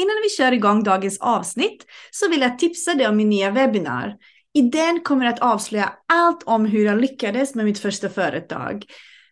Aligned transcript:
Innan 0.00 0.16
vi 0.22 0.28
kör 0.28 0.52
igång 0.52 0.82
dagens 0.82 1.18
avsnitt 1.20 1.86
så 2.10 2.28
vill 2.28 2.40
jag 2.40 2.58
tipsa 2.58 2.94
dig 2.94 3.08
om 3.08 3.16
min 3.16 3.28
nya 3.28 3.50
webbinar. 3.50 4.16
I 4.54 4.62
den 4.62 5.00
kommer 5.00 5.24
jag 5.24 5.34
att 5.34 5.40
avslöja 5.40 5.92
allt 6.08 6.42
om 6.42 6.64
hur 6.64 6.84
jag 6.84 7.00
lyckades 7.00 7.54
med 7.54 7.64
mitt 7.64 7.78
första 7.78 8.08
företag. 8.08 8.84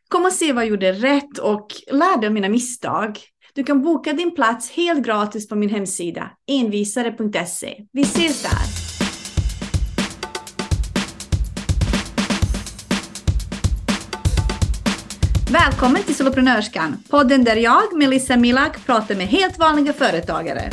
Kom 0.09 0.25
och 0.25 0.33
se 0.33 0.53
vad 0.53 0.65
jag 0.65 0.71
gjorde 0.71 0.93
rätt 0.93 1.39
och 1.39 1.67
lär 1.91 2.21
dig 2.21 2.27
av 2.27 2.33
mina 2.33 2.49
misstag. 2.49 3.19
Du 3.55 3.65
kan 3.65 3.83
boka 3.83 4.13
din 4.13 4.35
plats 4.35 4.71
helt 4.71 5.07
gratis 5.07 5.49
på 5.49 5.57
min 5.57 5.71
hemsida 5.71 6.31
envisare.se. 6.47 7.85
Vi 7.93 8.03
ses 8.03 8.43
där! 8.43 8.78
Välkommen 15.65 16.03
till 16.03 16.15
Soloprenörskan, 16.15 16.97
podden 17.11 17.45
där 17.45 17.57
jag, 17.57 17.97
Melissa 17.97 18.37
Milak, 18.37 18.87
pratar 18.87 19.15
med 19.15 19.27
helt 19.27 19.59
vanliga 19.59 19.93
företagare. 19.93 20.71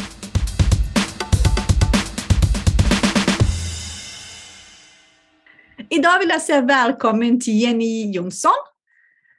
Idag 5.89 6.19
vill 6.19 6.29
jag 6.29 6.41
säga 6.41 6.61
välkommen 6.61 7.41
till 7.41 7.61
Jenny 7.61 8.11
Jonsson. 8.11 8.51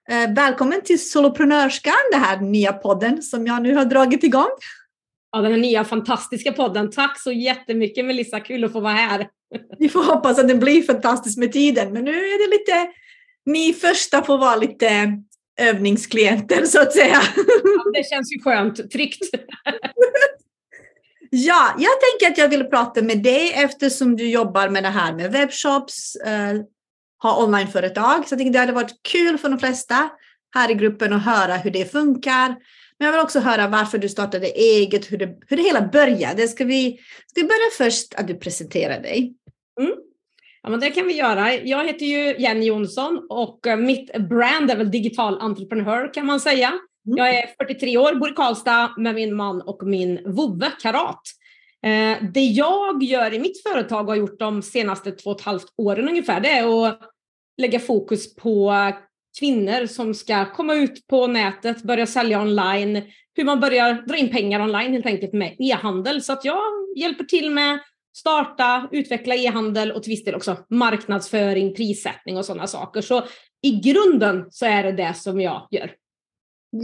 Eh, 0.08 0.34
välkommen 0.34 0.80
till 0.84 1.10
Soloprenörskan, 1.10 1.94
den 2.12 2.20
här 2.20 2.40
nya 2.40 2.72
podden 2.72 3.22
som 3.22 3.46
jag 3.46 3.62
nu 3.62 3.74
har 3.74 3.84
dragit 3.84 4.24
igång. 4.24 4.50
Ja, 5.32 5.40
den 5.40 5.52
här 5.52 5.58
nya 5.58 5.84
fantastiska 5.84 6.52
podden. 6.52 6.90
Tack 6.90 7.20
så 7.20 7.32
jättemycket 7.32 8.04
Melissa, 8.04 8.40
kul 8.40 8.64
att 8.64 8.72
få 8.72 8.80
vara 8.80 8.92
här. 8.92 9.28
Vi 9.78 9.88
får 9.88 10.02
hoppas 10.02 10.38
att 10.38 10.48
den 10.48 10.60
blir 10.60 10.82
fantastisk 10.82 11.38
med 11.38 11.52
tiden, 11.52 11.92
men 11.92 12.04
nu 12.04 12.10
är 12.10 12.48
det 12.48 12.58
lite 12.58 12.92
ni 13.46 13.72
första 13.72 14.22
får 14.22 14.38
vara 14.38 14.56
lite 14.56 15.22
övningsklienter 15.56 16.64
så 16.64 16.80
att 16.80 16.92
säga. 16.92 17.22
Ja, 17.36 17.90
det 17.94 18.08
känns 18.10 18.32
ju 18.32 18.42
skönt, 18.42 18.90
tryggt. 18.90 19.22
ja, 21.30 21.74
jag 21.78 21.92
tänker 22.00 22.32
att 22.32 22.38
jag 22.38 22.48
vill 22.48 22.64
prata 22.64 23.02
med 23.02 23.22
dig 23.22 23.52
eftersom 23.52 24.16
du 24.16 24.30
jobbar 24.30 24.68
med 24.68 24.82
det 24.82 24.88
här 24.88 25.12
med 25.12 25.32
webbshops, 25.32 26.16
eh, 26.16 26.60
har 27.18 27.44
onlineföretag. 27.44 28.28
Så 28.28 28.32
jag 28.32 28.38
tänkte 28.38 28.52
det 28.52 28.58
hade 28.58 28.72
varit 28.72 29.02
kul 29.12 29.38
för 29.38 29.48
de 29.48 29.58
flesta 29.58 30.10
här 30.54 30.70
i 30.70 30.74
gruppen 30.74 31.12
att 31.12 31.24
höra 31.24 31.56
hur 31.56 31.70
det 31.70 31.92
funkar. 31.92 32.56
Men 32.98 33.06
jag 33.06 33.12
vill 33.12 33.20
också 33.20 33.40
höra 33.40 33.68
varför 33.68 33.98
du 33.98 34.08
startade 34.08 34.46
eget, 34.46 35.12
hur 35.12 35.18
det, 35.18 35.38
hur 35.46 35.56
det 35.56 35.62
hela 35.62 35.82
började. 35.82 36.48
Ska 36.48 36.64
vi, 36.64 37.00
ska 37.26 37.40
vi 37.40 37.46
börja 37.46 37.70
först 37.78 38.14
att 38.14 38.26
du 38.26 38.34
presenterar 38.34 39.00
dig? 39.02 39.34
Mm. 39.80 39.92
Ja, 40.66 40.70
men 40.70 40.80
det 40.80 40.90
kan 40.90 41.06
vi 41.06 41.16
göra. 41.16 41.54
Jag 41.54 41.86
heter 41.86 42.06
ju 42.06 42.36
Jenny 42.38 42.66
Jonsson 42.66 43.26
och 43.28 43.66
eh, 43.66 43.76
mitt 43.76 44.28
brand 44.28 44.70
är 44.70 44.76
väl 44.76 44.90
digital 44.90 45.40
entreprenör 45.40 46.14
kan 46.14 46.26
man 46.26 46.40
säga. 46.40 46.68
Mm. 46.68 47.16
Jag 47.18 47.34
är 47.34 47.46
43 47.58 47.98
år, 47.98 48.14
bor 48.14 48.30
i 48.30 48.32
Karlstad 48.32 48.94
med 48.96 49.14
min 49.14 49.34
man 49.34 49.60
och 49.60 49.86
min 49.86 50.20
vovve 50.24 50.70
Karat. 50.82 51.22
Eh, 51.82 52.24
det 52.34 52.40
jag 52.40 53.02
gör 53.02 53.34
i 53.34 53.38
mitt 53.38 53.62
företag 53.62 54.00
och 54.00 54.08
har 54.08 54.16
gjort 54.16 54.38
de 54.38 54.62
senaste 54.62 55.10
två 55.10 55.30
och 55.30 55.40
ett 55.40 55.46
halvt 55.46 55.66
åren 55.76 56.08
ungefär, 56.08 56.40
det 56.40 56.50
är 56.50 56.86
att 56.86 57.00
lägga 57.58 57.80
fokus 57.80 58.36
på 58.36 58.74
kvinnor 59.38 59.86
som 59.86 60.14
ska 60.14 60.52
komma 60.52 60.74
ut 60.74 61.06
på 61.06 61.26
nätet, 61.26 61.82
börja 61.82 62.06
sälja 62.06 62.40
online, 62.40 63.02
hur 63.34 63.44
man 63.44 63.60
börjar 63.60 63.94
dra 64.06 64.16
in 64.16 64.30
pengar 64.30 64.60
online 64.60 64.92
helt 64.92 65.06
enkelt 65.06 65.32
med 65.32 65.56
e-handel. 65.58 66.22
Så 66.22 66.32
att 66.32 66.44
jag 66.44 66.62
hjälper 66.96 67.24
till 67.24 67.50
med 67.50 67.78
starta, 68.16 68.88
utveckla 68.92 69.34
e-handel 69.34 69.92
och 69.92 70.02
till 70.02 70.10
viss 70.10 70.24
del 70.24 70.34
också 70.34 70.56
marknadsföring, 70.70 71.74
prissättning 71.74 72.36
och 72.36 72.44
sådana 72.44 72.66
saker. 72.66 73.00
Så 73.00 73.24
i 73.62 73.70
grunden 73.70 74.46
så 74.50 74.66
är 74.66 74.82
det 74.82 74.92
det 74.92 75.14
som 75.14 75.40
jag 75.40 75.68
gör. 75.70 75.92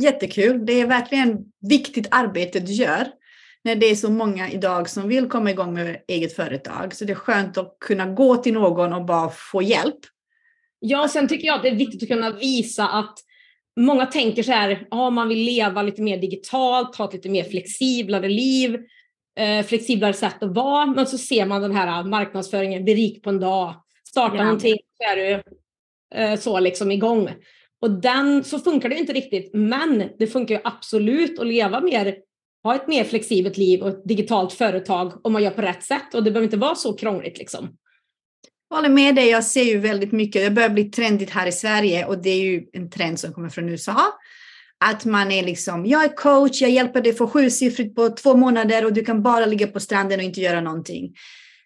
Jättekul. 0.02 0.66
Det 0.66 0.80
är 0.80 0.86
verkligen 0.86 1.38
viktigt 1.60 2.08
arbete 2.10 2.60
du 2.60 2.72
gör 2.72 3.06
när 3.64 3.76
det 3.76 3.86
är 3.86 3.94
så 3.94 4.10
många 4.10 4.50
idag 4.50 4.88
som 4.88 5.08
vill 5.08 5.28
komma 5.28 5.50
igång 5.50 5.74
med 5.74 6.02
eget 6.08 6.36
företag. 6.36 6.94
Så 6.94 7.04
det 7.04 7.12
är 7.12 7.14
skönt 7.14 7.58
att 7.58 7.76
kunna 7.80 8.06
gå 8.06 8.36
till 8.36 8.54
någon 8.54 8.92
och 8.92 9.04
bara 9.04 9.30
få 9.30 9.62
hjälp. 9.62 9.98
Ja, 10.78 11.08
sen 11.08 11.28
tycker 11.28 11.46
jag 11.46 11.56
att 11.56 11.62
det 11.62 11.68
är 11.68 11.74
viktigt 11.74 12.02
att 12.02 12.08
kunna 12.08 12.30
visa 12.30 12.88
att 12.88 13.18
många 13.80 14.06
tänker 14.06 14.42
så 14.42 14.52
här, 14.52 14.86
ja, 14.90 15.10
man 15.10 15.28
vill 15.28 15.44
leva 15.44 15.82
lite 15.82 16.02
mer 16.02 16.18
digitalt, 16.18 16.96
ha 16.96 17.04
ett 17.04 17.12
lite 17.12 17.28
mer 17.28 17.44
flexiblare 17.44 18.28
liv 18.28 18.80
eh, 19.38 19.66
flexiblare 19.66 20.12
sätt 20.12 20.42
att 20.42 20.54
vara. 20.54 20.86
Men 20.86 21.06
så 21.06 21.18
ser 21.18 21.46
man 21.46 21.62
den 21.62 21.76
här 21.76 22.04
marknadsföringen, 22.04 22.84
bli 22.84 22.94
rik 22.94 23.22
på 23.22 23.30
en 23.30 23.40
dag, 23.40 23.74
starta 24.08 24.36
ja. 24.36 24.44
någonting 24.44 24.78
så 24.96 25.04
är 25.12 25.16
du 25.16 25.42
eh, 26.14 26.38
så 26.38 26.60
liksom 26.60 26.90
igång. 26.90 27.30
Och 27.80 27.90
den, 27.90 28.44
så 28.44 28.58
funkar 28.58 28.88
det 28.88 28.98
inte 28.98 29.12
riktigt, 29.12 29.50
men 29.54 30.10
det 30.18 30.26
funkar 30.26 30.54
ju 30.54 30.60
absolut 30.64 31.38
att 31.38 31.46
leva 31.46 31.80
mer, 31.80 32.16
ha 32.62 32.74
ett 32.74 32.88
mer 32.88 33.04
flexibelt 33.04 33.56
liv 33.56 33.82
och 33.82 33.88
ett 33.88 34.04
digitalt 34.04 34.52
företag 34.52 35.26
om 35.26 35.32
man 35.32 35.42
gör 35.42 35.50
på 35.50 35.62
rätt 35.62 35.82
sätt 35.82 36.14
och 36.14 36.24
det 36.24 36.30
behöver 36.30 36.44
inte 36.44 36.56
vara 36.56 36.74
så 36.74 36.96
krångligt 36.96 37.38
liksom. 37.38 37.76
Jag 38.68 38.76
håller 38.76 38.88
med 38.88 39.14
dig, 39.14 39.28
jag 39.28 39.44
ser 39.44 39.64
ju 39.64 39.78
väldigt 39.78 40.12
mycket, 40.12 40.44
det 40.44 40.50
börjar 40.50 40.68
bli 40.70 40.84
trendigt 40.84 41.30
här 41.30 41.46
i 41.46 41.52
Sverige 41.52 42.04
och 42.06 42.22
det 42.22 42.30
är 42.30 42.42
ju 42.42 42.66
en 42.72 42.90
trend 42.90 43.20
som 43.20 43.32
kommer 43.32 43.48
från 43.48 43.68
USA 43.68 43.96
att 44.90 45.04
man 45.04 45.32
är 45.32 45.42
liksom, 45.42 45.86
jag 45.86 46.04
är 46.04 46.16
coach, 46.16 46.62
jag 46.62 46.70
hjälper 46.70 47.00
dig 47.00 47.12
få 47.12 47.26
sjusiffrigt 47.26 47.94
på 47.94 48.08
två 48.08 48.36
månader 48.36 48.84
och 48.84 48.92
du 48.92 49.04
kan 49.04 49.22
bara 49.22 49.46
ligga 49.46 49.66
på 49.66 49.80
stranden 49.80 50.18
och 50.18 50.24
inte 50.24 50.40
göra 50.40 50.60
någonting. 50.60 51.14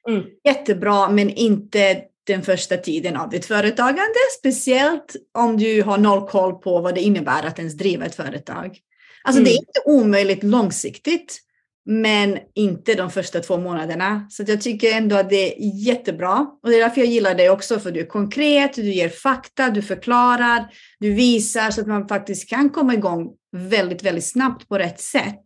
Mm. 0.08 0.22
Jättebra, 0.44 1.08
men 1.10 1.30
inte 1.30 2.02
den 2.26 2.42
första 2.42 2.76
tiden 2.76 3.16
av 3.16 3.30
ditt 3.30 3.46
företagande, 3.46 4.18
speciellt 4.38 5.16
om 5.38 5.56
du 5.56 5.82
har 5.82 5.98
noll 5.98 6.28
koll 6.28 6.54
på 6.54 6.80
vad 6.80 6.94
det 6.94 7.00
innebär 7.00 7.42
att 7.46 7.58
ens 7.58 7.74
driva 7.74 8.06
ett 8.06 8.14
företag. 8.14 8.78
Alltså 9.24 9.40
mm. 9.40 9.44
det 9.44 9.50
är 9.50 9.58
inte 9.58 9.80
omöjligt 9.84 10.42
långsiktigt, 10.42 11.38
men 11.86 12.38
inte 12.54 12.94
de 12.94 13.10
första 13.10 13.40
två 13.40 13.58
månaderna. 13.58 14.26
Så 14.30 14.44
jag 14.46 14.60
tycker 14.60 14.92
ändå 14.92 15.16
att 15.16 15.30
det 15.30 15.52
är 15.52 15.86
jättebra. 15.86 16.46
Och 16.62 16.70
det 16.70 16.76
är 16.76 16.80
därför 16.80 17.00
jag 17.00 17.10
gillar 17.10 17.34
dig 17.34 17.50
också, 17.50 17.78
för 17.78 17.90
du 17.90 18.00
är 18.00 18.06
konkret, 18.06 18.74
du 18.74 18.92
ger 18.92 19.08
fakta, 19.08 19.70
du 19.70 19.82
förklarar, 19.82 20.68
du 20.98 21.14
visar 21.14 21.70
så 21.70 21.80
att 21.80 21.86
man 21.86 22.08
faktiskt 22.08 22.50
kan 22.50 22.70
komma 22.70 22.94
igång 22.94 23.30
väldigt, 23.56 24.02
väldigt 24.02 24.26
snabbt 24.26 24.68
på 24.68 24.78
rätt 24.78 25.00
sätt. 25.00 25.42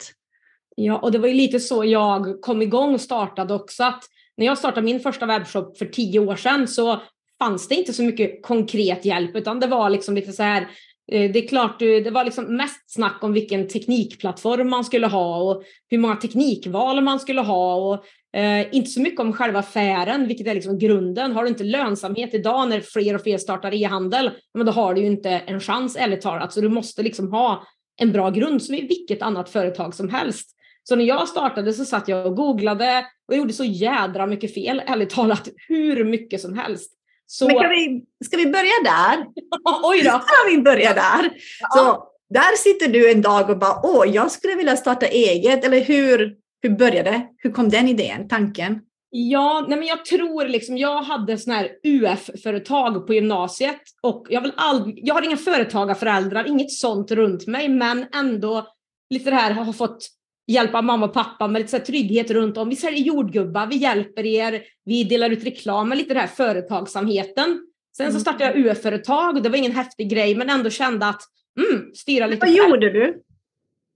Ja, 0.76 0.98
och 0.98 1.12
det 1.12 1.18
var 1.18 1.28
ju 1.28 1.34
lite 1.34 1.60
så 1.60 1.84
jag 1.84 2.40
kom 2.40 2.62
igång 2.62 2.94
och 2.94 3.00
startade 3.00 3.54
också. 3.54 3.84
Att 3.84 4.04
när 4.36 4.46
jag 4.46 4.58
startade 4.58 4.84
min 4.84 5.00
första 5.00 5.26
webbshop 5.26 5.78
för 5.78 5.86
tio 5.86 6.20
år 6.20 6.36
sedan 6.36 6.68
så 6.68 7.02
fanns 7.38 7.68
det 7.68 7.74
inte 7.74 7.92
så 7.92 8.02
mycket 8.02 8.42
konkret 8.42 9.04
hjälp, 9.04 9.36
utan 9.36 9.60
det 9.60 9.66
var 9.66 9.90
liksom 9.90 10.14
lite 10.14 10.32
så 10.32 10.42
här, 10.42 10.68
Eh, 11.12 11.32
det 11.32 11.44
är 11.44 11.48
klart, 11.48 11.78
det 11.78 12.10
var 12.10 12.24
liksom 12.24 12.56
mest 12.56 12.90
snack 12.90 13.18
om 13.20 13.32
vilken 13.32 13.68
teknikplattform 13.68 14.70
man 14.70 14.84
skulle 14.84 15.06
ha 15.06 15.36
och 15.36 15.62
hur 15.88 15.98
många 15.98 16.16
teknikval 16.16 17.00
man 17.00 17.20
skulle 17.20 17.40
ha 17.40 17.74
och 17.74 18.04
eh, 18.38 18.74
inte 18.74 18.90
så 18.90 19.00
mycket 19.00 19.20
om 19.20 19.32
själva 19.32 19.58
affären, 19.58 20.28
vilket 20.28 20.46
är 20.46 20.54
liksom 20.54 20.78
grunden. 20.78 21.32
Har 21.32 21.42
du 21.42 21.48
inte 21.48 21.64
lönsamhet 21.64 22.34
idag 22.34 22.68
när 22.68 22.80
fler 22.80 23.14
och 23.14 23.22
fler 23.22 23.38
startar 23.38 23.74
e-handel, 23.74 24.30
men 24.54 24.66
då 24.66 24.72
har 24.72 24.94
du 24.94 25.00
ju 25.00 25.06
inte 25.06 25.30
en 25.30 25.60
chans 25.60 25.96
ärligt 25.96 26.20
talat. 26.20 26.52
Så 26.52 26.60
du 26.60 26.68
måste 26.68 27.02
liksom 27.02 27.32
ha 27.32 27.64
en 28.00 28.12
bra 28.12 28.30
grund 28.30 28.62
som 28.62 28.74
i 28.74 28.86
vilket 28.86 29.22
annat 29.22 29.48
företag 29.48 29.94
som 29.94 30.08
helst. 30.08 30.56
Så 30.82 30.96
när 30.96 31.04
jag 31.04 31.28
startade 31.28 31.72
så 31.72 31.84
satt 31.84 32.08
jag 32.08 32.26
och 32.26 32.36
googlade 32.36 33.06
och 33.28 33.36
gjorde 33.36 33.52
så 33.52 33.64
jädra 33.64 34.26
mycket 34.26 34.54
fel, 34.54 34.82
ärligt 34.86 35.10
talat, 35.10 35.48
hur 35.68 36.04
mycket 36.04 36.40
som 36.40 36.58
helst. 36.58 36.99
Så... 37.32 37.46
Men 37.46 37.56
kan 37.56 37.70
vi, 37.70 38.04
ska 38.24 38.36
vi 38.36 38.46
börja 38.46 38.72
där? 38.84 39.26
Oj 39.82 40.02
då! 40.02 40.10
Ska 40.10 40.50
vi 40.50 40.58
börja 40.58 40.94
där? 40.94 41.30
Ja. 41.60 41.68
Så 41.70 42.04
där 42.34 42.56
sitter 42.56 42.88
du 42.88 43.10
en 43.10 43.22
dag 43.22 43.50
och 43.50 43.58
bara, 43.58 43.80
åh, 43.82 44.08
jag 44.08 44.30
skulle 44.30 44.54
vilja 44.54 44.76
starta 44.76 45.06
eget. 45.06 45.64
Eller 45.64 45.80
hur, 45.80 46.34
hur 46.62 46.70
började 46.70 47.10
det? 47.10 47.26
Hur 47.36 47.50
kom 47.50 47.68
den 47.68 47.88
idén, 47.88 48.28
tanken? 48.28 48.80
Ja, 49.10 49.66
nej 49.68 49.78
men 49.78 49.88
jag 49.88 50.04
tror 50.04 50.48
liksom, 50.48 50.76
jag 50.76 51.02
hade 51.02 51.38
sån 51.38 51.52
här 51.52 51.70
UF-företag 51.84 53.06
på 53.06 53.14
gymnasiet 53.14 53.80
och 54.02 54.26
jag, 54.28 54.40
vill 54.40 54.52
aldrig, 54.56 55.00
jag 55.02 55.14
har 55.14 55.22
inga 55.22 55.36
företagarföräldrar, 55.36 56.48
inget 56.48 56.72
sånt 56.72 57.10
runt 57.10 57.46
mig, 57.46 57.68
men 57.68 58.06
ändå 58.14 58.66
lite 59.10 59.30
det 59.30 59.36
här 59.36 59.50
har 59.50 59.72
fått 59.72 60.08
hjälpa 60.52 60.82
mamma 60.82 61.06
och 61.06 61.12
pappa 61.12 61.48
med 61.48 61.60
lite 61.60 61.78
så 61.78 61.84
trygghet 61.84 62.30
runt 62.30 62.56
om. 62.56 62.68
Vi 62.68 62.76
säljer 62.76 63.00
jordgubbar, 63.00 63.66
vi 63.66 63.76
hjälper 63.76 64.26
er, 64.26 64.62
vi 64.84 65.04
delar 65.04 65.30
ut 65.30 65.44
reklam 65.44 65.88
med 65.88 65.98
lite 65.98 66.14
den 66.14 66.20
här 66.20 66.26
företagsamheten. 66.26 67.60
Sen 67.96 68.06
så 68.06 68.10
mm. 68.10 68.20
startade 68.20 68.44
jag 68.44 68.56
UF-företag, 68.56 69.42
det 69.42 69.48
var 69.48 69.56
ingen 69.56 69.72
häftig 69.72 70.10
grej 70.10 70.34
men 70.34 70.50
ändå 70.50 70.70
kände 70.70 71.06
att 71.06 71.22
mm, 71.58 71.94
styra 71.94 72.26
lite. 72.26 72.46
Vad 72.46 72.54
gjorde 72.54 72.90
du? 72.90 73.22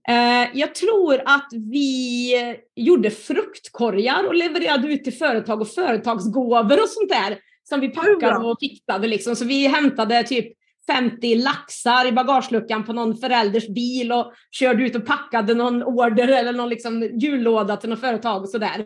Eh, 0.09 0.47
jag 0.53 0.75
tror 0.75 1.21
att 1.25 1.47
vi 1.71 2.31
gjorde 2.75 3.11
fruktkorgar 3.11 4.27
och 4.27 4.35
levererade 4.35 4.87
ut 4.87 5.03
till 5.03 5.13
företag 5.13 5.61
och 5.61 5.67
företagsgåvor 5.67 6.81
och 6.81 6.89
sånt 6.89 7.09
där 7.09 7.37
som 7.69 7.79
vi 7.79 7.89
packade 7.89 8.37
och 8.37 8.57
fixade 8.59 9.07
liksom. 9.07 9.35
Så 9.35 9.45
vi 9.45 9.67
hämtade 9.67 10.23
typ 10.23 10.47
50 10.87 11.35
laxar 11.35 12.05
i 12.05 12.11
bagageluckan 12.11 12.85
på 12.85 12.93
någon 12.93 13.17
förälders 13.17 13.67
bil 13.67 14.11
och 14.11 14.33
körde 14.51 14.83
ut 14.83 14.95
och 14.95 15.05
packade 15.05 15.53
någon 15.53 15.83
order 15.83 16.27
eller 16.27 16.53
någon 16.53 16.69
liksom 16.69 17.03
jullåda 17.03 17.77
till 17.77 17.89
något 17.89 17.99
företag 17.99 18.43
och 18.43 18.49
sådär. 18.49 18.85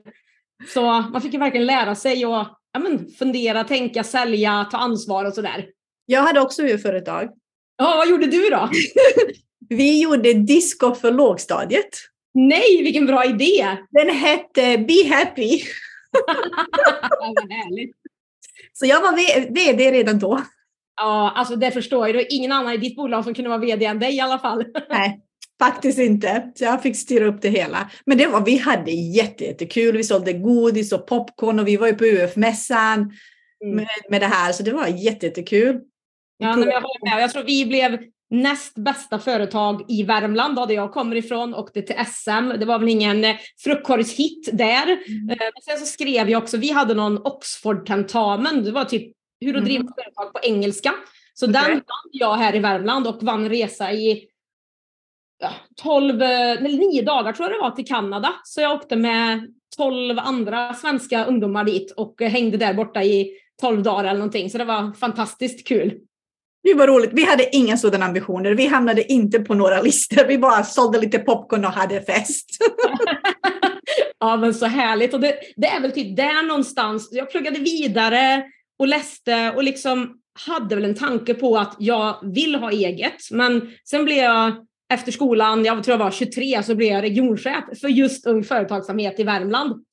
Så 0.68 0.81
man 0.81 1.22
fick 1.22 1.34
ju 1.34 1.40
verkligen 1.40 1.66
lära 1.68 1.96
sig 1.96 2.24
att 2.24 2.60
ja, 2.74 2.80
men, 2.80 3.10
fundera, 3.10 3.63
tänka, 3.63 4.04
sälja, 4.04 4.68
ta 4.72 4.78
ansvar 4.78 5.25
och 5.25 5.34
sådär. 5.34 5.66
Jag 6.06 6.22
hade 6.22 6.40
också 6.40 6.63
ju 6.63 6.78
företag. 6.78 7.30
Ja, 7.78 7.96
vad 7.98 8.10
gjorde 8.10 8.28
du 8.28 8.50
då? 8.50 8.69
Vi 9.69 10.01
gjorde 10.01 10.34
disco 10.34 10.96
för 10.96 11.12
lågstadiet. 11.12 11.90
Nej, 12.34 12.84
vilken 12.84 13.06
bra 13.06 13.25
idé! 13.25 13.78
Den 13.90 14.10
hette 14.10 14.78
Be 14.78 15.16
Happy. 15.16 15.50
Härligt. 17.50 17.96
Så 18.74 18.86
jag 18.86 19.01
var 19.01 19.12
VD 19.54 19.92
redan 19.92 20.19
då. 20.19 20.42
Ja, 21.00 21.34
alltså 21.36 21.56
det 21.56 21.72
förstår 21.72 22.07
jag. 22.07 22.16
Det 22.16 22.19
var 22.19 22.34
ingen 22.34 22.51
annan 22.51 22.74
i 22.74 22.78
ditt 22.78 22.96
bolag 22.96 23.24
som 23.24 23.34
kunde 23.34 23.50
vara 23.50 23.60
VD 23.60 23.86
än 23.86 24.00
dig 24.00 24.16
i 24.16 24.19
alla 24.19 24.40
fall. 24.40 24.66
Nej, 24.90 25.22
faktiskt 25.60 26.00
inte. 26.00 26.51
Så 26.56 26.63
jag 26.63 26.84
fick 26.84 26.98
styra 26.98 27.25
upp 27.25 27.42
det 27.42 27.50
hela. 27.50 27.90
Men 28.06 28.18
det 28.18 28.28
var, 28.28 28.46
vi 28.46 28.57
hade 28.57 28.92
jättekul. 28.92 29.98
Vi 29.98 30.04
sålde 30.04 30.34
godis 30.34 30.92
och 30.92 31.07
popcorn 31.07 31.60
och 31.60 31.68
vi 31.68 31.78
var 31.78 31.88
ju 31.88 31.94
på 31.94 32.06
UF-mässan 32.06 33.00
mm. 33.63 33.75
med, 33.75 33.88
med 34.10 34.22
det 34.22 34.28
här. 34.28 34.51
Så 34.51 34.63
det 34.63 34.72
var 34.72 34.88
jättekul. 34.88 35.80
Ja, 36.38 36.56
men 36.56 36.69
jag 36.69 36.81
håller 36.81 37.16
med. 37.16 37.24
Jag 37.24 37.31
tror 37.31 37.44
vi 37.44 37.66
blev 37.66 38.00
näst 38.30 38.75
bästa 38.75 39.19
företag 39.19 39.86
i 39.88 40.04
Värmland, 40.04 40.56
där 40.56 40.75
jag 40.75 40.92
kommer 40.92 41.16
ifrån, 41.16 41.56
åkte 41.56 41.81
till 41.81 41.96
SM. 42.06 42.60
Det 42.60 42.66
var 42.66 42.80
väl 42.80 42.90
ingen 42.90 43.25
eh, 43.25 43.36
fruktkorgshit 43.63 44.50
där. 44.54 44.86
Mm. 44.86 45.30
Eh, 45.30 45.38
men 45.40 45.62
sen 45.63 45.78
så 45.80 45.86
skrev 45.86 46.30
jag 46.30 46.44
också, 46.44 46.57
vi 46.57 46.72
hade 46.72 46.94
någon 46.94 47.18
Oxford-tentamen, 47.18 48.63
det 48.63 48.72
var 48.72 48.86
typ 48.86 49.13
hur 49.41 49.57
att 49.57 49.65
driva 49.65 49.81
mm. 49.81 49.94
företag 49.94 50.33
på 50.33 50.39
engelska. 50.44 50.94
Så 51.33 51.50
okay. 51.50 51.62
den 51.62 51.71
vann 51.71 52.09
jag 52.12 52.36
här 52.36 52.56
i 52.56 52.59
Värmland 52.59 53.07
och 53.07 53.24
vann 53.24 53.50
resa 53.50 53.91
i 53.94 54.27
ja, 55.39 55.51
12, 55.81 56.21
eh, 56.21 56.51
eller 56.51 56.91
9 56.91 57.01
dagar 57.01 57.33
tror 57.33 57.50
jag 57.50 57.57
det 57.57 57.62
var 57.62 57.71
till 57.71 57.88
Kanada. 57.88 58.33
Så 58.44 58.62
jag 58.62 58.74
åkte 58.74 58.95
med 58.95 59.53
12 59.77 60.19
andra 60.19 60.74
svenska 60.74 61.25
ungdomar 61.25 61.63
dit 61.63 61.91
och 61.91 62.21
hängde 62.21 62.57
där 62.57 62.74
borta 62.74 63.03
i 63.03 63.31
12 63.62 63.83
dagar 63.83 64.03
eller 64.03 64.19
någonting. 64.19 64.50
Så 64.50 64.57
det 64.57 64.65
var 64.65 64.94
fantastiskt 64.94 65.68
kul. 65.68 66.00
Det 66.63 66.74
var 66.74 66.88
roligt. 66.88 67.09
Vi 67.13 67.25
hade 67.25 67.56
inga 67.56 67.77
sådana 67.77 68.06
ambitioner. 68.06 68.51
Vi 68.51 68.65
hamnade 68.65 69.12
inte 69.12 69.39
på 69.39 69.53
några 69.53 69.81
listor. 69.81 70.25
Vi 70.27 70.38
bara 70.38 70.63
sålde 70.63 71.00
lite 71.00 71.19
popcorn 71.19 71.65
och 71.65 71.71
hade 71.71 72.01
fest. 72.01 72.50
ja, 74.19 74.38
men 74.38 74.53
så 74.53 74.65
härligt. 74.65 75.13
Och 75.13 75.19
det, 75.19 75.36
det, 75.56 75.68
är 75.68 75.81
väl 75.81 75.91
typ 75.91 76.15
där 76.18 76.47
någonstans. 76.47 77.09
Jag 77.12 77.31
pluggade 77.31 77.59
vidare 77.59 78.44
och 78.79 78.87
läste 78.87 79.53
och 79.55 79.63
liksom 79.63 80.15
hade 80.47 80.75
väl 80.75 80.85
en 80.85 80.95
tanke 80.95 81.33
på 81.33 81.57
att 81.57 81.75
jag 81.79 82.33
vill 82.33 82.55
ha 82.55 82.71
eget. 82.71 83.31
Men 83.31 83.71
sen 83.85 84.05
blev 84.05 84.17
jag 84.17 84.65
efter 84.93 85.11
skolan, 85.11 85.65
jag 85.65 85.83
tror 85.83 85.93
jag 85.93 86.05
var 86.05 86.11
23, 86.11 86.63
så 86.63 86.75
blev 86.75 86.89
jag 86.89 87.03
regionchef 87.03 87.63
för 87.81 87.87
just 87.87 88.27
Ung 88.27 88.43
Företagsamhet 88.43 89.19
i 89.19 89.23
Värmland. 89.23 89.85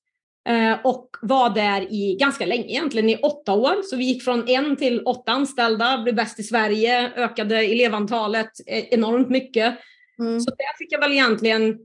Eh, 0.49 0.79
och 0.85 1.11
var 1.23 1.51
där 1.51 1.93
i 1.93 2.17
ganska 2.21 2.47
länge 2.47 2.65
egentligen, 2.65 3.09
i 3.09 3.17
åtta 3.17 3.53
år. 3.53 3.83
Så 3.83 3.97
vi 3.97 4.05
gick 4.05 4.23
från 4.23 4.49
en 4.49 4.77
till 4.77 5.03
åtta 5.03 5.33
anställda, 5.33 6.03
blev 6.03 6.15
bäst 6.15 6.41
i 6.41 6.43
Sverige, 6.43 7.13
ökade 7.17 7.57
elevantalet 7.57 8.51
e-, 8.67 8.95
enormt 8.95 9.29
mycket. 9.29 9.79
Mm. 10.19 10.41
Så 10.41 10.51
där 10.51 10.79
fick 10.79 10.93
jag 10.93 11.01
väl 11.01 11.13
egentligen 11.13 11.79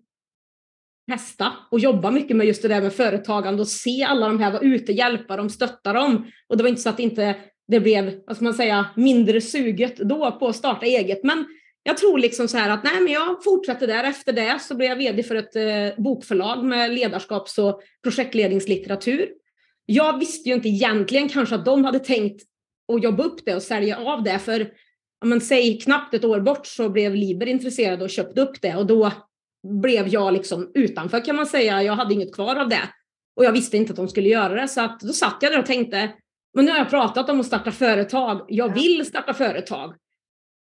testa 1.12 1.52
och 1.72 1.80
jobba 1.80 2.12
mycket 2.12 2.38
med 2.38 2.48
just 2.48 2.62
det 2.62 2.68
där 2.68 2.82
med 2.82 2.94
företagande 2.94 3.62
och 3.62 3.68
se 3.68 4.04
alla 4.04 4.28
de 4.28 4.40
här 4.40 4.52
vara 4.52 4.62
ute, 4.62 4.92
hjälpa 4.92 5.38
dem, 5.38 5.50
stötta 5.50 5.94
dem. 5.94 6.32
Och 6.48 6.58
det 6.58 6.64
var 6.64 6.70
inte 6.70 6.82
så 6.82 6.90
att 6.90 7.00
inte 7.00 7.36
det 7.68 7.80
blev, 7.80 8.20
vad 8.26 8.36
ska 8.36 8.46
man 8.46 8.54
säga, 8.54 8.86
mindre 8.96 9.42
suget 9.42 9.98
då 9.98 10.32
på 10.32 10.48
att 10.48 10.56
starta 10.56 10.86
eget. 10.86 11.24
Men 11.24 11.46
jag 11.84 11.98
tror 11.98 12.18
liksom 12.18 12.48
så 12.48 12.58
här 12.58 12.70
att 12.70 12.84
nej, 12.84 13.02
men 13.02 13.14
jag 13.14 13.44
fortsatte 13.44 13.88
där. 13.88 14.04
Efter 14.04 14.34
det 14.34 14.60
så 14.62 14.76
blev 14.76 14.90
jag 14.90 14.98
vd 14.98 15.24
för 15.24 15.36
ett 15.36 15.56
eh, 15.56 16.04
bokförlag 16.04 16.66
med 16.66 16.94
ledarskaps 16.94 17.58
och 17.58 17.82
projektledningslitteratur. 18.04 19.30
Jag 19.86 20.20
visste 20.20 20.50
ju 20.50 20.56
inte 20.56 20.70
egentligen 20.70 21.30
kanske 21.30 21.56
att 21.56 21.66
de 21.66 21.86
hade 21.86 22.00
tänkt 22.00 22.44
att 22.94 23.04
jobba 23.04 23.24
upp 23.24 23.46
det 23.46 23.56
och 23.56 23.64
sälja 23.64 23.98
av 23.98 24.24
det. 24.24 24.40
För 24.40 24.72
men, 25.26 25.42
säg 25.42 25.80
knappt 25.80 26.14
ett 26.14 26.26
år 26.26 26.40
bort 26.40 26.68
så 26.68 26.90
blev 26.90 27.16
Liber 27.16 27.46
intresserade 27.46 28.04
och 28.04 28.10
köpte 28.10 28.42
upp 28.42 28.62
det 28.62 28.76
och 28.76 28.86
då 28.86 29.12
blev 29.68 30.08
jag 30.08 30.34
liksom 30.34 30.72
utanför 30.74 31.26
kan 31.26 31.36
man 31.36 31.46
säga. 31.46 31.84
Jag 31.84 31.94
hade 31.94 32.14
inget 32.14 32.36
kvar 32.36 32.56
av 32.56 32.70
det. 32.70 32.90
Och 33.36 33.46
jag 33.46 33.52
visste 33.52 33.78
inte 33.78 33.92
att 33.92 33.98
de 33.98 34.08
skulle 34.08 34.30
göra 34.30 34.62
det. 34.62 34.68
Så 34.68 34.82
att 34.82 35.00
då 35.00 35.14
satt 35.14 35.38
jag 35.42 35.52
där 35.52 35.60
och 35.60 35.66
tänkte, 35.66 36.12
men 36.54 36.66
nu 36.66 36.72
har 36.72 36.78
jag 36.78 36.90
pratat 36.90 37.30
om 37.30 37.40
att 37.40 37.46
starta 37.46 37.72
företag. 37.72 38.46
Jag 38.48 38.74
vill 38.74 39.06
starta 39.06 39.34
företag 39.34 39.96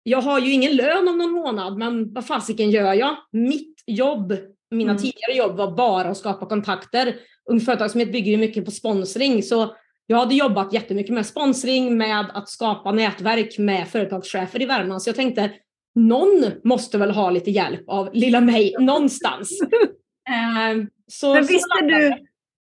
jag 0.09 0.23
har 0.23 0.41
ju 0.41 0.53
ingen 0.53 0.77
lön 0.77 1.09
om 1.09 1.19
någon 1.19 1.31
månad, 1.31 1.79
men 1.79 2.12
vad 2.12 2.27
fasiken 2.27 2.71
gör 2.71 2.95
jag? 2.95 3.17
Mitt 3.33 3.83
jobb, 3.87 4.37
mina 4.71 4.91
mm. 4.91 5.03
tidigare 5.03 5.33
jobb 5.37 5.56
var 5.56 5.77
bara 5.77 6.09
att 6.09 6.17
skapa 6.17 6.47
kontakter. 6.47 7.17
Ung 7.50 7.61
Företagsamhet 7.61 8.12
bygger 8.12 8.33
ju 8.33 8.37
mycket 8.37 8.65
på 8.65 8.71
sponsring, 8.71 9.43
så 9.43 9.77
jag 10.06 10.17
hade 10.17 10.35
jobbat 10.35 10.73
jättemycket 10.73 11.15
med 11.15 11.27
sponsring, 11.27 11.99
med 11.99 12.27
att 12.35 12.49
skapa 12.49 12.93
nätverk 12.93 13.59
med 13.59 13.89
företagschefer 13.89 14.62
i 14.62 14.67
Värmland. 14.67 15.03
Så 15.03 15.09
jag 15.09 15.17
tänkte, 15.17 15.50
någon 15.99 16.53
måste 16.65 16.99
väl 16.99 17.11
ha 17.11 17.31
lite 17.31 17.50
hjälp 17.50 17.89
av 17.89 18.11
lilla 18.12 18.41
mig 18.41 18.75
någonstans. 18.79 19.61
eh, 20.29 20.85
så, 21.06 21.35
Men 21.35 21.47
visste, 21.47 21.69
så 21.81 21.85
du, 21.85 22.15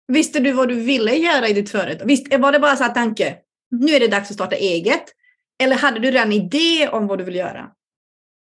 visste 0.09 0.41
du 0.41 0.53
vad 0.53 0.69
du 0.69 0.75
ville 0.75 1.15
göra 1.15 1.49
i 1.49 1.53
ditt 1.53 1.71
företag? 1.71 2.07
Visst, 2.07 2.39
var 2.39 2.53
det 2.53 2.59
bara 2.59 2.77
så 2.77 2.85
här 2.85 2.95
tanke, 2.95 3.37
nu 3.71 3.93
är 3.93 4.01
det 4.01 4.09
dags 4.09 4.31
att 4.31 4.35
starta 4.35 4.57
eget? 4.57 5.05
Eller 5.63 5.77
hade 5.77 6.01
du 6.01 6.11
redan 6.11 6.33
idé 6.33 6.89
om 6.89 7.07
vad 7.07 7.19
du 7.19 7.25
vill 7.25 7.37
göra? 7.37 7.71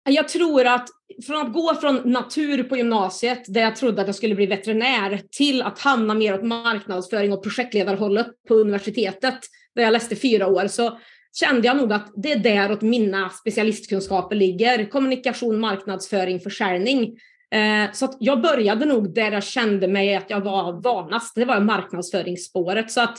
Jag 0.08 0.28
tror 0.28 0.66
att 0.66 0.88
från 1.26 1.46
att 1.46 1.52
gå 1.52 1.74
från 1.74 1.96
natur 2.04 2.62
på 2.62 2.76
gymnasiet, 2.76 3.42
där 3.48 3.60
jag 3.60 3.76
trodde 3.76 4.00
att 4.00 4.08
jag 4.08 4.16
skulle 4.16 4.34
bli 4.34 4.46
veterinär, 4.46 5.22
till 5.30 5.62
att 5.62 5.78
hamna 5.78 6.14
mer 6.14 6.34
åt 6.34 6.42
marknadsföring 6.42 7.32
och 7.32 7.42
projektledarhållet 7.42 8.26
på 8.48 8.54
universitetet, 8.54 9.38
där 9.74 9.82
jag 9.82 9.92
läste 9.92 10.16
fyra 10.16 10.46
år, 10.46 10.66
så 10.66 10.98
kände 11.34 11.66
jag 11.66 11.76
nog 11.76 11.92
att 11.92 12.12
det 12.16 12.32
är 12.32 12.38
däråt 12.38 12.82
mina 12.82 13.30
specialistkunskaper 13.30 14.36
ligger. 14.36 14.90
Kommunikation, 14.90 15.60
marknadsföring, 15.60 16.40
försäljning. 16.40 17.18
Eh, 17.50 17.92
så 17.92 18.04
att 18.04 18.16
jag 18.20 18.40
började 18.40 18.84
nog 18.84 19.14
där 19.14 19.32
jag 19.32 19.44
kände 19.44 19.88
mig 19.88 20.14
att 20.14 20.30
jag 20.30 20.40
var 20.40 20.82
vanast, 20.82 21.34
det 21.34 21.44
var 21.44 21.60
marknadsföringsspåret. 21.60 22.90
Så 22.90 23.00
att 23.00 23.18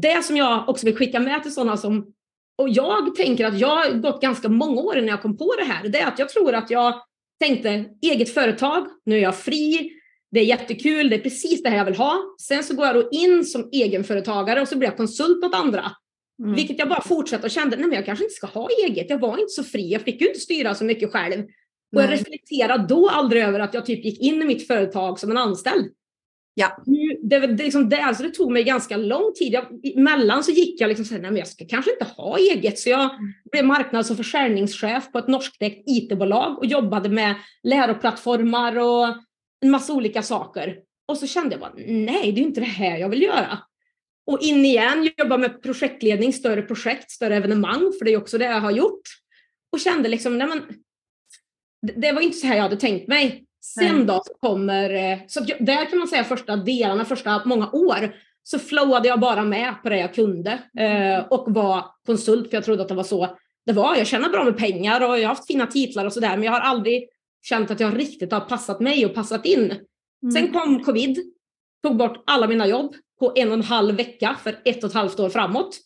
det 0.00 0.24
som 0.24 0.36
jag 0.36 0.68
också 0.68 0.86
vill 0.86 0.96
skicka 0.96 1.20
med 1.20 1.42
till 1.42 1.54
sådana 1.54 1.76
som 1.76 2.12
och 2.58 2.68
jag 2.68 3.14
tänker 3.16 3.46
att 3.46 3.58
jag 3.58 3.76
har 3.76 3.90
gått 3.90 4.22
ganska 4.22 4.48
många 4.48 4.80
år 4.80 4.98
innan 4.98 5.08
jag 5.08 5.22
kom 5.22 5.36
på 5.36 5.54
det 5.58 5.64
här. 5.64 5.88
Det 5.88 6.00
är 6.00 6.06
att 6.06 6.18
jag 6.18 6.28
tror 6.28 6.54
att 6.54 6.70
jag 6.70 6.94
tänkte 7.40 7.84
eget 8.02 8.34
företag, 8.34 8.86
nu 9.04 9.16
är 9.16 9.22
jag 9.22 9.36
fri, 9.36 9.90
det 10.30 10.40
är 10.40 10.44
jättekul, 10.44 11.10
det 11.10 11.16
är 11.16 11.20
precis 11.20 11.62
det 11.62 11.68
här 11.68 11.76
jag 11.76 11.84
vill 11.84 11.96
ha. 11.96 12.16
Sen 12.42 12.64
så 12.64 12.74
går 12.74 12.86
jag 12.86 12.94
då 12.94 13.08
in 13.10 13.44
som 13.44 13.68
egenföretagare 13.72 14.60
och 14.60 14.68
så 14.68 14.78
blir 14.78 14.88
jag 14.88 14.96
konsult 14.96 15.44
åt 15.44 15.54
andra. 15.54 15.92
Mm. 16.38 16.54
Vilket 16.54 16.78
jag 16.78 16.88
bara 16.88 17.02
fortsatte 17.02 17.44
och 17.44 17.50
kände, 17.50 17.76
nej 17.76 17.86
men 17.86 17.96
jag 17.96 18.06
kanske 18.06 18.24
inte 18.24 18.34
ska 18.34 18.46
ha 18.46 18.68
eget. 18.86 19.10
Jag 19.10 19.18
var 19.18 19.38
inte 19.38 19.52
så 19.52 19.64
fri, 19.64 19.92
jag 19.92 20.02
fick 20.02 20.20
ju 20.20 20.26
inte 20.26 20.40
styra 20.40 20.74
så 20.74 20.84
mycket 20.84 21.12
själv. 21.12 21.44
Och 21.96 22.02
jag 22.02 22.12
reflekterade 22.12 22.86
då 22.86 23.08
aldrig 23.08 23.42
över 23.42 23.60
att 23.60 23.74
jag 23.74 23.86
typ 23.86 24.04
gick 24.04 24.20
in 24.20 24.42
i 24.42 24.44
mitt 24.44 24.66
företag 24.66 25.18
som 25.18 25.30
en 25.30 25.36
anställd. 25.36 25.92
Ja. 26.54 26.82
Det, 27.22 27.38
det, 27.38 27.62
liksom 27.62 27.88
det, 27.88 28.02
alltså 28.02 28.22
det 28.22 28.30
tog 28.30 28.52
mig 28.52 28.64
ganska 28.64 28.96
lång 28.96 29.32
tid. 29.34 29.52
Jag, 29.52 29.64
emellan 29.96 30.44
så 30.44 30.50
gick 30.50 30.80
jag 30.80 30.88
liksom 30.88 31.04
så 31.04 31.14
här, 31.14 31.20
nej 31.20 31.30
men 31.30 31.38
jag 31.38 31.48
ska 31.48 31.64
kanske 31.64 31.92
inte 31.92 32.04
ha 32.16 32.38
eget. 32.38 32.78
Så 32.78 32.90
jag 32.90 33.14
mm. 33.14 33.32
blev 33.52 33.64
marknads 33.64 34.10
och 34.10 34.16
försäljningschef 34.16 35.12
på 35.12 35.18
ett 35.18 35.28
norsktänkt 35.28 35.82
IT-bolag 35.86 36.58
och 36.58 36.66
jobbade 36.66 37.08
med 37.08 37.34
läroplattformar 37.62 38.78
och 38.78 39.06
en 39.60 39.70
massa 39.70 39.92
olika 39.92 40.22
saker. 40.22 40.76
Och 41.08 41.18
så 41.18 41.26
kände 41.26 41.50
jag 41.50 41.60
bara, 41.60 41.72
nej 41.86 42.32
det 42.32 42.40
är 42.40 42.44
inte 42.44 42.60
det 42.60 42.66
här 42.66 42.96
jag 42.96 43.08
vill 43.08 43.22
göra. 43.22 43.58
Och 44.26 44.42
in 44.42 44.64
igen, 44.64 45.10
jobba 45.16 45.36
med 45.36 45.62
projektledning, 45.62 46.32
större 46.32 46.62
projekt, 46.62 47.10
större 47.10 47.36
evenemang, 47.36 47.92
för 47.98 48.04
det 48.04 48.12
är 48.12 48.16
också 48.16 48.38
det 48.38 48.44
jag 48.44 48.60
har 48.60 48.70
gjort. 48.70 49.00
Och 49.72 49.80
kände 49.80 50.08
liksom, 50.08 50.38
nej 50.38 50.46
men, 50.46 50.62
det, 51.96 52.12
var 52.12 52.20
inte 52.20 52.36
så 52.36 52.46
här 52.46 52.54
jag 52.54 52.62
hade 52.62 52.76
tänkt 52.76 53.08
mig. 53.08 53.44
Sen 53.64 54.06
då 54.06 54.22
så 54.24 54.34
kommer, 54.34 54.90
eh, 54.90 55.18
så 55.26 55.40
där 55.40 55.90
kan 55.90 55.98
man 55.98 56.08
säga 56.08 56.24
första 56.24 56.56
delarna, 56.56 57.04
första 57.04 57.42
många 57.44 57.70
år, 57.70 58.14
så 58.42 58.58
flowade 58.58 59.08
jag 59.08 59.20
bara 59.20 59.44
med 59.44 59.74
på 59.82 59.88
det 59.88 59.98
jag 59.98 60.14
kunde 60.14 60.50
eh, 60.78 61.26
och 61.30 61.54
var 61.54 61.84
konsult 62.06 62.50
för 62.50 62.56
jag 62.56 62.64
trodde 62.64 62.82
att 62.82 62.88
det 62.88 62.94
var 62.94 63.04
så 63.04 63.38
det 63.66 63.72
var. 63.72 63.96
Jag 63.96 64.06
tjänar 64.06 64.28
bra 64.28 64.44
med 64.44 64.56
pengar 64.56 65.00
och 65.00 65.18
jag 65.18 65.22
har 65.22 65.34
haft 65.34 65.46
fina 65.46 65.66
titlar 65.66 66.04
och 66.04 66.12
sådär 66.12 66.36
men 66.36 66.42
jag 66.42 66.52
har 66.52 66.60
aldrig 66.60 67.08
känt 67.42 67.70
att 67.70 67.80
jag 67.80 67.98
riktigt 67.98 68.32
har 68.32 68.40
passat 68.40 68.80
mig 68.80 69.06
och 69.06 69.14
passat 69.14 69.46
in. 69.46 69.64
Mm. 70.22 70.32
Sen 70.32 70.52
kom 70.52 70.84
covid, 70.84 71.18
tog 71.82 71.96
bort 71.96 72.22
alla 72.26 72.48
mina 72.48 72.66
jobb 72.66 72.94
på 73.20 73.32
en 73.36 73.48
och 73.48 73.54
en 73.54 73.62
halv 73.62 73.96
vecka 73.96 74.36
för 74.42 74.58
ett 74.64 74.84
och 74.84 74.90
ett 74.90 74.96
halvt 74.96 75.20
år 75.20 75.28
framåt. 75.28 75.78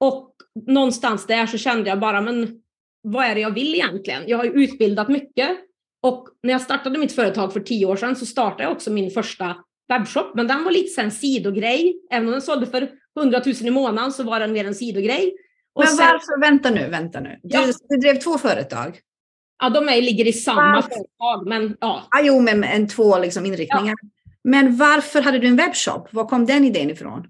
Och 0.00 0.34
någonstans 0.66 1.26
där 1.26 1.46
så 1.46 1.58
kände 1.58 1.88
jag 1.88 2.00
bara, 2.00 2.20
men 2.20 2.60
vad 3.02 3.24
är 3.24 3.34
det 3.34 3.40
jag 3.40 3.54
vill 3.54 3.74
egentligen? 3.74 4.22
Jag 4.26 4.36
har 4.36 4.44
ju 4.44 4.50
utbildat 4.50 5.08
mycket 5.08 5.58
och 6.02 6.28
när 6.42 6.52
jag 6.52 6.60
startade 6.60 6.98
mitt 6.98 7.12
företag 7.12 7.52
för 7.52 7.60
tio 7.60 7.86
år 7.86 7.96
sedan 7.96 8.16
så 8.16 8.26
startade 8.26 8.62
jag 8.62 8.72
också 8.72 8.92
min 8.92 9.10
första 9.10 9.56
webbshop, 9.88 10.34
men 10.34 10.46
den 10.46 10.64
var 10.64 10.70
lite 10.70 11.02
en 11.02 11.10
sidogrej. 11.10 12.00
Även 12.10 12.26
om 12.26 12.32
den 12.32 12.42
sålde 12.42 12.66
för 12.66 12.90
100 13.20 13.42
000 13.46 13.54
i 13.60 13.70
månaden 13.70 14.12
så 14.12 14.22
var 14.22 14.40
den 14.40 14.52
mer 14.52 14.64
en 14.64 14.74
sidogrej. 14.74 15.34
Och 15.74 15.84
men 15.84 15.96
varför, 15.96 16.18
sen, 16.18 16.40
vänta 16.40 16.70
nu, 16.70 16.88
vänta 16.88 17.20
nu. 17.20 17.38
Du, 17.42 17.56
ja. 17.56 17.72
du 17.88 17.96
drev 17.96 18.14
två 18.14 18.38
företag? 18.38 19.00
Ja, 19.62 19.68
de 19.70 19.88
är, 19.88 20.02
ligger 20.02 20.26
i 20.26 20.32
samma 20.32 20.74
varför? 20.74 20.90
företag, 20.90 21.48
men 21.48 21.76
ja. 21.80 22.02
Ah, 22.10 22.20
jo, 22.22 22.40
men 22.40 22.64
en, 22.64 22.88
två 22.88 23.18
liksom 23.18 23.46
inriktningar. 23.46 23.94
Ja. 24.00 24.08
Men 24.48 24.76
varför 24.76 25.22
hade 25.22 25.38
du 25.38 25.46
en 25.46 25.56
webbshop? 25.56 26.08
Var 26.12 26.24
kom 26.24 26.46
den 26.46 26.64
idén 26.64 26.90
ifrån? 26.90 27.26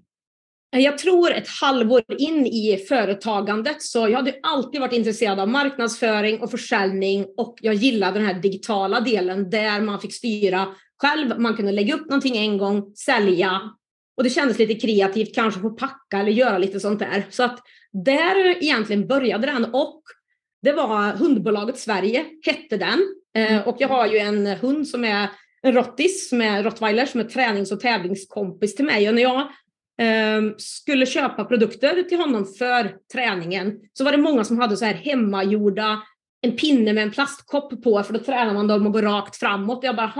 Jag 0.71 0.97
tror 0.97 1.31
ett 1.31 1.47
halvår 1.61 2.03
in 2.17 2.45
i 2.45 2.85
företagandet 2.89 3.81
så 3.81 3.99
jag 3.99 4.17
hade 4.17 4.35
alltid 4.43 4.81
varit 4.81 4.93
intresserad 4.93 5.39
av 5.39 5.47
marknadsföring 5.47 6.39
och 6.39 6.51
försäljning 6.51 7.25
och 7.37 7.57
jag 7.61 7.73
gillade 7.73 8.19
den 8.19 8.27
här 8.27 8.41
digitala 8.41 9.01
delen 9.01 9.49
där 9.49 9.81
man 9.81 10.01
fick 10.01 10.13
styra 10.13 10.67
själv. 11.01 11.39
Man 11.39 11.55
kunde 11.55 11.71
lägga 11.71 11.95
upp 11.95 12.09
någonting 12.09 12.37
en 12.37 12.57
gång, 12.57 12.93
sälja 12.95 13.61
och 14.17 14.23
det 14.23 14.29
kändes 14.29 14.59
lite 14.59 14.75
kreativt, 14.75 15.35
kanske 15.35 15.59
få 15.59 15.69
packa 15.69 16.17
eller 16.19 16.31
göra 16.31 16.57
lite 16.57 16.79
sånt 16.79 16.99
där. 16.99 17.25
Så 17.29 17.43
att 17.43 17.59
där 18.05 18.63
egentligen 18.63 19.07
började 19.07 19.47
den 19.47 19.65
och 19.65 20.03
det 20.61 20.71
var 20.71 21.11
Hundbolaget 21.11 21.79
Sverige, 21.79 22.25
hette 22.45 22.77
den. 22.77 22.99
Eh, 23.35 23.67
och 23.67 23.75
jag 23.79 23.87
har 23.87 24.07
ju 24.07 24.17
en 24.17 24.47
hund 24.47 24.87
som 24.87 25.05
är 25.05 25.29
en 25.61 25.73
rottis, 25.73 26.29
som 26.29 26.41
är 26.41 26.63
rottweiler, 26.63 27.05
som 27.05 27.19
är 27.19 27.23
tränings 27.23 27.71
och 27.71 27.79
tävlingskompis 27.79 28.75
till 28.75 28.85
mig. 28.85 29.09
Och 29.09 29.15
när 29.15 29.21
jag 29.21 29.41
eh, 30.01 30.53
skulle 30.57 31.05
köpa 31.05 31.45
produkter 31.45 32.03
till 32.03 32.19
honom 32.19 32.45
för 32.45 32.95
träningen 33.13 33.79
så 33.93 34.03
var 34.03 34.11
det 34.11 34.17
många 34.17 34.43
som 34.43 34.59
hade 34.59 34.77
så 34.77 34.85
här 34.85 34.93
hemmagjorda, 34.93 36.01
en 36.41 36.57
pinne 36.57 36.93
med 36.93 37.03
en 37.03 37.11
plastkopp 37.11 37.83
på, 37.83 38.03
för 38.03 38.13
då 38.13 38.19
tränar 38.19 38.53
man 38.53 38.67
dem 38.67 38.85
och 38.87 38.93
går 38.93 39.01
rakt 39.01 39.35
framåt. 39.35 39.79
Jag 39.83 39.95
bara, 39.95 40.13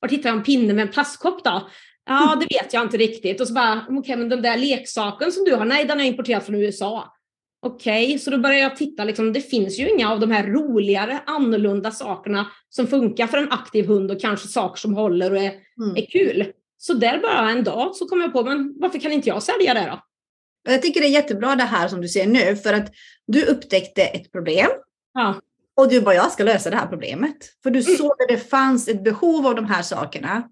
var 0.00 0.08
hittar 0.08 0.30
jag 0.30 0.36
en 0.36 0.44
pinne 0.44 0.72
med 0.72 0.82
en 0.82 0.92
plastkopp 0.92 1.44
då? 1.44 1.68
Ja, 2.06 2.36
det 2.40 2.56
vet 2.56 2.72
jag 2.72 2.82
inte 2.82 2.96
riktigt. 2.96 3.40
Och 3.40 3.48
så 3.48 3.54
bara, 3.54 3.82
okej, 3.82 3.98
okay, 3.98 4.16
men 4.16 4.28
den 4.28 4.42
där 4.42 4.56
leksaken 4.56 5.32
som 5.32 5.44
du 5.44 5.54
har, 5.54 5.64
nej, 5.64 5.84
den 5.84 5.98
har 5.98 6.04
jag 6.04 6.10
importerat 6.12 6.46
från 6.46 6.54
USA. 6.54 7.12
Okej, 7.62 8.06
okay, 8.06 8.18
så 8.18 8.30
då 8.30 8.38
börjar 8.38 8.58
jag 8.58 8.76
titta, 8.76 9.04
liksom, 9.04 9.32
det 9.32 9.40
finns 9.40 9.78
ju 9.78 9.90
inga 9.90 10.12
av 10.12 10.20
de 10.20 10.30
här 10.30 10.46
roligare, 10.46 11.20
annorlunda 11.26 11.90
sakerna 11.90 12.46
som 12.68 12.86
funkar 12.86 13.26
för 13.26 13.38
en 13.38 13.52
aktiv 13.52 13.86
hund 13.86 14.10
och 14.10 14.20
kanske 14.20 14.48
saker 14.48 14.80
som 14.80 14.94
håller 14.94 15.30
och 15.30 15.38
är, 15.38 15.52
mm. 15.82 15.96
är 15.96 16.06
kul. 16.10 16.52
Så 16.78 16.94
där 16.94 17.18
bara 17.18 17.50
en 17.50 17.64
dag 17.64 17.96
så 17.96 18.06
kom 18.06 18.20
jag 18.20 18.32
på, 18.32 18.44
men 18.44 18.74
varför 18.80 18.98
kan 18.98 19.12
inte 19.12 19.28
jag 19.28 19.42
sälja 19.42 19.74
det 19.74 19.86
då? 19.90 20.02
Jag 20.72 20.82
tycker 20.82 21.00
det 21.00 21.06
är 21.06 21.10
jättebra 21.10 21.56
det 21.56 21.62
här 21.62 21.88
som 21.88 22.00
du 22.00 22.08
ser 22.08 22.26
nu, 22.26 22.56
för 22.56 22.74
att 22.74 22.92
du 23.26 23.44
upptäckte 23.44 24.02
ett 24.02 24.32
problem. 24.32 24.68
Ja. 25.14 25.40
Och 25.76 25.88
du 25.88 26.00
bara, 26.00 26.14
jag 26.14 26.32
ska 26.32 26.44
lösa 26.44 26.70
det 26.70 26.76
här 26.76 26.86
problemet. 26.86 27.36
För 27.62 27.70
du 27.70 27.80
mm. 27.80 27.96
såg 27.96 28.10
att 28.10 28.28
det 28.28 28.50
fanns 28.50 28.88
ett 28.88 29.04
behov 29.04 29.46
av 29.46 29.54
de 29.54 29.64
här 29.64 29.82
sakerna. 29.82 30.48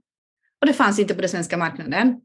Och 0.61 0.67
det 0.67 0.73
fanns 0.73 0.99
inte 0.99 1.15
på 1.15 1.21
den 1.21 1.31
svenska 1.31 1.57
marknaden. 1.57 2.21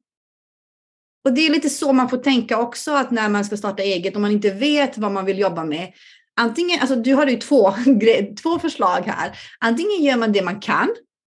Och 1.23 1.33
det 1.33 1.47
är 1.47 1.51
lite 1.51 1.69
så 1.69 1.93
man 1.93 2.09
får 2.09 2.17
tänka 2.17 2.57
också 2.57 2.91
att 2.91 3.11
när 3.11 3.29
man 3.29 3.45
ska 3.45 3.57
starta 3.57 3.83
eget, 3.83 4.15
om 4.15 4.21
man 4.21 4.31
inte 4.31 4.49
vet 4.49 4.97
vad 4.97 5.11
man 5.11 5.25
vill 5.25 5.39
jobba 5.39 5.63
med. 5.63 5.93
Antingen, 6.41 6.79
alltså 6.79 6.95
du 6.95 7.13
har 7.13 7.27
ju 7.27 7.37
två, 7.37 7.73
två 8.43 8.59
förslag 8.59 9.01
här. 9.05 9.37
Antingen 9.59 10.03
gör 10.03 10.17
man 10.17 10.31
det 10.31 10.41
man 10.41 10.59
kan 10.59 10.89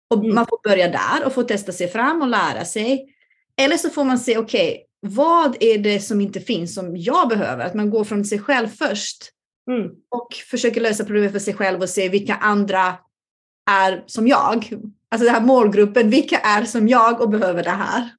och 0.09 0.19
mm. 0.23 0.35
man 0.35 0.45
får 0.45 0.69
börja 0.69 0.87
där 0.87 1.25
och 1.25 1.33
få 1.33 1.43
testa 1.43 1.71
sig 1.71 1.87
fram 1.87 2.21
och 2.21 2.27
lära 2.27 2.65
sig. 2.65 3.05
Eller 3.61 3.77
så 3.77 3.89
får 3.89 4.03
man 4.03 4.19
se, 4.19 4.37
okej, 4.37 4.69
okay, 4.69 4.83
vad 4.99 5.57
är 5.59 5.77
det 5.77 5.99
som 5.99 6.21
inte 6.21 6.39
finns 6.39 6.75
som 6.75 6.97
jag 6.97 7.29
behöver? 7.29 7.65
Att 7.65 7.73
man 7.73 7.89
går 7.89 8.03
från 8.03 8.25
sig 8.25 8.39
själv 8.39 8.67
först 8.67 9.31
mm. 9.71 9.89
och 10.09 10.33
försöker 10.33 10.81
lösa 10.81 11.05
problemet 11.05 11.31
för 11.31 11.39
sig 11.39 11.53
själv 11.53 11.81
och 11.81 11.89
se 11.89 12.09
vilka 12.09 12.35
andra 12.35 12.95
är 13.69 14.03
som 14.05 14.27
jag. 14.27 14.69
Alltså 15.11 15.25
den 15.25 15.35
här 15.35 15.41
målgruppen, 15.41 16.09
vilka 16.09 16.39
är 16.39 16.63
som 16.63 16.87
jag 16.87 17.21
och 17.21 17.29
behöver 17.29 17.63
det 17.63 17.69
här? 17.69 18.09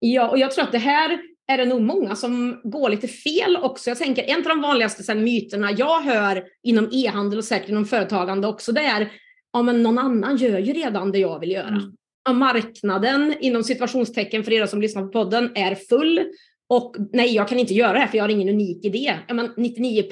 Ja, 0.00 0.28
och 0.28 0.38
jag 0.38 0.50
tror 0.50 0.64
att 0.64 0.72
det 0.72 0.78
här 0.78 1.18
är 1.52 1.58
det 1.58 1.64
nog 1.64 1.82
många 1.82 2.16
som 2.16 2.60
går 2.64 2.90
lite 2.90 3.08
fel 3.08 3.56
också. 3.56 3.90
Jag 3.90 3.98
tänker 3.98 4.22
en 4.22 4.38
av 4.38 4.48
de 4.48 4.60
vanligaste 4.62 5.02
sen, 5.02 5.24
myterna 5.24 5.72
jag 5.72 6.00
hör 6.00 6.44
inom 6.62 6.88
e-handel 6.92 7.38
och 7.38 7.44
säkert 7.44 7.68
inom 7.68 7.84
företagande 7.84 8.48
också, 8.48 8.72
det 8.72 8.80
är 8.80 9.12
ja, 9.52 9.62
men 9.62 9.82
någon 9.82 9.98
annan 9.98 10.36
gör 10.36 10.58
ju 10.58 10.72
redan 10.72 11.12
det 11.12 11.18
jag 11.18 11.38
vill 11.40 11.50
göra. 11.50 11.68
Mm. 11.68 11.92
Ja, 12.24 12.32
marknaden 12.32 13.34
inom 13.40 13.64
situationstecken 13.64 14.44
för 14.44 14.52
er 14.52 14.66
som 14.66 14.80
lyssnar 14.80 15.02
på 15.02 15.08
podden 15.08 15.50
är 15.54 15.74
full 15.74 16.24
och 16.68 16.96
nej, 17.12 17.34
jag 17.34 17.48
kan 17.48 17.58
inte 17.58 17.74
göra 17.74 17.92
det 17.92 17.98
här 17.98 18.06
för 18.06 18.16
jag 18.16 18.24
har 18.24 18.28
ingen 18.28 18.48
unik 18.48 18.84
idé. 18.84 19.14
Ja, 19.28 19.34
men 19.34 19.48
99% 19.48 20.10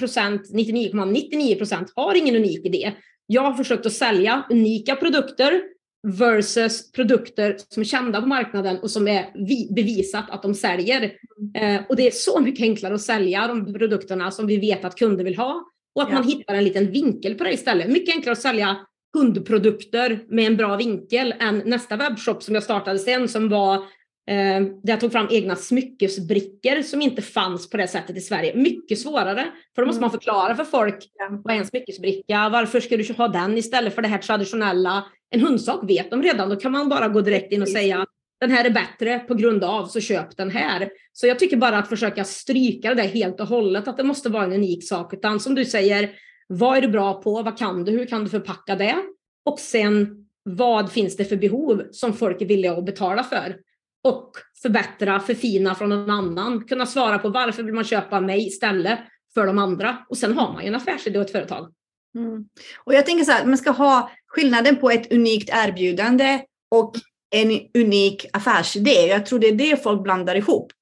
99,99 0.55 1.59
procent 1.59 1.93
har 1.97 2.15
ingen 2.15 2.37
unik 2.37 2.67
idé. 2.67 2.93
Jag 3.27 3.43
har 3.43 3.55
försökt 3.55 3.87
att 3.87 3.93
sälja 3.93 4.47
unika 4.51 4.97
produkter 4.97 5.63
versus 6.07 6.93
produkter 6.93 7.57
som 7.69 7.81
är 7.81 7.85
kända 7.85 8.21
på 8.21 8.27
marknaden 8.27 8.79
och 8.79 8.91
som 8.91 9.09
är 9.09 9.27
bevisat 9.75 10.31
att 10.31 10.43
de 10.43 10.55
säljer. 10.55 11.13
Eh, 11.55 11.81
och 11.89 11.97
det 11.97 12.07
är 12.07 12.11
så 12.11 12.41
mycket 12.41 12.63
enklare 12.63 12.95
att 12.95 13.01
sälja 13.01 13.47
de 13.47 13.75
produkterna 13.75 14.31
som 14.31 14.47
vi 14.47 14.57
vet 14.57 14.85
att 14.85 14.99
kunder 14.99 15.25
vill 15.25 15.37
ha 15.37 15.65
och 15.95 16.03
att 16.03 16.09
ja. 16.09 16.15
man 16.15 16.29
hittar 16.29 16.55
en 16.55 16.65
liten 16.65 16.91
vinkel 16.91 17.35
på 17.35 17.45
det 17.45 17.53
istället. 17.53 17.89
Mycket 17.89 18.15
enklare 18.15 18.33
att 18.33 18.41
sälja 18.41 18.77
hundprodukter 19.17 20.25
med 20.29 20.47
en 20.47 20.57
bra 20.57 20.77
vinkel 20.77 21.35
än 21.41 21.63
nästa 21.65 21.97
webbshop 21.97 22.43
som 22.43 22.55
jag 22.55 22.65
startade 22.65 22.99
sen 22.99 23.29
som 23.29 23.49
var 23.49 23.75
eh, 23.75 24.61
där 24.61 24.93
jag 24.93 25.01
tog 25.01 25.13
fram 25.13 25.27
egna 25.31 25.57
smyckesbrickor 25.57 26.83
som 26.83 27.03
inte 27.03 27.23
fanns 27.23 27.71
på 27.71 27.77
det 27.77 27.89
sättet 27.89 28.17
i 28.17 28.21
Sverige. 28.21 28.57
Mycket 28.57 28.99
svårare, 28.99 29.47
för 29.75 29.83
då 29.83 29.87
måste 29.87 30.01
man 30.01 30.11
mm. 30.11 30.21
förklara 30.21 30.55
för 30.55 30.65
folk 30.65 31.05
vad 31.45 31.55
är 31.55 31.59
en 31.59 31.67
smyckesbricka, 31.67 32.49
varför 32.49 32.81
ska 32.81 32.97
du 32.97 33.13
ha 33.13 33.29
den 33.29 33.59
istället 33.59 33.95
för 33.95 34.03
det 34.03 34.09
här 34.09 34.19
traditionella 34.19 35.05
en 35.31 35.41
hundsak 35.41 35.91
vet 35.91 36.11
de 36.11 36.23
redan, 36.23 36.49
då 36.49 36.57
kan 36.57 36.73
man 36.73 36.89
bara 36.89 37.09
gå 37.09 37.21
direkt 37.21 37.53
in 37.53 37.63
och 37.63 37.69
säga 37.69 38.07
den 38.41 38.51
här 38.51 38.65
är 38.65 38.71
bättre 38.71 39.19
på 39.19 39.35
grund 39.35 39.65
av, 39.65 39.87
så 39.87 40.01
köp 40.01 40.37
den 40.37 40.51
här. 40.51 40.91
Så 41.13 41.27
jag 41.27 41.39
tycker 41.39 41.57
bara 41.57 41.79
att 41.79 41.89
försöka 41.89 42.25
stryka 42.25 42.89
det 42.89 43.03
där 43.03 43.09
helt 43.09 43.41
och 43.41 43.47
hållet, 43.47 43.89
att 43.89 43.97
det 43.97 44.05
måste 44.05 44.29
vara 44.29 44.45
en 44.45 44.53
unik 44.53 44.89
sak. 44.89 45.15
Utan 45.15 45.41
som 45.41 45.55
du 45.55 45.65
säger, 45.65 46.11
vad 46.47 46.77
är 46.77 46.83
du 46.83 46.89
bra 46.89 47.23
på? 47.23 47.43
Vad 47.43 47.59
kan 47.59 47.85
du? 47.85 47.93
Hur 47.93 48.07
kan 48.07 48.25
du 48.25 48.31
förpacka 48.31 48.77
det? 48.77 48.97
Och 49.45 49.59
sen, 49.59 50.27
vad 50.43 50.93
finns 50.93 51.17
det 51.17 51.25
för 51.25 51.37
behov 51.37 51.83
som 51.91 52.13
folk 52.13 52.43
är 52.43 52.47
villiga 52.47 52.73
att 52.73 52.85
betala 52.85 53.25
för? 53.25 53.57
Och 54.05 54.33
förbättra, 54.63 55.21
förfina 55.21 55.75
från 55.75 55.89
någon 55.89 56.11
annan. 56.11 56.65
Kunna 56.65 56.87
svara 56.87 57.19
på 57.19 57.29
varför 57.29 57.63
vill 57.63 57.75
man 57.75 57.85
köpa 57.85 58.21
mig 58.21 58.47
istället 58.47 58.99
för 59.35 59.47
de 59.47 59.59
andra? 59.59 59.99
Och 60.09 60.19
sen 60.19 60.39
har 60.39 60.53
man 60.53 60.63
ju 60.63 60.69
en 60.69 60.75
affärsidé 60.75 61.19
och 61.19 61.25
ett 61.25 61.33
företag. 61.33 61.73
Mm. 62.15 62.45
Och 62.85 62.95
jag 62.95 63.07
tänker 63.07 63.25
så 63.25 63.33
här, 63.33 63.47
man 63.47 63.59
ska 63.59 63.71
ha 63.71 64.11
skillnaden 64.29 64.77
på 64.77 64.91
ett 64.91 65.13
unikt 65.13 65.51
erbjudande 65.53 66.41
och 66.71 66.95
en 67.31 67.61
unik 67.75 68.27
affärsidé. 68.33 69.07
Jag 69.07 69.27
tror 69.27 69.39
det 69.39 69.49
är 69.49 69.53
det 69.53 69.83
folk 69.83 70.03
blandar 70.03 70.35
ihop. 70.35 70.73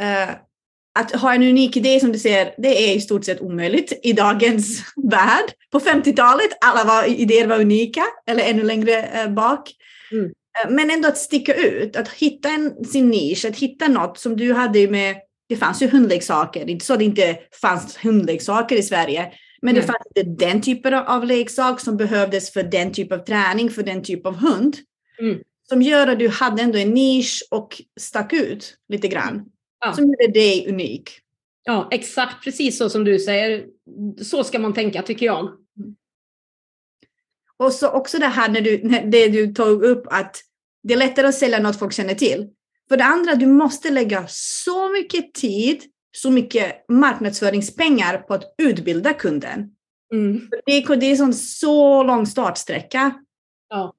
Uh, 0.00 0.34
att 0.98 1.12
ha 1.12 1.34
en 1.34 1.42
unik 1.42 1.76
idé 1.76 2.00
som 2.00 2.12
du 2.12 2.18
säger, 2.18 2.54
det 2.58 2.90
är 2.90 2.96
i 2.96 3.00
stort 3.00 3.24
sett 3.24 3.40
omöjligt 3.40 4.00
i 4.02 4.12
dagens 4.12 4.82
värld. 5.10 5.52
På 5.72 5.80
50-talet, 5.80 6.50
alla 6.60 6.84
var, 6.84 7.04
idéer 7.04 7.46
var 7.46 7.60
unika, 7.60 8.04
eller 8.26 8.44
ännu 8.44 8.62
längre 8.62 9.24
uh, 9.24 9.34
bak. 9.34 9.70
Mm. 10.12 10.24
Uh, 10.24 10.70
men 10.70 10.90
ändå 10.90 11.08
att 11.08 11.18
sticka 11.18 11.54
ut, 11.54 11.96
att 11.96 12.08
hitta 12.08 12.48
en, 12.48 12.84
sin 12.84 13.08
nisch, 13.08 13.44
att 13.44 13.56
hitta 13.56 13.88
något 13.88 14.18
som 14.18 14.36
du 14.36 14.52
hade 14.52 14.88
med, 14.88 15.16
det 15.48 15.56
fanns 15.56 15.82
ju 15.82 15.88
hundleksaker, 15.88 16.70
inte 16.70 16.84
så 16.84 16.92
att 16.92 16.98
det 16.98 17.04
inte 17.04 17.38
fanns 17.60 17.96
hundleksaker 17.96 18.76
i 18.76 18.82
Sverige, 18.82 19.32
men 19.62 19.74
det 19.74 19.82
fanns 19.82 20.06
inte 20.14 20.44
den 20.44 20.62
typen 20.62 20.94
av 20.94 21.24
leksak 21.24 21.80
som 21.80 21.96
behövdes 21.96 22.52
för 22.52 22.62
den 22.62 22.92
typ 22.92 23.12
av 23.12 23.18
träning, 23.18 23.70
för 23.70 23.82
den 23.82 24.02
typ 24.02 24.26
av 24.26 24.34
hund. 24.34 24.76
Mm. 25.18 25.38
Som 25.68 25.82
gör 25.82 26.06
att 26.06 26.18
du 26.18 26.28
hade 26.28 26.62
ändå 26.62 26.78
en 26.78 26.90
nisch 26.90 27.42
och 27.50 27.82
stack 28.00 28.32
ut 28.32 28.76
lite 28.88 29.08
grann. 29.08 29.44
Ja. 29.84 29.92
Som 29.92 30.04
gjorde 30.04 30.32
dig 30.32 30.68
unik. 30.68 31.10
Ja, 31.64 31.88
exakt 31.90 32.44
precis 32.44 32.78
så 32.78 32.90
som 32.90 33.04
du 33.04 33.18
säger. 33.18 33.66
Så 34.22 34.44
ska 34.44 34.58
man 34.58 34.74
tänka 34.74 35.02
tycker 35.02 35.26
jag. 35.26 35.44
Mm. 35.44 35.96
Och 37.56 37.72
så 37.72 37.90
också 37.90 38.18
det 38.18 38.26
här 38.26 38.48
när 38.48 38.60
du, 38.60 38.80
när 38.82 39.04
det 39.06 39.28
du 39.28 39.54
tog 39.54 39.82
upp 39.84 40.06
att 40.06 40.36
det 40.82 40.94
är 40.94 40.98
lättare 40.98 41.26
att 41.26 41.34
sälja 41.34 41.60
något 41.60 41.78
folk 41.78 41.92
känner 41.92 42.14
till. 42.14 42.48
För 42.88 42.96
det 42.96 43.04
andra, 43.04 43.34
du 43.34 43.46
måste 43.46 43.90
lägga 43.90 44.26
så 44.28 44.88
mycket 44.88 45.34
tid 45.34 45.84
så 46.12 46.30
mycket 46.30 46.88
marknadsföringspengar 46.88 48.18
på 48.18 48.34
att 48.34 48.54
utbilda 48.62 49.12
kunden. 49.12 49.70
Mm. 50.12 50.48
Det, 50.66 50.72
är, 50.72 50.96
det 50.96 51.06
är 51.06 51.22
en 51.22 51.34
så 51.34 52.02
lång 52.02 52.26
startsträcka. 52.26 53.12
Ja. 53.68 53.94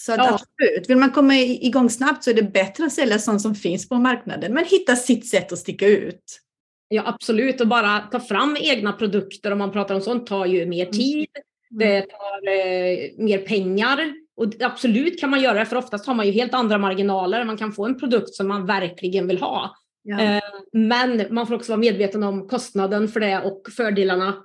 Så 0.00 0.12
att 0.12 0.18
ja. 0.18 0.24
absolut, 0.24 0.90
vill 0.90 0.96
man 0.96 1.10
komma 1.10 1.36
igång 1.36 1.90
snabbt 1.90 2.24
så 2.24 2.30
är 2.30 2.34
det 2.34 2.42
bättre 2.42 2.84
att 2.84 2.92
sälja 2.92 3.18
sånt 3.18 3.42
som 3.42 3.54
finns 3.54 3.88
på 3.88 3.94
marknaden, 3.94 4.54
men 4.54 4.64
hitta 4.64 4.96
sitt 4.96 5.28
sätt 5.28 5.52
att 5.52 5.58
sticka 5.58 5.86
ut. 5.86 6.40
Ja, 6.88 7.02
absolut. 7.06 7.60
Och 7.60 7.68
bara 7.68 7.98
ta 7.98 8.20
fram 8.20 8.56
egna 8.60 8.92
produkter, 8.92 9.50
om 9.50 9.58
man 9.58 9.72
pratar 9.72 9.94
om 9.94 10.00
sånt, 10.00 10.26
tar 10.26 10.46
ju 10.46 10.66
mer 10.66 10.84
mm. 10.84 10.92
tid. 10.92 11.28
Mm. 11.70 11.78
Det 11.78 12.00
tar 12.00 12.48
eh, 12.48 13.24
mer 13.24 13.38
pengar. 13.38 14.12
Och 14.36 14.52
absolut 14.60 15.20
kan 15.20 15.30
man 15.30 15.40
göra 15.40 15.58
det, 15.58 15.66
för 15.66 15.76
oftast 15.76 16.06
har 16.06 16.14
man 16.14 16.26
ju 16.26 16.32
helt 16.32 16.54
andra 16.54 16.78
marginaler. 16.78 17.44
Man 17.44 17.56
kan 17.56 17.72
få 17.72 17.86
en 17.86 17.98
produkt 17.98 18.34
som 18.34 18.48
man 18.48 18.66
verkligen 18.66 19.26
vill 19.26 19.38
ha. 19.38 19.76
Ja. 20.04 20.20
Eh, 20.20 20.42
men 20.72 21.26
man 21.30 21.46
får 21.46 21.54
också 21.54 21.72
vara 21.72 21.80
medveten 21.80 22.22
om 22.22 22.48
kostnaden 22.48 23.08
för 23.08 23.20
det 23.20 23.40
och 23.40 23.62
fördelarna 23.76 24.36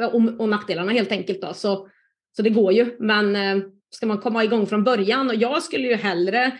eh, 0.00 0.06
och, 0.38 0.48
nackdelarna 0.48 0.92
helt 0.92 1.12
enkelt. 1.12 1.42
Då. 1.42 1.54
Så, 1.54 1.88
så 2.36 2.42
det 2.42 2.50
går 2.50 2.72
ju. 2.72 2.96
Men 2.98 3.36
eh, 3.36 3.64
ska 3.90 4.06
man 4.06 4.18
komma 4.18 4.44
igång 4.44 4.66
från 4.66 4.84
början 4.84 5.28
och 5.28 5.34
jag 5.34 5.62
skulle 5.62 5.88
ju 5.88 5.94
hellre 5.94 6.58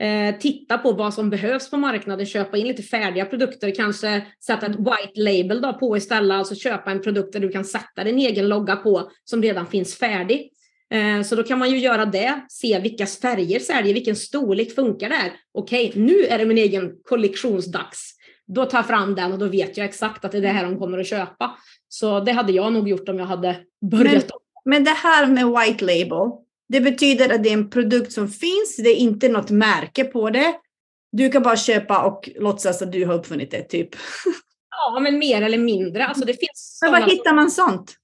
eh, 0.00 0.38
titta 0.38 0.78
på 0.78 0.92
vad 0.92 1.14
som 1.14 1.30
behövs 1.30 1.70
på 1.70 1.76
marknaden, 1.76 2.26
köpa 2.26 2.56
in 2.56 2.68
lite 2.68 2.82
färdiga 2.82 3.24
produkter, 3.24 3.74
kanske 3.74 4.26
sätta 4.46 4.66
ett 4.66 4.76
white 4.78 5.20
label 5.20 5.62
då 5.62 5.72
på 5.72 5.96
istället, 5.96 6.34
alltså 6.34 6.54
köpa 6.54 6.90
en 6.90 7.02
produkt 7.02 7.32
där 7.32 7.40
du 7.40 7.48
kan 7.48 7.64
sätta 7.64 8.04
din 8.04 8.18
egen 8.18 8.48
logga 8.48 8.76
på 8.76 9.10
som 9.24 9.42
redan 9.42 9.66
finns 9.66 9.98
färdig. 9.98 10.50
Eh, 10.94 11.22
så 11.22 11.34
då 11.34 11.42
kan 11.42 11.58
man 11.58 11.70
ju 11.70 11.78
göra 11.78 12.06
det, 12.06 12.40
se 12.48 12.78
vilka 12.78 13.06
färger 13.06 13.60
säljer, 13.60 13.94
vilken 13.94 14.16
storlek 14.16 14.74
funkar 14.74 15.08
det 15.08 15.14
här? 15.14 15.32
Okej, 15.54 15.92
nu 15.94 16.24
är 16.24 16.38
det 16.38 16.46
min 16.46 16.58
egen 16.58 16.92
kollektionsdags. 17.08 18.14
Då 18.46 18.64
tar 18.64 18.78
jag 18.78 18.86
fram 18.86 19.14
den 19.14 19.32
och 19.32 19.38
då 19.38 19.46
vet 19.46 19.76
jag 19.76 19.84
exakt 19.84 20.24
att 20.24 20.32
det 20.32 20.38
är 20.38 20.42
det 20.42 20.48
här 20.48 20.64
de 20.64 20.78
kommer 20.78 20.98
att 20.98 21.06
köpa. 21.06 21.58
Så 21.88 22.20
det 22.20 22.32
hade 22.32 22.52
jag 22.52 22.72
nog 22.72 22.88
gjort 22.88 23.08
om 23.08 23.18
jag 23.18 23.26
hade 23.26 23.56
börjat. 23.90 24.30
Men, 24.64 24.72
men 24.74 24.84
det 24.84 24.90
här 24.90 25.26
med 25.26 25.46
white 25.46 25.84
label, 25.84 26.30
Det 26.68 26.80
betyder 26.80 27.34
att 27.34 27.42
det 27.42 27.48
är 27.48 27.52
en 27.52 27.70
produkt 27.70 28.12
som 28.12 28.28
finns, 28.28 28.76
det 28.76 28.90
är 28.90 28.96
inte 28.96 29.28
något 29.28 29.50
märke 29.50 30.04
på 30.04 30.30
det. 30.30 30.54
Du 31.12 31.30
kan 31.30 31.42
bara 31.42 31.56
köpa 31.56 32.02
och 32.04 32.30
låtsas 32.36 32.82
att 32.82 32.92
du 32.92 33.04
har 33.04 33.14
uppfunnit 33.14 33.50
det, 33.50 33.62
typ. 33.62 33.88
Ja, 34.70 35.00
men 35.00 35.18
mer 35.18 35.42
eller 35.42 35.58
mindre. 35.58 36.06
Alltså, 36.06 36.24
det 36.24 36.32
finns 36.32 36.78
men 36.82 36.92
var 36.92 37.00
hittar 37.00 37.34
man 37.34 37.50
sånt? 37.50 37.96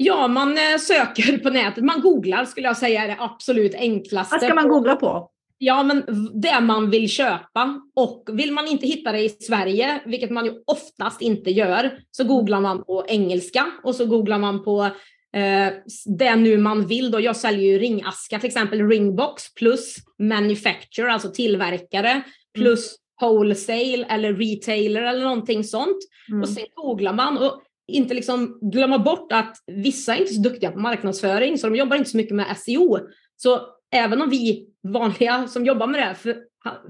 Ja, 0.00 0.28
man 0.28 0.58
eh, 0.58 0.78
söker 0.80 1.38
på 1.38 1.50
nätet. 1.50 1.84
Man 1.84 2.00
googlar 2.00 2.44
skulle 2.44 2.66
jag 2.66 2.76
säga 2.76 3.04
är 3.04 3.08
det 3.08 3.16
absolut 3.18 3.74
enklaste. 3.74 4.34
Vad 4.34 4.42
ska 4.42 4.54
man 4.54 4.68
googla 4.68 4.96
på? 4.96 5.30
Ja, 5.58 5.82
men 5.82 6.04
det 6.34 6.60
man 6.60 6.90
vill 6.90 7.08
köpa. 7.08 7.82
Och 7.94 8.24
vill 8.32 8.52
man 8.52 8.66
inte 8.66 8.86
hitta 8.86 9.12
det 9.12 9.20
i 9.20 9.28
Sverige, 9.28 10.00
vilket 10.06 10.30
man 10.30 10.44
ju 10.44 10.52
oftast 10.66 11.22
inte 11.22 11.50
gör, 11.50 11.98
så 12.10 12.24
googlar 12.24 12.60
man 12.60 12.84
på 12.84 13.04
engelska 13.08 13.66
och 13.84 13.94
så 13.94 14.06
googlar 14.06 14.38
man 14.38 14.64
på 14.64 14.84
eh, 15.36 15.72
det 16.18 16.36
nu 16.36 16.58
man 16.58 16.86
vill. 16.86 17.10
Då. 17.10 17.20
Jag 17.20 17.36
säljer 17.36 17.72
ju 17.72 17.78
ringaska, 17.78 18.38
till 18.38 18.48
exempel 18.48 18.88
ringbox 18.88 19.54
plus 19.54 19.96
manufacturer, 20.18 21.08
alltså 21.08 21.30
tillverkare, 21.30 22.22
plus 22.54 22.96
mm. 23.20 23.32
wholesale 23.34 24.04
eller 24.08 24.34
retailer 24.34 25.02
eller 25.02 25.24
någonting 25.24 25.64
sånt. 25.64 25.98
Mm. 26.28 26.42
Och 26.42 26.48
sen 26.48 26.66
googlar 26.74 27.12
man. 27.12 27.38
Och 27.38 27.62
inte 27.88 28.14
liksom 28.14 28.58
glömma 28.72 28.98
bort 28.98 29.32
att 29.32 29.56
vissa 29.66 30.16
är 30.16 30.20
inte 30.20 30.34
så 30.34 30.40
duktiga 30.40 30.70
på 30.70 30.78
marknadsföring, 30.78 31.58
så 31.58 31.68
de 31.68 31.76
jobbar 31.76 31.96
inte 31.96 32.10
så 32.10 32.16
mycket 32.16 32.36
med 32.36 32.56
SEO. 32.56 32.98
Så 33.36 33.60
även 33.92 34.22
om 34.22 34.30
vi 34.30 34.68
vanliga 34.88 35.48
som 35.48 35.66
jobbar 35.66 35.86
med 35.86 36.08
det 36.08 36.14
för, 36.14 36.36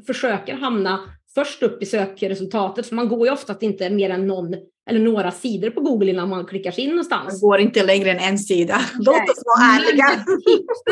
försöker 0.06 0.54
hamna 0.54 1.00
först 1.34 1.62
upp 1.62 1.82
i 1.82 1.86
sökresultatet, 1.86 2.86
för 2.86 2.96
man 2.96 3.08
går 3.08 3.26
ju 3.26 3.32
oftast 3.32 3.62
inte 3.62 3.90
mer 3.90 4.10
än 4.10 4.26
någon 4.26 4.54
eller 4.90 5.00
några 5.00 5.30
sidor 5.30 5.70
på 5.70 5.80
Google 5.80 6.10
innan 6.10 6.28
man 6.28 6.46
klickar 6.46 6.70
sig 6.70 6.84
in 6.84 6.90
någonstans. 6.90 7.42
Man 7.42 7.50
går 7.50 7.60
inte 7.60 7.86
längre 7.86 8.10
än 8.10 8.18
en 8.18 8.38
sida. 8.38 8.80
Låt 8.98 9.30
oss 9.30 9.42
vara 9.44 9.90
ärliga. 9.90 10.24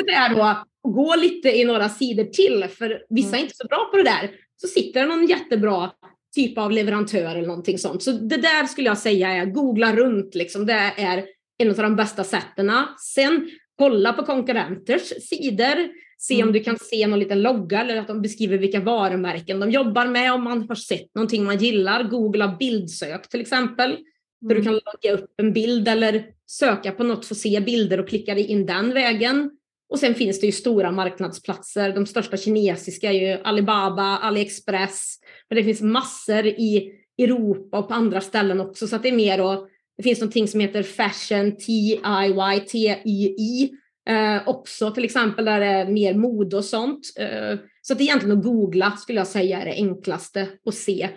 Det 0.06 0.12
är 0.12 0.34
då 0.34 0.42
att 0.42 0.64
gå 0.82 1.16
lite 1.16 1.58
i 1.58 1.64
några 1.64 1.88
sidor 1.88 2.24
till, 2.24 2.64
för 2.78 3.02
vissa 3.08 3.28
är 3.28 3.34
mm. 3.34 3.44
inte 3.44 3.54
så 3.56 3.66
bra 3.66 3.88
på 3.90 3.96
det 3.96 4.02
där. 4.02 4.30
Så 4.56 4.68
sitter 4.68 5.00
det 5.00 5.06
någon 5.06 5.26
jättebra 5.26 5.90
typ 6.36 6.58
av 6.58 6.70
leverantör 6.70 7.36
eller 7.36 7.46
någonting 7.46 7.78
sånt. 7.78 8.02
Så 8.02 8.12
det 8.12 8.36
där 8.36 8.66
skulle 8.66 8.86
jag 8.86 8.98
säga 8.98 9.28
är 9.28 9.46
googla 9.46 9.96
runt 9.96 10.34
liksom. 10.34 10.66
Det 10.66 10.92
är 10.96 11.24
en 11.58 11.70
av 11.70 11.76
de 11.76 11.96
bästa 11.96 12.24
sätten. 12.24 12.72
Sen 13.14 13.50
kolla 13.78 14.12
på 14.12 14.22
konkurrenters 14.22 15.28
sidor, 15.28 15.88
se 16.18 16.34
om 16.34 16.42
mm. 16.42 16.52
du 16.52 16.60
kan 16.60 16.78
se 16.78 17.06
någon 17.06 17.18
liten 17.18 17.42
logga 17.42 17.80
eller 17.80 17.96
att 17.96 18.08
de 18.08 18.22
beskriver 18.22 18.58
vilka 18.58 18.80
varumärken 18.80 19.60
de 19.60 19.70
jobbar 19.70 20.06
med. 20.06 20.32
Om 20.32 20.44
man 20.44 20.68
har 20.68 20.74
sett 20.74 21.14
någonting 21.14 21.44
man 21.44 21.58
gillar, 21.58 22.02
googla 22.02 22.56
bildsök 22.58 23.28
till 23.28 23.40
exempel. 23.40 23.90
Mm. 23.90 24.02
Där 24.40 24.54
du 24.54 24.62
kan 24.62 24.72
logga 24.72 25.12
upp 25.18 25.30
en 25.36 25.52
bild 25.52 25.88
eller 25.88 26.24
söka 26.46 26.92
på 26.92 27.04
något 27.04 27.26
för 27.26 27.34
att 27.34 27.38
se 27.38 27.60
bilder 27.60 28.00
och 28.00 28.08
klicka 28.08 28.34
dig 28.34 28.46
in 28.46 28.66
den 28.66 28.94
vägen. 28.94 29.50
Och 29.88 29.98
sen 29.98 30.14
finns 30.14 30.40
det 30.40 30.46
ju 30.46 30.52
stora 30.52 30.90
marknadsplatser. 30.90 31.92
De 31.92 32.06
största 32.06 32.36
kinesiska 32.36 33.12
är 33.12 33.28
ju 33.28 33.42
Alibaba, 33.42 34.18
AliExpress. 34.18 35.18
Men 35.48 35.56
det 35.56 35.64
finns 35.64 35.82
massor 35.82 36.46
i 36.46 36.92
Europa 37.18 37.78
och 37.78 37.88
på 37.88 37.94
andra 37.94 38.20
ställen 38.20 38.60
också. 38.60 38.86
Så 38.86 38.96
att 38.96 39.02
det 39.02 39.08
är 39.08 39.16
mer 39.16 39.40
och 39.40 39.68
det 39.96 40.02
finns 40.02 40.20
någonting 40.20 40.48
som 40.48 40.60
heter 40.60 40.82
Fashion 40.82 41.56
TIY, 41.56 42.60
TII 42.66 43.70
eh, 44.08 44.48
också 44.48 44.90
till 44.90 45.04
exempel 45.04 45.44
där 45.44 45.60
det 45.60 45.66
är 45.66 45.88
mer 45.88 46.14
mode 46.14 46.56
och 46.56 46.64
sånt. 46.64 47.12
Eh, 47.18 47.58
så 47.82 47.92
att 47.92 48.00
egentligen 48.00 48.38
att 48.38 48.44
googla 48.44 48.90
skulle 48.90 49.20
jag 49.20 49.26
säga 49.26 49.60
är 49.60 49.64
det 49.64 49.72
enklaste 49.72 50.48
att 50.66 50.74
se. 50.74 51.08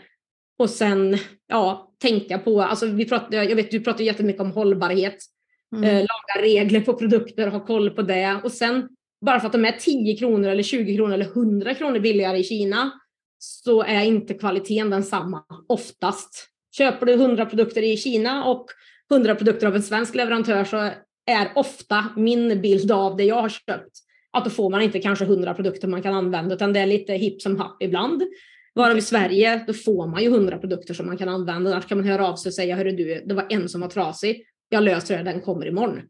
Och 0.59 0.69
sen 0.69 1.17
ja, 1.47 1.93
tänka 2.01 2.37
på, 2.37 2.61
alltså 2.61 2.85
vi 2.85 3.05
pratar, 3.05 3.37
jag 3.37 3.55
vet 3.55 3.71
du 3.71 3.79
pratar 3.79 4.03
jättemycket 4.03 4.41
om 4.41 4.51
hållbarhet. 4.51 5.17
Mm. 5.75 5.83
Eh, 5.83 5.95
laga 5.95 6.47
regler 6.47 6.81
på 6.81 6.93
produkter, 6.93 7.47
ha 7.47 7.65
koll 7.65 7.89
på 7.89 8.01
det. 8.01 8.41
Och 8.43 8.51
sen 8.51 8.89
bara 9.25 9.39
för 9.39 9.47
att 9.47 9.53
de 9.53 9.65
är 9.65 9.71
10 9.71 10.17
kronor 10.17 10.49
eller 10.49 10.63
20 10.63 10.95
kronor 10.95 11.13
eller 11.13 11.25
100 11.25 11.73
kronor 11.73 11.99
billigare 11.99 12.37
i 12.37 12.43
Kina 12.43 12.91
så 13.39 13.83
är 13.83 14.03
inte 14.03 14.33
kvaliteten 14.33 14.89
densamma 14.89 15.43
oftast. 15.67 16.47
Köper 16.77 17.05
du 17.05 17.13
100 17.13 17.45
produkter 17.45 17.81
i 17.81 17.97
Kina 17.97 18.45
och 18.45 18.65
100 19.11 19.35
produkter 19.35 19.67
av 19.67 19.75
en 19.75 19.83
svensk 19.83 20.15
leverantör 20.15 20.63
så 20.63 20.77
är 21.25 21.51
ofta 21.55 22.05
min 22.15 22.61
bild 22.61 22.91
av 22.91 23.17
det 23.17 23.23
jag 23.23 23.41
har 23.41 23.49
köpt 23.49 23.99
att 24.31 24.43
då 24.43 24.49
får 24.49 24.69
man 24.69 24.81
inte 24.81 24.99
kanske 24.99 25.25
100 25.25 25.53
produkter 25.53 25.87
man 25.87 26.01
kan 26.01 26.13
använda 26.13 26.55
utan 26.55 26.73
det 26.73 26.79
är 26.79 26.87
lite 26.87 27.13
hipp 27.13 27.41
som 27.41 27.59
happ 27.59 27.83
ibland. 27.83 28.23
Varav 28.75 28.97
i 28.97 29.01
Sverige, 29.01 29.63
då 29.67 29.73
får 29.73 30.07
man 30.07 30.23
ju 30.23 30.27
100 30.27 30.57
produkter 30.57 30.93
som 30.93 31.05
man 31.05 31.17
kan 31.17 31.29
använda. 31.29 31.71
Annars 31.71 31.85
kan 31.85 31.97
man 31.97 32.07
höra 32.07 32.27
av 32.27 32.35
sig 32.35 32.49
och 32.49 32.53
säga, 32.53 32.75
hörru 32.75 32.91
du, 32.91 33.23
det 33.25 33.33
var 33.33 33.45
en 33.49 33.69
som 33.69 33.81
var 33.81 33.87
trasig. 33.87 34.45
Jag 34.69 34.83
löser 34.83 35.17
det, 35.17 35.23
den 35.23 35.41
kommer 35.41 35.67
imorgon. 35.67 36.01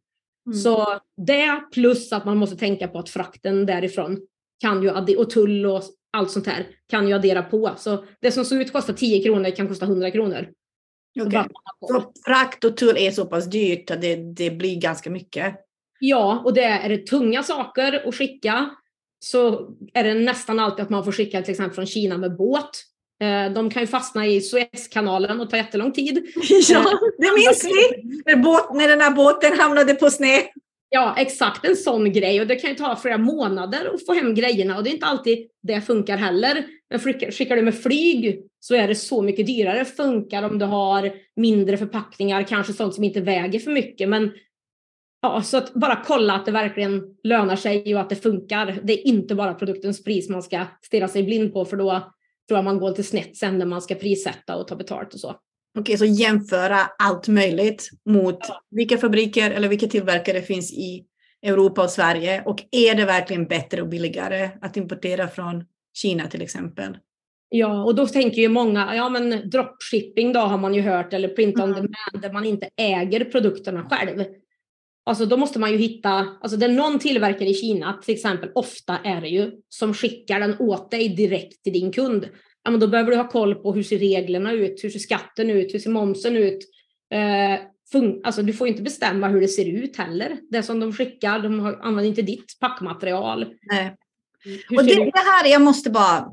Mm. 0.45 0.57
Så 0.59 0.99
det 1.17 1.61
plus 1.73 2.11
att 2.11 2.25
man 2.25 2.37
måste 2.37 2.55
tänka 2.55 2.87
på 2.87 2.99
att 2.99 3.09
frakten 3.09 3.65
därifrån 3.65 4.19
kan 4.61 4.83
ju, 4.83 5.15
och 5.15 5.29
tull 5.29 5.65
och 5.65 5.83
allt 6.11 6.31
sånt 6.31 6.47
här 6.47 6.67
kan 6.89 7.07
ju 7.07 7.13
addera 7.13 7.43
på. 7.43 7.71
Så 7.77 8.05
det 8.19 8.31
som 8.31 8.45
såg 8.45 8.61
ut 8.61 8.73
kostar 8.73 8.93
10 8.93 9.23
kronor 9.23 9.55
kan 9.55 9.67
kosta 9.67 9.85
100 9.85 10.11
kronor. 10.11 10.49
Okay. 11.25 11.43
Så 11.79 12.13
frakt 12.25 12.63
och 12.63 12.77
tull 12.77 12.97
är 12.97 13.11
så 13.11 13.25
pass 13.25 13.45
dyrt 13.45 13.91
att 13.91 14.01
det, 14.01 14.15
det 14.15 14.51
blir 14.51 14.81
ganska 14.81 15.09
mycket? 15.09 15.55
Ja, 15.99 16.41
och 16.45 16.53
det 16.53 16.63
är 16.63 16.89
det 16.89 17.07
tunga 17.07 17.43
saker 17.43 18.07
att 18.07 18.15
skicka 18.15 18.69
så 19.19 19.69
är 19.93 20.03
det 20.03 20.13
nästan 20.13 20.59
alltid 20.59 20.83
att 20.83 20.89
man 20.89 21.03
får 21.03 21.11
skicka 21.11 21.41
till 21.41 21.51
exempel 21.51 21.75
från 21.75 21.85
Kina 21.85 22.17
med 22.17 22.37
båt. 22.37 22.69
Eh, 23.21 23.53
de 23.53 23.69
kan 23.69 23.83
ju 23.83 23.87
fastna 23.87 24.27
i 24.27 24.41
Suezkanalen 24.41 25.41
och 25.41 25.49
ta 25.49 25.57
jättelång 25.57 25.91
tid. 25.91 26.17
Ja, 26.69 26.99
det 27.17 27.31
minns 27.35 27.65
vi! 27.65 28.03
När, 28.25 28.35
båt, 28.35 28.73
när 28.73 28.87
den 28.87 29.01
här 29.01 29.11
båten 29.11 29.59
hamnade 29.59 29.93
på 29.93 30.09
sned. 30.09 30.41
Ja, 30.91 31.15
exakt 31.17 31.65
en 31.65 31.75
sån 31.75 32.13
grej 32.13 32.41
och 32.41 32.47
det 32.47 32.55
kan 32.55 32.69
ju 32.69 32.75
ta 32.75 32.95
flera 32.95 33.17
månader 33.17 33.91
att 33.93 34.05
få 34.05 34.13
hem 34.13 34.35
grejerna 34.35 34.77
och 34.77 34.83
det 34.83 34.89
är 34.89 34.93
inte 34.93 35.05
alltid 35.05 35.47
det 35.63 35.81
funkar 35.81 36.17
heller. 36.17 36.65
Men 36.89 36.99
skickar 37.31 37.55
du 37.55 37.61
med 37.61 37.75
flyg 37.75 38.41
så 38.59 38.75
är 38.75 38.87
det 38.87 38.95
så 38.95 39.21
mycket 39.21 39.47
dyrare. 39.47 39.85
Funkar 39.85 40.43
om 40.43 40.59
du 40.59 40.65
har 40.65 41.11
mindre 41.35 41.77
förpackningar, 41.77 42.43
kanske 42.43 42.73
sånt 42.73 42.95
som 42.95 43.03
inte 43.03 43.21
väger 43.21 43.59
för 43.59 43.71
mycket. 43.71 44.09
Men 44.09 44.31
ja, 45.21 45.41
så 45.41 45.57
att 45.57 45.73
bara 45.73 46.03
kolla 46.05 46.33
att 46.33 46.45
det 46.45 46.51
verkligen 46.51 47.01
lönar 47.23 47.55
sig 47.55 47.95
och 47.95 48.01
att 48.01 48.09
det 48.09 48.15
funkar. 48.15 48.79
Det 48.83 48.93
är 48.93 49.07
inte 49.07 49.35
bara 49.35 49.53
produktens 49.53 50.03
pris 50.03 50.29
man 50.29 50.43
ska 50.43 50.65
stirra 50.81 51.07
sig 51.07 51.23
blind 51.23 51.53
på 51.53 51.65
för 51.65 51.77
då 51.77 52.13
tror 52.49 52.57
jag 52.57 52.65
man 52.65 52.79
går 52.79 52.89
lite 52.89 53.03
snett 53.03 53.37
sen 53.37 53.57
när 53.57 53.65
man 53.65 53.81
ska 53.81 53.95
prissätta 53.95 54.55
och 54.55 54.67
ta 54.67 54.75
betalt 54.75 55.13
och 55.13 55.19
så. 55.19 55.35
Okej, 55.79 55.97
så 55.97 56.05
jämföra 56.05 56.77
allt 56.99 57.27
möjligt 57.27 57.89
mot 58.05 58.39
vilka 58.71 58.97
fabriker 58.97 59.51
eller 59.51 59.67
vilka 59.67 59.87
tillverkare 59.87 60.41
finns 60.41 60.73
i 60.73 61.05
Europa 61.41 61.83
och 61.83 61.89
Sverige 61.89 62.43
och 62.45 62.63
är 62.71 62.95
det 62.95 63.05
verkligen 63.05 63.45
bättre 63.45 63.81
och 63.81 63.87
billigare 63.87 64.49
att 64.61 64.77
importera 64.77 65.27
från 65.27 65.65
Kina 65.93 66.27
till 66.27 66.41
exempel? 66.41 66.97
Ja, 67.49 67.83
och 67.83 67.95
då 67.95 68.07
tänker 68.07 68.41
ju 68.41 68.49
många, 68.49 68.95
ja 68.95 69.09
men 69.09 69.49
dropshipping 69.49 70.33
då 70.33 70.39
har 70.39 70.57
man 70.57 70.73
ju 70.73 70.81
hört, 70.81 71.13
eller 71.13 71.27
print 71.27 71.59
on 71.59 71.71
demand, 71.71 72.21
där 72.21 72.33
man 72.33 72.45
inte 72.45 72.69
äger 72.77 73.25
produkterna 73.25 73.89
själv. 73.89 74.25
Alltså 75.03 75.25
då 75.25 75.37
måste 75.37 75.59
man 75.59 75.71
ju 75.71 75.77
hitta, 75.77 76.09
alltså 76.41 76.57
det 76.57 76.67
någon 76.67 76.99
tillverkare 76.99 77.49
i 77.49 77.53
Kina 77.53 77.93
till 77.93 78.15
exempel, 78.15 78.51
ofta 78.55 78.97
är 78.97 79.21
det 79.21 79.27
ju, 79.27 79.51
som 79.69 79.93
skickar 79.93 80.39
den 80.39 80.55
åt 80.59 80.91
dig 80.91 81.09
direkt 81.09 81.63
till 81.63 81.73
din 81.73 81.91
kund 81.91 82.29
ja, 82.63 82.71
men 82.71 82.79
då 82.79 82.87
behöver 82.87 83.11
du 83.11 83.17
ha 83.17 83.27
koll 83.27 83.55
på 83.55 83.73
hur 83.73 83.83
ser 83.83 83.99
reglerna 83.99 84.51
ut, 84.51 84.83
hur 84.83 84.89
ser 84.89 84.99
skatten 84.99 85.49
ut, 85.49 85.73
hur 85.73 85.79
ser 85.79 85.89
momsen 85.89 86.37
ut. 86.37 86.59
Eh, 87.13 87.59
alltså, 88.23 88.41
du 88.41 88.53
får 88.53 88.67
inte 88.67 88.81
bestämma 88.81 89.27
hur 89.27 89.41
det 89.41 89.47
ser 89.47 89.65
ut 89.65 89.97
heller. 89.97 90.37
Det 90.49 90.63
som 90.63 90.79
de 90.79 90.93
skickar, 90.93 91.39
de 91.39 91.59
har, 91.59 91.79
använder 91.81 92.09
inte 92.09 92.21
ditt 92.21 92.59
packmaterial. 92.59 93.45
Nej. 93.61 93.95
Och 94.77 94.85
det, 94.85 94.95
det, 94.95 95.19
här, 95.25 95.51
jag 95.51 95.61
måste 95.61 95.89
bara 95.89 96.31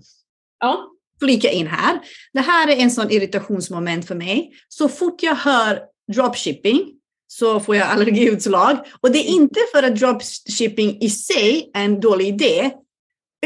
ja. 0.61 0.90
flika 1.20 1.50
in 1.50 1.66
här. 1.66 2.00
Det 2.33 2.40
här 2.40 2.68
är 2.68 2.76
en 2.76 2.90
sån 2.90 3.11
irritationsmoment 3.11 4.09
för 4.09 4.14
mig. 4.14 4.52
Så 4.68 4.88
fort 4.88 5.22
jag 5.22 5.35
hör 5.35 5.81
dropshipping 6.12 6.96
så 7.38 7.61
får 7.61 7.77
jag 7.77 7.88
allergiutslag. 7.88 8.77
Och 9.01 9.12
det 9.12 9.18
är 9.18 9.29
inte 9.29 9.61
för 9.75 9.83
att 9.83 9.96
dropshipping 9.96 10.99
i 11.01 11.11
sig 11.11 11.70
är 11.75 11.85
en 11.85 12.01
dålig 12.01 12.29
idé, 12.29 12.70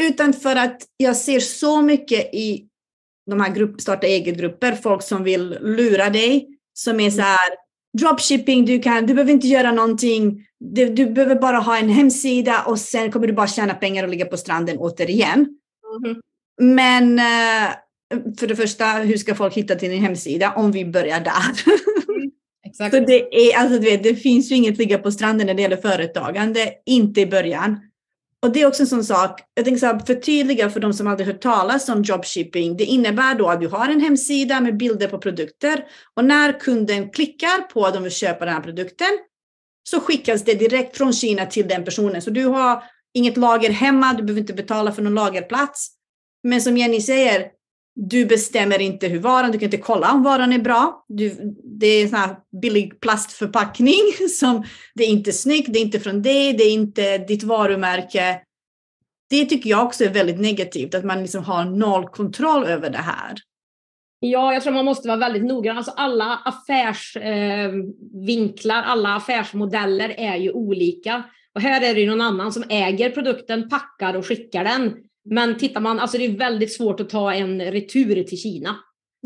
utan 0.01 0.33
för 0.33 0.55
att 0.55 0.81
jag 0.97 1.15
ser 1.15 1.39
så 1.39 1.81
mycket 1.81 2.33
i 2.33 2.65
de 3.29 3.41
här 3.41 3.55
grupp, 3.55 3.81
starta 3.81 4.07
eget-grupper, 4.07 4.75
folk 4.75 5.03
som 5.03 5.23
vill 5.23 5.57
lura 5.61 6.09
dig, 6.09 6.47
som 6.73 6.99
är 6.99 7.11
så 7.11 7.21
här, 7.21 7.49
dropshipping, 7.97 8.65
du, 8.65 8.79
kan, 8.79 9.05
du 9.05 9.13
behöver 9.13 9.31
inte 9.31 9.47
göra 9.47 9.71
någonting, 9.71 10.45
du, 10.59 10.89
du 10.89 11.05
behöver 11.05 11.35
bara 11.35 11.57
ha 11.57 11.77
en 11.77 11.89
hemsida 11.89 12.63
och 12.67 12.79
sen 12.79 13.11
kommer 13.11 13.27
du 13.27 13.33
bara 13.33 13.47
tjäna 13.47 13.73
pengar 13.73 14.03
och 14.03 14.09
ligga 14.09 14.25
på 14.25 14.37
stranden 14.37 14.77
återigen. 14.77 15.47
Mm. 16.03 16.21
Men 16.61 17.19
eh, 17.19 17.73
för 18.39 18.47
det 18.47 18.55
första, 18.55 18.85
hur 18.85 19.17
ska 19.17 19.35
folk 19.35 19.53
hitta 19.53 19.75
till 19.75 19.89
din 19.89 20.01
hemsida 20.01 20.53
om 20.55 20.71
vi 20.71 20.85
börjar 20.85 21.19
där? 21.19 21.73
Exakt. 22.65 22.95
Så 22.95 22.99
det, 22.99 23.49
är, 23.51 23.57
alltså, 23.57 23.79
du 23.79 23.85
vet, 23.85 24.03
det 24.03 24.15
finns 24.15 24.51
ju 24.51 24.55
inget 24.55 24.77
ligga 24.77 24.97
på 24.97 25.11
stranden 25.11 25.47
när 25.47 25.53
det 25.53 25.61
gäller 25.61 25.77
företagande, 25.77 26.73
inte 26.85 27.21
i 27.21 27.25
början. 27.25 27.79
Och 28.43 28.51
det 28.51 28.61
är 28.61 28.67
också 28.67 28.83
en 28.83 28.87
sån 28.87 29.03
sak, 29.03 29.39
jag 29.53 29.65
tänker 29.65 29.79
så 29.79 29.85
här, 29.85 29.99
förtydliga 29.99 30.69
för 30.69 30.79
de 30.79 30.93
som 30.93 31.07
aldrig 31.07 31.27
hört 31.27 31.41
talas 31.41 31.89
om 31.89 32.03
dropshipping. 32.03 32.77
Det 32.77 32.83
innebär 32.83 33.35
då 33.35 33.47
att 33.47 33.61
du 33.61 33.67
har 33.67 33.89
en 33.89 34.01
hemsida 34.01 34.61
med 34.61 34.77
bilder 34.77 35.07
på 35.07 35.17
produkter 35.17 35.83
och 36.13 36.25
när 36.25 36.59
kunden 36.59 37.09
klickar 37.09 37.61
på 37.73 37.85
att 37.85 37.93
de 37.93 38.03
vill 38.03 38.11
köpa 38.11 38.45
den 38.45 38.53
här 38.53 38.61
produkten 38.61 39.07
så 39.83 39.99
skickas 39.99 40.43
det 40.43 40.53
direkt 40.53 40.97
från 40.97 41.13
Kina 41.13 41.45
till 41.45 41.67
den 41.67 41.83
personen. 41.83 42.21
Så 42.21 42.29
du 42.29 42.45
har 42.45 42.83
inget 43.13 43.37
lager 43.37 43.69
hemma, 43.69 44.13
du 44.13 44.23
behöver 44.23 44.41
inte 44.41 44.53
betala 44.53 44.91
för 44.91 45.01
någon 45.01 45.15
lagerplats. 45.15 45.91
Men 46.43 46.61
som 46.61 46.77
Jenny 46.77 47.01
säger, 47.01 47.47
du 47.95 48.25
bestämmer 48.25 48.81
inte 48.81 49.07
hur 49.07 49.19
varan, 49.19 49.51
du 49.51 49.57
kan 49.57 49.65
inte 49.65 49.77
kolla 49.77 50.11
om 50.11 50.23
varan 50.23 50.53
är 50.53 50.59
bra. 50.59 51.05
Du, 51.07 51.55
det 51.79 51.87
är 51.87 52.03
en 52.03 52.09
sån 52.09 52.19
här 52.19 52.35
billig 52.61 53.01
plastförpackning 53.01 54.01
som 54.39 54.63
det 54.95 55.03
är 55.03 55.07
inte 55.07 55.31
snyggt, 55.31 55.73
det 55.73 55.79
är 55.79 55.81
inte 55.81 55.99
från 55.99 56.21
dig, 56.21 56.53
det 56.53 56.63
är 56.63 56.73
inte 56.73 57.17
ditt 57.17 57.43
varumärke. 57.43 58.41
Det 59.29 59.45
tycker 59.45 59.69
jag 59.69 59.85
också 59.85 60.03
är 60.03 60.09
väldigt 60.09 60.39
negativt, 60.39 60.95
att 60.95 61.05
man 61.05 61.21
liksom 61.21 61.43
har 61.43 61.65
noll 61.65 62.07
kontroll 62.07 62.63
över 62.63 62.89
det 62.89 62.97
här. 62.97 63.35
Ja, 64.19 64.53
jag 64.53 64.63
tror 64.63 64.73
man 64.73 64.85
måste 64.85 65.07
vara 65.07 65.17
väldigt 65.17 65.45
noggrann. 65.45 65.77
Alltså 65.77 65.91
alla 65.91 66.39
affärsvinklar, 66.45 68.83
eh, 68.83 68.89
alla 68.89 69.15
affärsmodeller 69.15 70.15
är 70.17 70.35
ju 70.35 70.51
olika. 70.51 71.23
Och 71.55 71.61
här 71.61 71.81
är 71.81 71.95
det 71.95 72.01
ju 72.01 72.09
någon 72.09 72.21
annan 72.21 72.51
som 72.51 72.63
äger 72.69 73.09
produkten, 73.09 73.69
packar 73.69 74.13
och 74.13 74.27
skickar 74.27 74.63
den. 74.63 74.95
Men 75.29 75.57
tittar 75.57 75.81
man, 75.81 75.99
alltså 75.99 76.17
det 76.17 76.25
är 76.25 76.37
väldigt 76.37 76.73
svårt 76.73 76.99
att 76.99 77.09
ta 77.09 77.33
en 77.33 77.61
retur 77.61 78.23
till 78.23 78.37
Kina. 78.37 78.75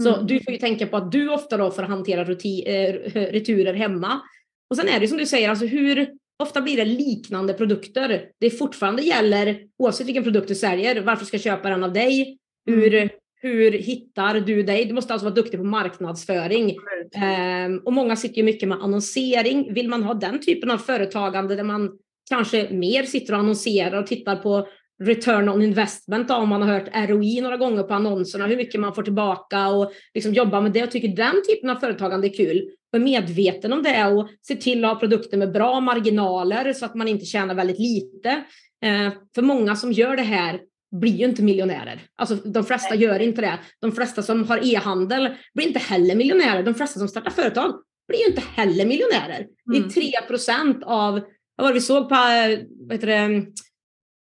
Så 0.02 0.16
mm. 0.16 0.28
du 0.28 0.40
får 0.40 0.54
ju 0.54 0.60
tänka 0.60 0.88
på 0.88 0.98
att 0.98 1.12
du 1.12 1.30
ofta 1.30 1.58
då 1.58 1.72
får 1.72 1.84
hantera 1.84 2.24
ruti, 2.24 2.64
äh, 2.68 2.94
returer 3.14 3.74
hemma. 3.74 4.22
Och 4.70 4.78
sen 4.78 4.88
är 4.88 5.00
det 5.00 5.08
som 5.08 5.18
du 5.18 5.26
säger, 5.26 5.50
alltså 5.50 5.66
hur 5.66 6.10
ofta 6.44 6.62
blir 6.62 6.78
det 6.78 6.86
liknande 6.86 7.54
produkter? 7.54 8.30
Det 8.40 8.50
fortfarande 8.50 9.02
gäller, 9.02 9.60
oavsett 9.78 10.08
vilken 10.08 10.24
produkt 10.24 10.48
du 10.48 10.56
säljer, 10.56 11.02
varför 11.02 11.26
ska 11.26 11.36
jag 11.36 11.44
köpa 11.44 11.70
den 11.70 11.84
av 11.84 11.94
dig? 11.94 12.38
Hur, 12.66 12.94
mm. 12.94 13.10
hur 13.42 13.72
hittar 13.72 14.40
du 14.40 14.64
dig? 14.64 14.86
Du 14.86 14.94
måste 14.94 15.14
alltså 15.14 15.26
vara 15.26 15.36
duktig 15.36 15.60
på 15.60 15.66
marknadsföring. 15.66 16.76
Mm. 17.16 17.72
Um, 17.72 17.82
och 17.86 17.94
många 17.94 18.16
sitter 18.16 18.38
ju 18.38 18.44
mycket 18.44 18.70
med 18.70 18.78
annonsering. 18.82 19.74
Vill 19.74 19.90
man 19.90 20.04
ha 20.04 20.14
den 20.14 20.40
typen 20.40 20.72
av 20.72 20.78
företagande 20.78 21.56
där 21.56 21.64
man 21.64 21.92
kanske 22.30 22.70
mer 22.72 23.04
sitter 23.04 23.34
och 23.34 23.40
annonserar 23.40 24.02
och 24.02 24.08
tittar 24.08 24.36
på 24.36 24.68
return 25.04 25.50
on 25.50 25.62
investment 25.62 26.32
om 26.32 26.50
man 26.50 26.62
har 26.62 26.74
hört 26.74 27.10
ROI 27.10 27.42
några 27.42 27.58
gånger 27.58 27.84
på 27.84 27.94
annonserna, 27.94 28.48
hur 28.48 28.58
mycket 28.58 28.82
man 28.82 28.96
får 28.96 29.04
tillbaka 29.04 29.68
och 29.68 29.92
liksom 30.14 30.34
jobba 30.34 30.62
med 30.62 30.72
det. 30.72 30.80
Jag 30.80 30.92
tycker 30.92 31.08
den 31.08 31.42
typen 31.50 31.70
av 31.70 31.76
företagande 31.76 32.28
är 32.28 32.34
kul. 32.34 32.70
Var 32.92 33.00
medveten 33.00 33.74
om 33.74 33.84
det 33.84 34.06
och 34.06 34.30
se 34.42 34.56
till 34.56 34.86
att 34.86 34.92
ha 34.92 35.00
produkter 35.00 35.38
med 35.38 35.52
bra 35.52 35.80
marginaler 35.80 36.74
så 36.74 36.86
att 36.86 36.96
man 36.96 37.08
inte 37.08 37.26
tjänar 37.26 37.56
väldigt 37.56 37.80
lite. 37.80 38.30
Eh, 38.86 39.14
för 39.36 39.42
många 39.42 39.76
som 39.76 39.92
gör 39.92 40.16
det 40.16 40.24
här 40.24 40.60
blir 41.00 41.16
ju 41.16 41.26
inte 41.26 41.44
miljonärer. 41.44 42.02
Alltså 42.16 42.36
de 42.36 42.64
flesta 42.64 42.96
gör 42.96 43.20
inte 43.20 43.42
det. 43.42 43.60
De 43.82 43.92
flesta 43.92 44.24
som 44.24 44.44
har 44.48 44.74
e-handel 44.74 45.30
blir 45.54 45.68
inte 45.68 45.80
heller 45.80 46.16
miljonärer. 46.16 46.64
De 46.64 46.74
flesta 46.74 47.00
som 47.00 47.08
startar 47.08 47.32
företag 47.32 47.74
blir 48.08 48.20
ju 48.20 48.26
inte 48.26 48.44
heller 48.56 48.86
miljonärer. 48.86 49.40
Mm. 49.40 49.50
Det 49.66 49.78
är 49.78 49.90
3 49.90 50.28
procent 50.28 50.84
av, 50.84 51.14
vad 51.56 51.66
var 51.66 51.68
det 51.68 51.74
vi 51.74 51.82
såg 51.82 52.10
på 52.10 52.16
eh, 52.16 52.60
vad 52.88 52.94
heter 52.94 53.08
det, 53.08 53.46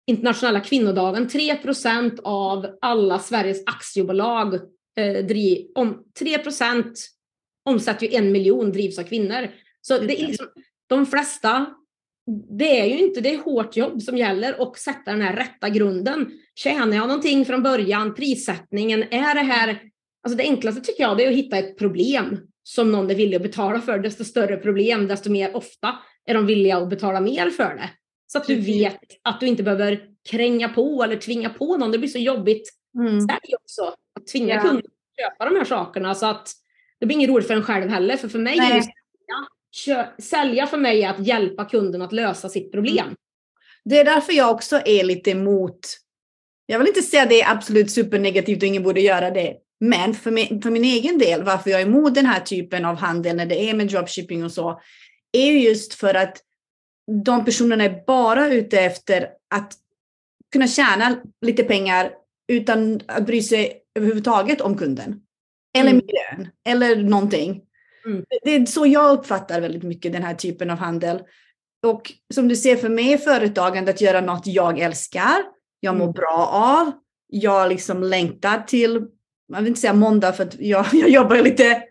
internationella 0.07 0.61
kvinnodagen, 0.61 1.29
3% 1.29 2.21
av 2.25 2.67
alla 2.81 3.19
Sveriges 3.19 3.63
aktiebolag 3.67 4.55
eh, 4.97 5.27
driv, 5.27 5.67
om 5.75 6.05
3 6.19 6.39
omsätter 7.65 8.07
ju 8.07 8.15
en 8.15 8.33
miljon 8.33 8.73
drivs 8.73 8.99
av 8.99 9.03
kvinnor. 9.03 9.49
Så 9.81 9.99
det 9.99 10.23
är 10.23 10.27
liksom, 10.27 10.47
de 10.87 11.07
flesta, 11.07 11.67
det 12.59 12.81
är 12.81 12.85
ju 12.85 12.99
inte, 12.99 13.21
det 13.21 13.35
är 13.35 13.39
hårt 13.39 13.77
jobb 13.77 14.03
som 14.03 14.17
gäller 14.17 14.61
och 14.61 14.79
sätta 14.79 15.11
den 15.11 15.21
här 15.21 15.37
rätta 15.37 15.69
grunden. 15.69 16.31
Tjänar 16.55 16.97
jag 16.97 17.09
någonting 17.09 17.45
från 17.45 17.63
början? 17.63 18.15
Prissättningen, 18.15 19.03
är 19.03 19.35
det 19.35 19.41
här, 19.41 19.81
alltså 20.23 20.37
det 20.37 20.45
enklaste 20.45 20.81
tycker 20.81 21.03
jag 21.03 21.17
det 21.17 21.25
är 21.25 21.29
att 21.29 21.37
hitta 21.37 21.59
ett 21.59 21.79
problem 21.79 22.41
som 22.63 22.93
någon 22.93 23.11
är 23.11 23.15
villig 23.15 23.37
att 23.37 23.43
betala 23.43 23.81
för. 23.81 23.99
Desto 23.99 24.25
större 24.25 24.57
problem, 24.57 25.07
desto 25.07 25.31
mer 25.31 25.57
ofta 25.57 25.99
är 26.27 26.35
de 26.35 26.47
villiga 26.47 26.77
att 26.77 26.91
betala 26.91 27.21
mer 27.21 27.51
för 27.51 27.75
det. 27.75 27.91
Så 28.35 28.39
att 28.39 28.47
du 28.47 28.61
vet 28.61 29.01
att 29.23 29.41
du 29.41 29.47
inte 29.47 29.63
behöver 29.63 30.01
kränga 30.31 30.69
på 30.69 31.03
eller 31.05 31.17
tvinga 31.17 31.51
på 31.51 31.77
någon. 31.77 31.91
Det 31.91 31.99
blir 31.99 32.09
så 32.09 32.19
jobbigt 32.19 32.69
mm. 32.99 33.21
sälj 33.21 33.55
också. 33.63 33.95
Att 34.21 34.27
tvinga 34.27 34.55
ja. 34.55 34.61
kunder 34.61 34.79
att 34.79 35.17
köpa 35.25 35.45
de 35.45 35.57
här 35.57 35.65
sakerna. 35.65 36.15
Så 36.15 36.27
att 36.27 36.53
det 37.01 37.07
blir 37.07 37.17
inget 37.17 37.31
roligt 37.31 37.47
för 37.47 37.55
en 37.55 37.63
själv 37.63 37.91
heller. 37.91 38.17
För 38.17 38.29
för 38.29 38.39
mig 38.39 38.57
Nej. 38.57 38.79
är 38.79 38.83
sälja. 39.85 40.13
sälja 40.19 40.67
för 40.67 40.79
mig 40.79 41.03
är 41.03 41.11
att 41.11 41.27
hjälpa 41.27 41.65
kunden 41.65 42.03
att 42.03 42.13
lösa 42.13 42.49
sitt 42.49 42.73
problem. 42.73 43.05
Mm. 43.05 43.17
Det 43.85 43.99
är 43.99 44.05
därför 44.05 44.33
jag 44.33 44.51
också 44.51 44.81
är 44.85 45.05
lite 45.05 45.31
emot 45.31 45.81
jag 46.67 46.79
vill 46.79 46.89
inte 46.89 47.03
säga 47.03 47.23
att 47.23 47.29
det 47.29 47.43
är 47.43 47.51
absolut 47.51 47.91
supernegativt 47.91 48.63
och 48.63 48.69
ingen 48.69 48.83
borde 48.83 49.01
göra 49.01 49.31
det. 49.31 49.57
Men 49.81 50.15
för 50.15 50.31
min, 50.31 50.63
för 50.63 50.71
min 50.71 50.85
egen 50.85 51.19
del, 51.19 51.43
varför 51.43 51.71
jag 51.71 51.81
är 51.81 51.87
emot 51.87 52.15
den 52.15 52.27
här 52.27 52.41
typen 52.41 52.85
av 52.85 52.97
handel 52.97 53.37
när 53.37 53.47
det 53.47 53.71
är 53.71 53.75
med 53.75 53.89
dropshipping 53.89 54.45
och 54.45 54.53
så, 54.53 54.81
är 55.33 55.53
just 55.53 55.95
för 55.95 56.15
att 56.15 56.39
de 57.25 57.45
personerna 57.45 57.85
är 57.85 58.05
bara 58.07 58.49
ute 58.49 58.81
efter 58.81 59.29
att 59.55 59.73
kunna 60.53 60.67
tjäna 60.67 61.17
lite 61.41 61.65
pengar 61.65 62.13
utan 62.49 63.01
att 63.07 63.27
bry 63.27 63.43
sig 63.43 63.81
överhuvudtaget 63.95 64.61
om 64.61 64.77
kunden. 64.77 65.21
Eller 65.79 65.91
mm. 65.91 66.05
miljön, 66.07 66.53
eller 66.69 66.97
någonting. 66.97 67.63
Mm. 68.07 68.25
Det 68.45 68.51
är 68.51 68.67
så 68.67 68.87
jag 68.87 69.19
uppfattar 69.19 69.61
väldigt 69.61 69.83
mycket 69.83 70.13
den 70.13 70.23
här 70.23 70.35
typen 70.35 70.71
av 70.71 70.79
handel. 70.79 71.23
Och 71.87 72.13
som 72.35 72.49
du 72.49 72.57
ser 72.57 72.77
för 72.77 72.89
mig 72.89 73.13
är 73.13 73.19
företagande 73.19 73.91
att 73.91 74.01
göra 74.01 74.21
något 74.21 74.47
jag 74.47 74.79
älskar, 74.79 75.43
jag 75.81 75.95
mår 75.95 76.05
mm. 76.05 76.13
bra 76.13 76.49
av, 76.53 76.93
jag 77.27 77.69
liksom 77.69 78.03
längtar 78.03 78.63
till, 78.63 79.07
jag 79.53 79.59
vill 79.59 79.69
inte 79.69 79.81
säga 79.81 79.93
måndag 79.93 80.33
för 80.33 80.45
att 80.45 80.61
jag, 80.61 80.87
jag 80.93 81.09
jobbar 81.09 81.37
lite, 81.37 81.83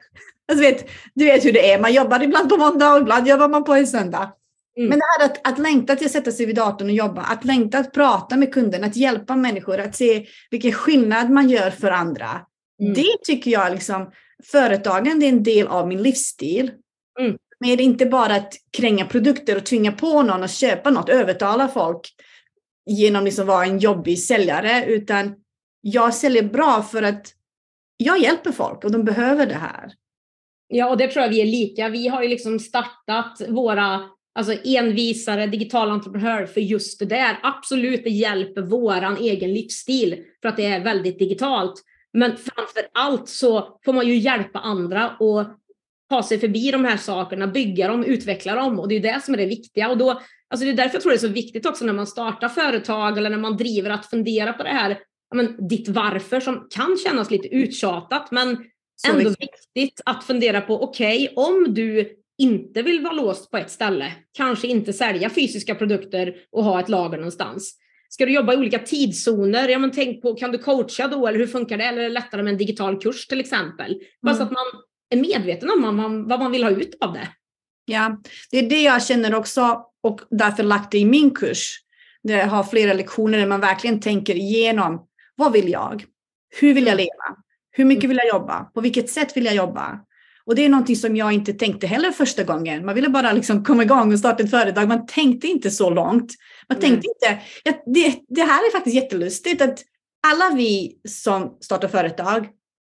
alltså 0.51 0.63
vet, 0.63 0.89
du 1.13 1.25
vet 1.25 1.45
hur 1.45 1.53
det 1.53 1.71
är, 1.71 1.79
man 1.79 1.93
jobbar 1.93 2.23
ibland 2.23 2.49
på 2.49 2.57
måndag 2.57 2.93
och 2.93 3.01
ibland 3.01 3.27
jobbar 3.27 3.49
man 3.49 3.63
på 3.63 3.73
en 3.73 3.87
söndag. 3.87 4.31
Mm. 4.77 4.89
Men 4.89 4.99
det 4.99 5.05
här 5.17 5.25
att, 5.25 5.47
att 5.47 5.59
längta 5.59 5.95
till 5.95 6.05
att 6.05 6.11
sätta 6.11 6.31
sig 6.31 6.45
vid 6.45 6.55
datorn 6.55 6.89
och 6.89 6.95
jobba, 6.95 7.21
att 7.21 7.45
längta 7.45 7.77
att 7.77 7.93
prata 7.93 8.37
med 8.37 8.53
kunden, 8.53 8.83
att 8.83 8.95
hjälpa 8.95 9.35
människor, 9.35 9.79
att 9.79 9.95
se 9.95 10.25
vilken 10.51 10.71
skillnad 10.71 11.29
man 11.29 11.49
gör 11.49 11.69
för 11.69 11.91
andra. 11.91 12.41
Mm. 12.81 12.93
Det 12.93 13.17
tycker 13.23 13.51
jag 13.51 13.71
liksom, 13.71 14.11
företagande 14.43 15.25
är 15.25 15.29
en 15.29 15.43
del 15.43 15.67
av 15.67 15.87
min 15.87 16.03
livsstil. 16.03 16.71
Mm. 17.19 17.37
Men 17.59 17.77
det 17.77 17.83
är 17.83 17.85
inte 17.85 18.05
bara 18.05 18.35
att 18.35 18.53
kränga 18.77 19.05
produkter 19.05 19.57
och 19.57 19.65
tvinga 19.65 19.91
på 19.91 20.21
någon 20.21 20.43
att 20.43 20.51
köpa 20.51 20.89
något, 20.89 21.09
övertala 21.09 21.67
folk 21.67 22.09
genom 22.85 23.25
liksom 23.25 23.47
vara 23.47 23.65
en 23.65 23.79
jobbig 23.79 24.19
säljare, 24.19 24.85
utan 24.85 25.35
jag 25.81 26.13
säljer 26.13 26.43
bra 26.43 26.81
för 26.81 27.03
att 27.03 27.33
jag 27.97 28.19
hjälper 28.19 28.51
folk 28.51 28.83
och 28.83 28.91
de 28.91 29.03
behöver 29.03 29.45
det 29.45 29.55
här. 29.55 29.93
Ja, 30.67 30.89
och 30.89 30.97
det 30.97 31.07
tror 31.07 31.23
jag 31.23 31.29
vi 31.29 31.41
är 31.41 31.45
lika. 31.45 31.89
Vi 31.89 32.07
har 32.07 32.23
ju 32.23 32.29
liksom 32.29 32.59
startat 32.59 33.41
våra 33.49 34.01
Alltså 34.35 34.53
envisare 34.63 35.47
digital 35.47 35.89
entreprenör 35.89 36.45
för 36.45 36.61
just 36.61 36.99
det 36.99 37.05
där. 37.05 37.39
Absolut, 37.43 38.03
det 38.03 38.09
hjälper 38.09 38.61
våran 38.61 39.17
egen 39.17 39.53
livsstil 39.53 40.23
för 40.41 40.49
att 40.49 40.57
det 40.57 40.65
är 40.65 40.83
väldigt 40.83 41.19
digitalt. 41.19 41.83
Men 42.13 42.37
framför 42.37 42.87
allt 42.93 43.29
så 43.29 43.79
får 43.85 43.93
man 43.93 44.07
ju 44.07 44.15
hjälpa 44.15 44.59
andra 44.59 45.17
och 45.19 45.45
ta 46.09 46.23
sig 46.23 46.39
förbi 46.39 46.71
de 46.71 46.85
här 46.85 46.97
sakerna, 46.97 47.47
bygga 47.47 47.87
dem, 47.87 48.03
utveckla 48.03 48.55
dem 48.55 48.79
och 48.79 48.87
det 48.87 48.95
är 48.95 48.99
det 48.99 49.21
som 49.23 49.33
är 49.33 49.37
det 49.37 49.45
viktiga. 49.45 49.89
Och 49.89 49.97
då, 49.97 50.09
alltså 50.49 50.65
det 50.65 50.71
är 50.71 50.75
därför 50.75 50.95
jag 50.95 51.01
tror 51.01 51.11
det 51.11 51.15
är 51.17 51.19
så 51.19 51.27
viktigt 51.27 51.65
också 51.65 51.85
när 51.85 51.93
man 51.93 52.07
startar 52.07 52.49
företag 52.49 53.17
eller 53.17 53.29
när 53.29 53.37
man 53.37 53.57
driver 53.57 53.89
att 53.89 54.05
fundera 54.05 54.53
på 54.53 54.63
det 54.63 54.69
här, 54.69 54.99
men, 55.35 55.67
ditt 55.67 55.87
varför 55.87 56.39
som 56.39 56.67
kan 56.69 56.97
kännas 57.03 57.31
lite 57.31 57.47
uttjatat 57.47 58.31
men 58.31 58.57
så 58.95 59.11
ändå 59.11 59.29
viktigt. 59.29 59.39
viktigt 59.75 60.01
att 60.05 60.23
fundera 60.23 60.61
på, 60.61 60.83
okej, 60.83 61.29
okay, 61.31 61.45
om 61.45 61.73
du 61.73 62.17
inte 62.43 62.81
vill 62.81 63.01
vara 63.01 63.13
låst 63.13 63.51
på 63.51 63.57
ett 63.57 63.71
ställe, 63.71 64.13
kanske 64.37 64.67
inte 64.67 64.93
sälja 64.93 65.29
fysiska 65.29 65.75
produkter 65.75 66.35
och 66.51 66.63
ha 66.63 66.79
ett 66.79 66.89
lager 66.89 67.17
någonstans. 67.17 67.77
Ska 68.09 68.25
du 68.25 68.33
jobba 68.33 68.53
i 68.53 68.57
olika 68.57 68.79
tidszoner? 68.79 69.69
Ja, 69.69 69.79
men 69.79 69.91
tänk 69.91 70.21
på, 70.21 70.33
kan 70.33 70.51
du 70.51 70.57
coacha 70.57 71.07
då 71.07 71.27
eller 71.27 71.39
hur 71.39 71.47
funkar 71.47 71.77
det? 71.77 71.83
Eller 71.83 71.99
är 71.99 72.03
det 72.03 72.09
lättare 72.09 72.43
med 72.43 72.51
en 72.51 72.57
digital 72.57 73.01
kurs 73.01 73.27
till 73.27 73.39
exempel? 73.39 73.91
Mm. 73.91 74.03
Bara 74.21 74.35
så 74.35 74.43
att 74.43 74.51
man 74.51 74.65
är 75.09 75.17
medveten 75.17 75.69
om 75.69 76.25
vad 76.27 76.39
man, 76.39 76.51
vill 76.51 76.63
ha 76.63 76.71
ut 76.71 76.97
av 77.01 77.13
det. 77.13 77.27
Ja, 77.85 78.21
det 78.51 78.57
är 78.57 78.69
det 78.69 78.81
jag 78.81 79.03
känner 79.03 79.35
också 79.35 79.85
och 80.03 80.21
därför 80.29 80.63
lagt 80.63 80.91
det 80.91 80.97
i 80.97 81.05
min 81.05 81.31
kurs. 81.31 81.79
Där 82.23 82.37
jag 82.37 82.47
har 82.47 82.63
flera 82.63 82.93
lektioner 82.93 83.37
där 83.37 83.47
man 83.47 83.61
verkligen 83.61 83.99
tänker 83.99 84.35
igenom 84.35 85.07
vad 85.35 85.51
vill 85.51 85.69
jag? 85.69 86.03
Hur 86.59 86.73
vill 86.73 86.85
jag 86.85 86.93
mm. 86.93 86.97
leva? 86.97 87.37
Hur 87.71 87.85
mycket 87.85 88.09
vill 88.09 88.17
jag 88.17 88.27
jobba? 88.27 88.63
På 88.63 88.81
vilket 88.81 89.09
sätt 89.09 89.37
vill 89.37 89.45
jag 89.45 89.55
jobba? 89.55 89.99
Och 90.45 90.55
det 90.55 90.65
är 90.65 90.69
någonting 90.69 90.95
som 90.95 91.15
jag 91.15 91.33
inte 91.33 91.53
tänkte 91.53 91.87
heller 91.87 92.11
första 92.11 92.43
gången. 92.43 92.85
Man 92.85 92.95
ville 92.95 93.09
bara 93.09 93.31
liksom 93.31 93.63
komma 93.63 93.83
igång 93.83 94.13
och 94.13 94.19
starta 94.19 94.43
ett 94.43 94.51
företag. 94.51 94.87
Man 94.87 95.05
tänkte 95.05 95.47
inte 95.47 95.71
så 95.71 95.89
långt. 95.89 96.33
Man 96.69 96.79
tänkte 96.79 97.07
inte, 97.07 97.41
ja, 97.63 97.71
det, 97.85 98.15
det 98.27 98.41
här 98.41 98.67
är 98.67 98.71
faktiskt 98.71 98.95
jättelustigt 98.95 99.61
att 99.61 99.79
alla 100.27 100.55
vi 100.55 100.97
som 101.07 101.57
startar 101.61 101.87
företag 101.87 102.47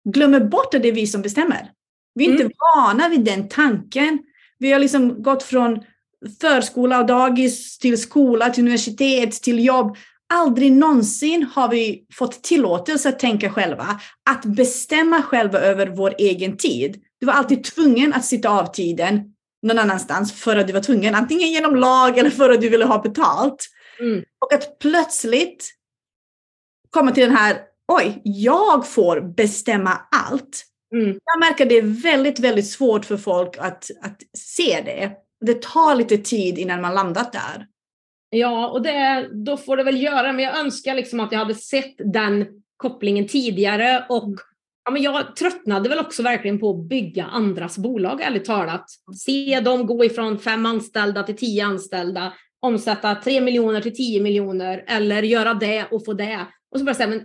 glömmer 0.09 0.39
bort 0.39 0.73
att 0.73 0.81
det 0.81 0.87
är 0.87 0.93
vi 0.93 1.07
som 1.07 1.21
bestämmer. 1.21 1.71
Vi 2.15 2.25
är 2.25 2.29
mm. 2.29 2.41
inte 2.41 2.55
vana 2.75 3.09
vid 3.09 3.25
den 3.25 3.49
tanken. 3.49 4.19
Vi 4.59 4.71
har 4.71 4.79
liksom 4.79 5.23
gått 5.23 5.43
från 5.43 5.83
förskola 6.41 6.99
och 6.99 7.05
dagis 7.05 7.79
till 7.79 8.01
skola, 8.01 8.49
till 8.49 8.63
universitet, 8.63 9.31
till 9.31 9.65
jobb. 9.65 9.97
Aldrig 10.33 10.71
någonsin 10.71 11.43
har 11.43 11.69
vi 11.69 12.05
fått 12.13 12.43
tillåtelse 12.43 13.09
att 13.09 13.19
tänka 13.19 13.49
själva, 13.49 13.99
att 14.29 14.45
bestämma 14.45 15.21
själva 15.21 15.59
över 15.59 15.87
vår 15.87 16.13
egen 16.17 16.57
tid. 16.57 17.01
Du 17.25 17.27
var 17.27 17.33
alltid 17.33 17.63
tvungen 17.63 18.13
att 18.13 18.25
sitta 18.25 18.49
av 18.49 18.65
tiden 18.65 19.33
någon 19.61 19.79
annanstans 19.79 20.33
för 20.33 20.55
att 20.57 20.67
du 20.67 20.73
var 20.73 20.81
tvungen, 20.81 21.15
antingen 21.15 21.51
genom 21.51 21.75
lag 21.75 22.17
eller 22.17 22.29
för 22.29 22.49
att 22.49 22.61
du 22.61 22.69
ville 22.69 22.85
ha 22.85 23.01
betalt. 23.01 23.67
Mm. 23.99 24.23
Och 24.39 24.53
att 24.53 24.79
plötsligt 24.79 25.69
komma 26.89 27.11
till 27.11 27.23
den 27.23 27.35
här, 27.35 27.57
oj, 27.87 28.21
jag 28.23 28.87
får 28.87 29.21
bestämma 29.21 30.01
allt. 30.11 30.65
Mm. 30.93 31.19
Jag 31.25 31.39
märker 31.39 31.65
det 31.65 31.77
är 31.77 32.01
väldigt, 32.03 32.39
väldigt 32.39 32.69
svårt 32.69 33.05
för 33.05 33.17
folk 33.17 33.57
att, 33.57 33.89
att 34.01 34.21
se 34.37 34.81
det. 34.85 35.11
Det 35.45 35.61
tar 35.61 35.95
lite 35.95 36.17
tid 36.17 36.57
innan 36.57 36.81
man 36.81 36.95
landat 36.95 37.33
där. 37.33 37.67
Ja, 38.29 38.69
och 38.69 38.81
det, 38.81 39.29
då 39.45 39.57
får 39.57 39.77
det 39.77 39.83
väl 39.83 40.03
göra, 40.03 40.33
men 40.33 40.45
jag 40.45 40.59
önskar 40.59 40.95
liksom 40.95 41.19
att 41.19 41.31
jag 41.31 41.39
hade 41.39 41.55
sett 41.55 41.95
den 41.97 42.45
kopplingen 42.77 43.27
tidigare 43.27 44.05
och 44.09 44.39
ja, 44.85 44.91
men 44.91 45.01
jag 45.01 45.35
tröttnade 45.35 45.89
väl 45.89 45.99
också 45.99 46.23
verkligen 46.23 46.59
på 46.59 46.69
att 46.69 46.89
bygga 46.89 47.25
andras 47.25 47.77
bolag, 47.77 48.21
ärligt 48.21 48.45
talat. 48.45 48.85
Se 49.17 49.59
dem 49.59 49.85
gå 49.85 50.05
ifrån 50.05 50.39
fem 50.39 50.65
anställda 50.65 51.23
till 51.23 51.37
tio 51.37 51.65
anställda, 51.65 52.33
omsätta 52.59 53.15
tre 53.15 53.41
miljoner 53.41 53.81
till 53.81 53.95
tio 53.95 54.21
miljoner 54.21 54.83
eller 54.87 55.23
göra 55.23 55.53
det 55.53 55.85
och 55.91 56.05
få 56.05 56.13
det. 56.13 56.47
Och 56.71 56.79
så 56.79 56.85
bara 56.85 56.95
säga, 56.95 57.09
men 57.09 57.23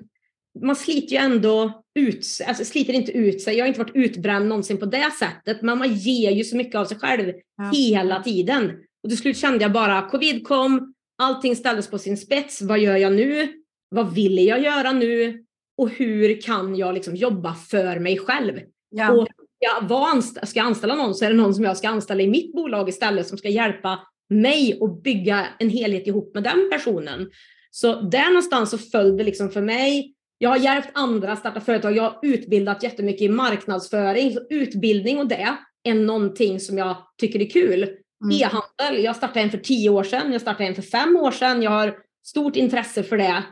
man 0.62 0.76
sliter 0.76 1.12
ju 1.12 1.18
ändå 1.18 1.82
ut 1.94 2.26
alltså 2.46 2.64
sliter 2.64 2.92
inte 2.92 3.12
ut 3.12 3.42
sig. 3.42 3.56
Jag 3.56 3.64
har 3.64 3.68
inte 3.68 3.80
varit 3.80 3.96
utbränd 3.96 4.48
någonsin 4.48 4.78
på 4.78 4.86
det 4.86 5.10
sättet, 5.18 5.62
men 5.62 5.78
man 5.78 5.94
ger 5.94 6.30
ju 6.30 6.44
så 6.44 6.56
mycket 6.56 6.74
av 6.74 6.84
sig 6.84 6.98
själv 6.98 7.32
ja. 7.56 7.70
hela 7.72 8.22
tiden. 8.22 8.72
Och 9.02 9.08
till 9.08 9.18
slut 9.18 9.36
kände 9.36 9.64
jag 9.64 9.72
bara, 9.72 10.08
covid 10.08 10.46
kom, 10.46 10.94
allting 11.18 11.56
ställdes 11.56 11.90
på 11.90 11.98
sin 11.98 12.16
spets. 12.16 12.62
Vad 12.62 12.78
gör 12.78 12.96
jag 12.96 13.12
nu? 13.12 13.48
Vad 13.88 14.14
vill 14.14 14.46
jag 14.46 14.62
göra 14.62 14.92
nu? 14.92 15.44
Och 15.80 15.90
hur 15.90 16.40
kan 16.40 16.76
jag 16.76 16.94
liksom 16.94 17.16
jobba 17.16 17.54
för 17.54 17.98
mig 17.98 18.18
själv? 18.18 18.60
Ja. 18.90 19.12
Och 19.12 19.28
jag 19.58 20.22
ska 20.24 20.58
jag 20.58 20.66
anställa 20.66 20.94
någon 20.94 21.14
så 21.14 21.24
är 21.24 21.30
det 21.30 21.36
någon 21.36 21.54
som 21.54 21.64
jag 21.64 21.76
ska 21.76 21.88
anställa 21.88 22.22
i 22.22 22.26
mitt 22.26 22.52
bolag 22.52 22.88
istället 22.88 23.26
som 23.26 23.38
ska 23.38 23.48
hjälpa 23.48 23.98
mig 24.30 24.78
att 24.82 25.02
bygga 25.02 25.46
en 25.58 25.70
helhet 25.70 26.06
ihop 26.06 26.34
med 26.34 26.42
den 26.42 26.70
personen. 26.72 27.30
Så 27.70 28.00
där 28.00 28.28
någonstans 28.28 28.70
så 28.70 28.78
föll 28.78 29.16
det 29.16 29.24
liksom 29.24 29.50
för 29.50 29.62
mig. 29.62 30.14
Jag 30.38 30.50
har 30.50 30.56
hjälpt 30.56 30.90
andra 30.92 31.32
att 31.32 31.38
starta 31.38 31.60
företag. 31.60 31.96
Jag 31.96 32.02
har 32.02 32.18
utbildat 32.22 32.82
jättemycket 32.82 33.22
i 33.22 33.28
marknadsföring. 33.28 34.32
Så 34.32 34.40
utbildning 34.50 35.18
och 35.18 35.28
det 35.28 35.48
är 35.84 35.94
någonting 35.94 36.60
som 36.60 36.78
jag 36.78 36.96
tycker 37.20 37.40
är 37.40 37.50
kul. 37.50 37.82
Mm. 37.82 38.36
E-handel. 38.36 39.04
Jag 39.04 39.16
startade 39.16 39.40
en 39.40 39.50
för 39.50 39.58
tio 39.58 39.90
år 39.90 40.04
sedan. 40.04 40.32
Jag 40.32 40.40
startade 40.40 40.68
en 40.68 40.74
för 40.74 40.82
fem 40.82 41.16
år 41.16 41.30
sedan. 41.30 41.62
Jag 41.62 41.70
har 41.70 41.96
stort 42.26 42.56
intresse 42.56 43.02
för 43.02 43.16
det. 43.16 43.44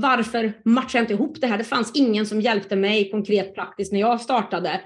Varför 0.00 0.52
matchar 0.64 0.98
jag 0.98 1.04
inte 1.04 1.14
ihop 1.14 1.40
det 1.40 1.46
här? 1.46 1.58
Det 1.58 1.64
fanns 1.64 1.90
ingen 1.94 2.26
som 2.26 2.40
hjälpte 2.40 2.76
mig 2.76 3.10
konkret 3.10 3.54
praktiskt 3.54 3.92
när 3.92 4.00
jag 4.00 4.20
startade. 4.20 4.80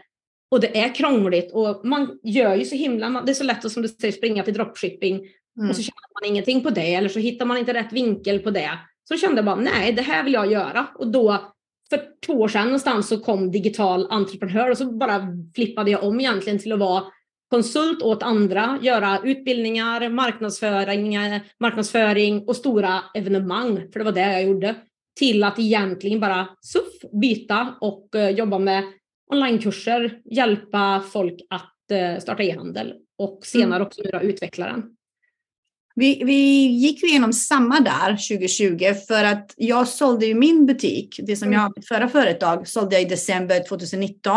Och 0.51 0.61
det 0.61 0.79
är 0.81 0.95
krångligt 0.95 1.53
och 1.53 1.81
man 1.85 2.19
gör 2.23 2.55
ju 2.55 2.65
så 2.65 2.75
himla, 2.75 3.23
det 3.27 3.33
är 3.33 3.35
så 3.35 3.45
lätt 3.45 3.65
att 3.65 3.73
som 3.73 3.83
du 3.83 3.89
säger 3.89 4.13
springa 4.13 4.43
till 4.43 4.55
dropshipping 4.55 5.15
mm. 5.59 5.71
och 5.71 5.77
så 5.77 5.83
känner 5.83 6.21
man 6.21 6.31
ingenting 6.31 6.63
på 6.63 6.71
det 6.71 6.95
eller 6.95 7.09
så 7.09 7.19
hittar 7.19 7.47
man 7.47 7.59
inte 7.59 7.75
rätt 7.75 7.93
vinkel 7.93 8.39
på 8.39 8.51
det. 8.51 8.71
Så 9.09 9.17
kände 9.17 9.37
jag 9.37 9.45
bara, 9.45 9.57
nej 9.57 9.93
det 9.93 10.03
här 10.03 10.25
vill 10.25 10.33
jag 10.33 10.53
göra. 10.53 10.87
Och 10.95 11.13
då 11.13 11.53
för 11.91 12.01
två 12.27 12.33
år 12.33 12.49
sedan 12.49 12.65
någonstans 12.65 13.09
så 13.09 13.21
kom 13.21 13.51
digital 13.51 14.07
entreprenör 14.11 14.71
och 14.71 14.79
så 14.79 14.93
bara 14.93 15.29
flippade 15.55 15.91
jag 15.91 16.05
om 16.05 16.21
egentligen 16.21 16.59
till 16.59 16.73
att 16.73 16.79
vara 16.79 17.05
konsult 17.51 18.03
åt 18.03 18.23
andra, 18.23 18.79
göra 18.83 19.19
utbildningar, 19.25 20.09
marknadsföring, 20.09 21.19
marknadsföring 21.61 22.45
och 22.49 22.57
stora 22.57 23.01
evenemang, 23.15 23.89
för 23.93 23.99
det 23.99 24.05
var 24.05 24.13
det 24.13 24.33
jag 24.33 24.45
gjorde, 24.45 24.75
till 25.19 25.45
att 25.45 25.59
egentligen 25.59 26.21
bara 26.21 26.49
suff, 26.61 27.11
byta 27.21 27.75
och 27.81 28.09
uh, 28.15 28.31
jobba 28.31 28.59
med 28.59 28.85
onlinekurser, 29.31 30.21
hjälpa 30.25 31.05
folk 31.13 31.41
att 31.51 31.75
uh, 31.93 32.21
starta 32.21 32.43
e-handel 32.43 32.95
och 33.19 33.41
senare 33.43 33.77
mm. 33.77 33.87
också 33.87 34.03
utveckla 34.23 34.67
den. 34.67 34.83
Vi, 35.95 36.23
vi 36.25 36.67
gick 36.67 37.03
igenom 37.03 37.33
samma 37.33 37.81
där 37.81 38.09
2020 38.09 38.95
för 39.07 39.25
att 39.25 39.55
jag 39.57 39.89
sålde 39.89 40.27
ju 40.27 40.35
min 40.35 40.67
butik, 40.67 41.21
det 41.23 41.37
som 41.37 41.49
mm. 41.49 41.55
jag 41.55 41.61
har 41.61 41.73
mitt 41.77 41.89
förra 41.89 42.09
företag, 42.09 42.69
sålde 42.69 42.95
jag 42.95 43.03
i 43.03 43.09
december 43.09 43.69
2019. 43.69 44.35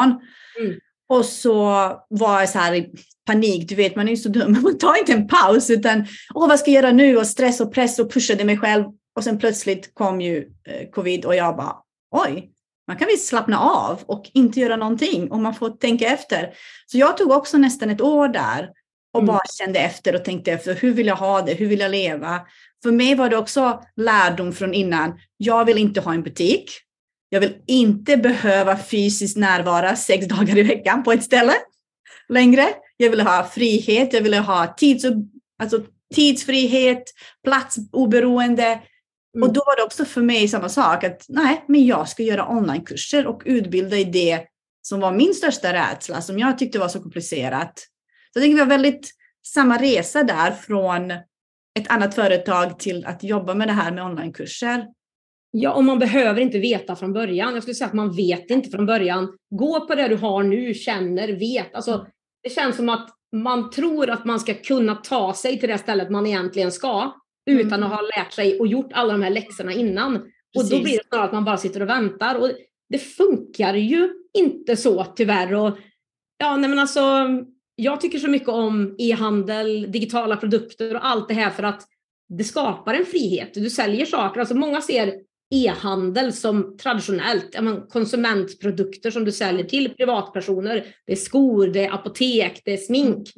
Mm. 0.60 0.80
Och 1.10 1.26
så 1.26 1.62
var 2.10 2.40
jag 2.40 2.50
så 2.50 2.60
här 2.60 2.74
i 2.74 2.92
panik, 3.26 3.70
du 3.70 3.76
vet 3.76 3.96
man 3.96 4.08
är 4.08 4.12
ju 4.12 4.18
så 4.18 4.30
dum, 4.30 4.58
man 4.64 4.78
tar 4.78 5.00
inte 5.00 5.14
en 5.14 5.28
paus 5.28 5.70
utan 5.70 6.06
åh 6.34 6.48
vad 6.48 6.60
ska 6.60 6.72
jag 6.72 6.84
göra 6.84 6.94
nu 6.94 7.18
och 7.18 7.28
stress 7.28 7.60
och 7.60 7.74
press 7.74 8.00
och 8.00 8.14
pushade 8.14 8.44
mig 8.44 8.58
själv. 8.58 8.86
Och 9.16 9.24
sen 9.24 9.40
plötsligt 9.40 9.94
kom 9.94 10.22
ju 10.22 10.52
eh, 10.68 10.90
covid 10.90 11.26
och 11.26 11.36
jag 11.36 11.56
bara 11.56 11.76
oj, 12.12 12.52
man 12.88 12.98
kan 12.98 13.08
visst 13.08 13.28
slappna 13.28 13.60
av 13.60 14.04
och 14.06 14.30
inte 14.34 14.60
göra 14.60 14.76
någonting 14.76 15.32
och 15.32 15.40
man 15.40 15.56
får 15.56 15.70
tänka 15.70 16.08
efter. 16.08 16.54
Så 16.86 16.98
jag 16.98 17.18
tog 17.18 17.32
också 17.32 17.58
nästan 17.58 17.90
ett 17.90 18.02
år 18.02 18.28
där 18.28 18.70
och 19.14 19.22
mm. 19.22 19.28
bara 19.28 19.46
kände 19.60 19.80
efter 19.80 20.16
och 20.16 20.26
tänkte 20.26 20.52
efter, 20.52 20.76
hur 20.76 20.94
vill 20.94 21.08
jag 21.08 21.16
ha 21.16 21.42
det, 21.42 21.54
hur 21.54 21.68
vill 21.68 21.80
jag 21.80 21.92
leva? 21.92 22.42
För 22.84 22.92
mig 22.92 23.16
var 23.16 23.30
det 23.30 23.38
också 23.38 23.84
lärdom 23.96 24.54
från 24.54 24.74
innan, 24.74 25.20
jag 25.38 25.66
vill 25.66 25.78
inte 25.78 26.02
ha 26.02 26.14
en 26.14 26.24
butik. 26.24 26.72
Jag 27.30 27.40
vill 27.40 27.56
inte 27.68 28.18
behöva 28.18 28.78
fysiskt 28.78 29.38
närvara 29.38 29.96
sex 29.96 30.28
dagar 30.38 30.58
i 30.58 30.64
veckan 30.64 31.04
på 31.04 31.12
ett 31.12 31.24
ställe 31.24 31.54
längre. 32.30 32.68
Jag 32.98 33.10
vill 33.10 33.22
ha 33.22 33.50
frihet, 33.54 34.14
jag 34.14 34.22
vill 34.22 34.34
ha 34.34 34.74
tids, 34.78 35.06
alltså, 35.62 35.80
tidsfrihet, 36.16 37.04
platsoberoende. 37.44 38.82
Mm. 39.36 39.48
Och 39.48 39.54
då 39.54 39.62
var 39.66 39.76
det 39.76 39.84
också 39.84 40.06
för 40.06 40.22
mig 40.22 40.48
samma 40.48 40.70
sak, 40.70 41.04
att 41.04 41.26
nej, 41.28 41.64
men 41.68 41.86
jag 41.86 42.10
ska 42.10 42.24
göra 42.24 42.50
onlinekurser 42.50 43.28
och 43.28 43.42
utbilda 43.46 43.98
i 43.98 44.04
det 44.04 44.42
som 44.82 45.00
var 45.00 45.12
min 45.12 45.34
största 45.34 45.74
rädsla, 45.74 46.22
som 46.22 46.40
jag 46.40 46.58
tyckte 46.58 46.80
var 46.80 46.88
så 46.88 47.02
komplicerat. 47.02 47.80
Så 48.34 48.40
jag 48.40 48.44
tänker 48.44 48.56
vi 48.56 48.62
har 48.62 48.68
väldigt 48.68 49.10
samma 49.48 49.78
resa 49.78 50.24
där 50.24 50.52
från 50.52 51.12
ett 51.80 51.88
annat 51.88 52.16
företag 52.16 52.80
till 52.80 53.06
att 53.06 53.24
jobba 53.24 53.54
med 53.54 53.68
det 53.68 53.74
här 53.74 53.92
med 53.92 54.04
onlinekurser. 54.06 54.86
Ja, 55.52 55.74
och 55.74 55.84
man 55.84 56.00
behöver 56.00 56.42
inte 56.42 56.60
veta 56.60 56.96
från 56.96 57.14
början. 57.14 57.54
Jag 57.54 57.64
skulle 57.64 57.76
säga 57.76 57.88
att 57.88 57.94
man 57.94 58.16
vet 58.16 58.50
inte 58.50 58.70
från 58.70 58.86
början. 58.86 59.38
Gå 59.50 59.88
på 59.88 59.96
det 59.96 60.08
du 60.08 60.16
har 60.16 60.44
nu, 60.44 60.74
känner, 60.74 61.28
vet. 61.28 61.76
Alltså, 61.76 62.08
det 62.44 62.50
känns 62.50 62.76
som 62.76 62.90
att 62.90 63.10
man 63.36 63.70
tror 63.70 64.10
att 64.10 64.26
man 64.26 64.40
ska 64.40 64.54
kunna 64.54 64.96
ta 64.96 65.34
sig 65.34 65.60
till 65.60 65.70
det 65.70 65.78
stället 65.78 66.10
man 66.10 66.28
egentligen 66.28 66.72
ska 66.72 67.14
utan 67.46 67.74
mm. 67.74 67.84
att 67.84 68.00
ha 68.00 68.02
lärt 68.18 68.34
sig 68.34 68.60
och 68.60 68.68
gjort 68.68 68.94
alla 68.94 69.14
de 69.14 69.22
här 69.22 69.30
läxorna 69.30 69.74
innan. 69.74 70.14
Precis. 70.14 70.72
Och 70.72 70.78
då 70.78 70.84
blir 70.84 70.98
det 70.98 71.04
snarare 71.08 71.26
att 71.26 71.34
man 71.34 71.46
bara 71.46 71.58
sitter 71.58 71.82
och 71.82 71.90
väntar. 71.90 72.36
Och 72.36 72.52
det 72.90 72.98
funkar 72.98 73.74
ju 73.74 74.10
inte 74.38 74.78
så 74.78 75.04
tyvärr. 75.04 75.54
Och, 75.54 75.78
ja, 76.38 76.58
nej 76.58 76.70
men 76.70 76.80
alltså, 76.80 77.28
jag 77.76 78.02
tycker 78.02 78.20
så 78.20 78.30
mycket 78.30 78.50
om 78.50 78.96
e-handel, 78.98 79.92
digitala 79.92 80.38
produkter 80.38 80.96
och 80.96 81.06
allt 81.06 81.28
det 81.28 81.34
här 81.34 81.50
för 81.50 81.64
att 81.64 81.88
det 82.38 82.44
skapar 82.44 82.94
en 82.94 83.06
frihet. 83.06 83.54
Du 83.54 83.70
säljer 83.70 84.06
saker. 84.06 84.40
Alltså 84.40 84.56
många 84.56 84.82
ser 84.82 85.14
e-handel 85.54 86.34
som 86.34 86.78
traditionellt, 86.78 87.56
konsumentprodukter 87.90 89.12
som 89.12 89.26
du 89.26 89.32
säljer 89.32 89.66
till 89.66 89.94
privatpersoner. 89.94 90.86
Det 91.06 91.12
är 91.12 91.16
skor, 91.16 91.68
det 91.68 91.86
är 91.86 91.94
apotek, 91.94 92.62
det 92.66 92.74
är 92.74 92.78
smink. 92.78 93.30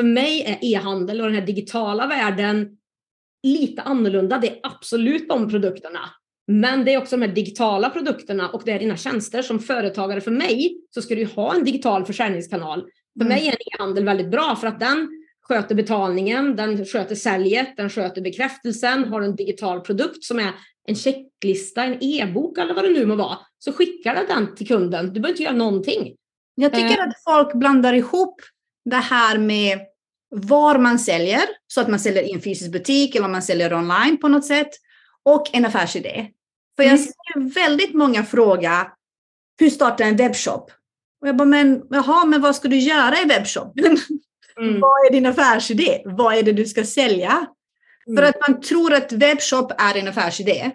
För 0.00 0.02
mig 0.02 0.42
är 0.42 0.58
e-handel 0.62 1.20
och 1.20 1.26
den 1.26 1.34
här 1.34 1.46
digitala 1.46 2.06
världen 2.06 2.77
lite 3.42 3.82
annorlunda. 3.82 4.38
Det 4.38 4.48
är 4.48 4.60
absolut 4.62 5.28
de 5.28 5.50
produkterna. 5.50 6.00
Men 6.46 6.84
det 6.84 6.94
är 6.94 6.98
också 6.98 7.16
de 7.16 7.26
här 7.26 7.34
digitala 7.34 7.90
produkterna 7.90 8.48
och 8.48 8.62
det 8.64 8.72
är 8.72 8.78
dina 8.78 8.96
tjänster. 8.96 9.42
Som 9.42 9.58
företagare 9.58 10.20
för 10.20 10.30
mig 10.30 10.80
så 10.90 11.02
ska 11.02 11.14
du 11.14 11.24
ha 11.24 11.54
en 11.54 11.64
digital 11.64 12.04
försäljningskanal. 12.04 12.80
För 13.18 13.24
mm. 13.24 13.28
mig 13.28 13.46
är 13.46 13.52
en 13.52 13.58
e-handel 13.60 14.04
väldigt 14.04 14.30
bra 14.30 14.56
för 14.56 14.66
att 14.66 14.80
den 14.80 15.08
sköter 15.48 15.74
betalningen, 15.74 16.56
den 16.56 16.84
sköter 16.84 17.14
säljet, 17.14 17.76
den 17.76 17.90
sköter 17.90 18.22
bekräftelsen, 18.22 19.04
har 19.04 19.22
en 19.22 19.36
digital 19.36 19.80
produkt 19.80 20.24
som 20.24 20.38
är 20.38 20.52
en 20.88 20.94
checklista, 20.94 21.84
en 21.84 21.98
e-bok 22.00 22.58
eller 22.58 22.74
vad 22.74 22.84
det 22.84 22.90
nu 22.90 23.06
må 23.06 23.14
vara, 23.14 23.38
så 23.58 23.72
skickar 23.72 24.14
du 24.14 24.26
den 24.26 24.54
till 24.54 24.66
kunden. 24.66 25.06
Du 25.06 25.12
behöver 25.12 25.28
inte 25.28 25.42
göra 25.42 25.54
någonting. 25.54 26.14
Jag 26.54 26.72
tycker 26.72 26.98
eh. 26.98 27.04
att 27.08 27.22
folk 27.24 27.54
blandar 27.54 27.92
ihop 27.92 28.40
det 28.84 28.96
här 28.96 29.38
med 29.38 29.78
var 30.30 30.78
man 30.78 30.98
säljer, 30.98 31.44
så 31.66 31.80
att 31.80 31.88
man 31.88 32.00
säljer 32.00 32.22
i 32.22 32.32
en 32.32 32.40
fysisk 32.40 32.72
butik 32.72 33.14
eller 33.14 33.26
om 33.26 33.32
man 33.32 33.42
säljer 33.42 33.74
online 33.74 34.16
på 34.16 34.28
något 34.28 34.44
sätt, 34.44 34.70
och 35.22 35.50
en 35.52 35.64
affärsidé. 35.64 36.26
För 36.76 36.82
jag 36.82 36.92
mm. 36.92 37.04
ser 37.04 37.54
väldigt 37.54 37.94
många 37.94 38.24
fråga, 38.24 38.92
hur 39.58 39.70
startar 39.70 40.04
en 40.04 40.16
webbshop? 40.16 40.70
Och 41.20 41.28
jag 41.28 41.36
bara, 41.36 41.48
men 41.48 41.82
jaha, 41.90 42.24
men 42.24 42.40
vad 42.40 42.56
ska 42.56 42.68
du 42.68 42.78
göra 42.78 43.20
i 43.20 43.24
webbshoppen? 43.24 43.96
Mm. 44.60 44.80
vad 44.80 45.06
är 45.06 45.12
din 45.12 45.26
affärsidé? 45.26 46.02
Vad 46.04 46.34
är 46.34 46.42
det 46.42 46.52
du 46.52 46.64
ska 46.64 46.84
sälja? 46.84 47.46
Mm. 48.06 48.16
För 48.16 48.22
att 48.22 48.48
man 48.48 48.60
tror 48.60 48.94
att 48.94 49.12
webbshop 49.12 49.72
är 49.78 49.96
en 49.96 50.08
affärsidé. 50.08 50.70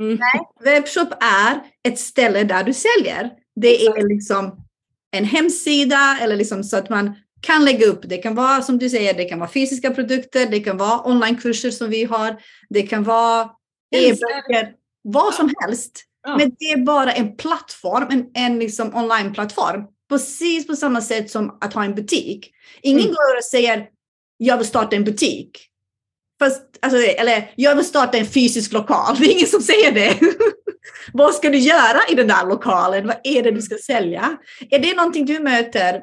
Mm. 0.00 0.18
Nej, 0.20 0.40
webbshop 0.64 1.08
är 1.20 1.60
ett 1.88 1.98
ställe 1.98 2.44
där 2.44 2.64
du 2.64 2.72
säljer. 2.72 3.30
Det 3.56 3.86
är 3.86 4.08
liksom 4.08 4.64
en 5.10 5.24
hemsida 5.24 6.18
eller 6.20 6.36
liksom 6.36 6.64
så 6.64 6.76
att 6.76 6.88
man 6.88 7.14
kan 7.42 7.64
lägga 7.64 7.86
upp. 7.86 8.00
Det 8.04 8.16
kan 8.16 8.34
vara 8.34 8.62
som 8.62 8.78
du 8.78 8.90
säger, 8.90 9.14
det 9.14 9.24
kan 9.24 9.38
vara 9.38 9.50
fysiska 9.50 9.90
produkter, 9.90 10.46
det 10.46 10.60
kan 10.60 10.76
vara 10.76 11.00
onlinekurser 11.00 11.70
som 11.70 11.90
vi 11.90 12.04
har, 12.04 12.36
det 12.68 12.82
kan 12.82 13.04
vara 13.04 13.50
e-böcker, 13.94 14.72
vad 15.02 15.34
som 15.34 15.54
helst. 15.60 16.04
Ja. 16.26 16.36
Men 16.36 16.52
det 16.58 16.64
är 16.64 16.76
bara 16.76 17.12
en 17.12 17.36
plattform, 17.36 18.06
en, 18.10 18.30
en 18.34 18.58
liksom 18.58 18.94
online-plattform. 18.94 19.84
Precis 20.08 20.66
på 20.66 20.76
samma 20.76 21.00
sätt 21.00 21.30
som 21.30 21.58
att 21.60 21.74
ha 21.74 21.84
en 21.84 21.94
butik. 21.94 22.52
Ingen 22.82 23.00
mm. 23.00 23.12
går 23.12 23.36
och 23.38 23.44
säger 23.44 23.88
jag 24.36 24.56
vill 24.56 24.66
starta 24.66 24.96
en 24.96 25.04
butik. 25.04 25.68
Fast, 26.38 26.62
alltså, 26.80 26.98
eller 26.98 27.52
jag 27.56 27.76
vill 27.76 27.84
starta 27.84 28.18
en 28.18 28.26
fysisk 28.26 28.72
lokal, 28.72 29.16
det 29.18 29.24
är 29.24 29.32
ingen 29.32 29.46
som 29.46 29.62
säger 29.62 29.92
det. 29.92 30.18
Vad 31.12 31.34
ska 31.34 31.50
du 31.50 31.58
göra 31.58 32.00
i 32.10 32.14
den 32.14 32.28
där 32.28 32.46
lokalen? 32.46 33.06
Vad 33.06 33.16
är 33.24 33.42
det 33.42 33.50
du 33.50 33.62
ska 33.62 33.76
sälja? 33.76 34.36
Är 34.70 34.78
det 34.78 34.96
någonting 34.96 35.26
du 35.26 35.38
möter? 35.38 36.02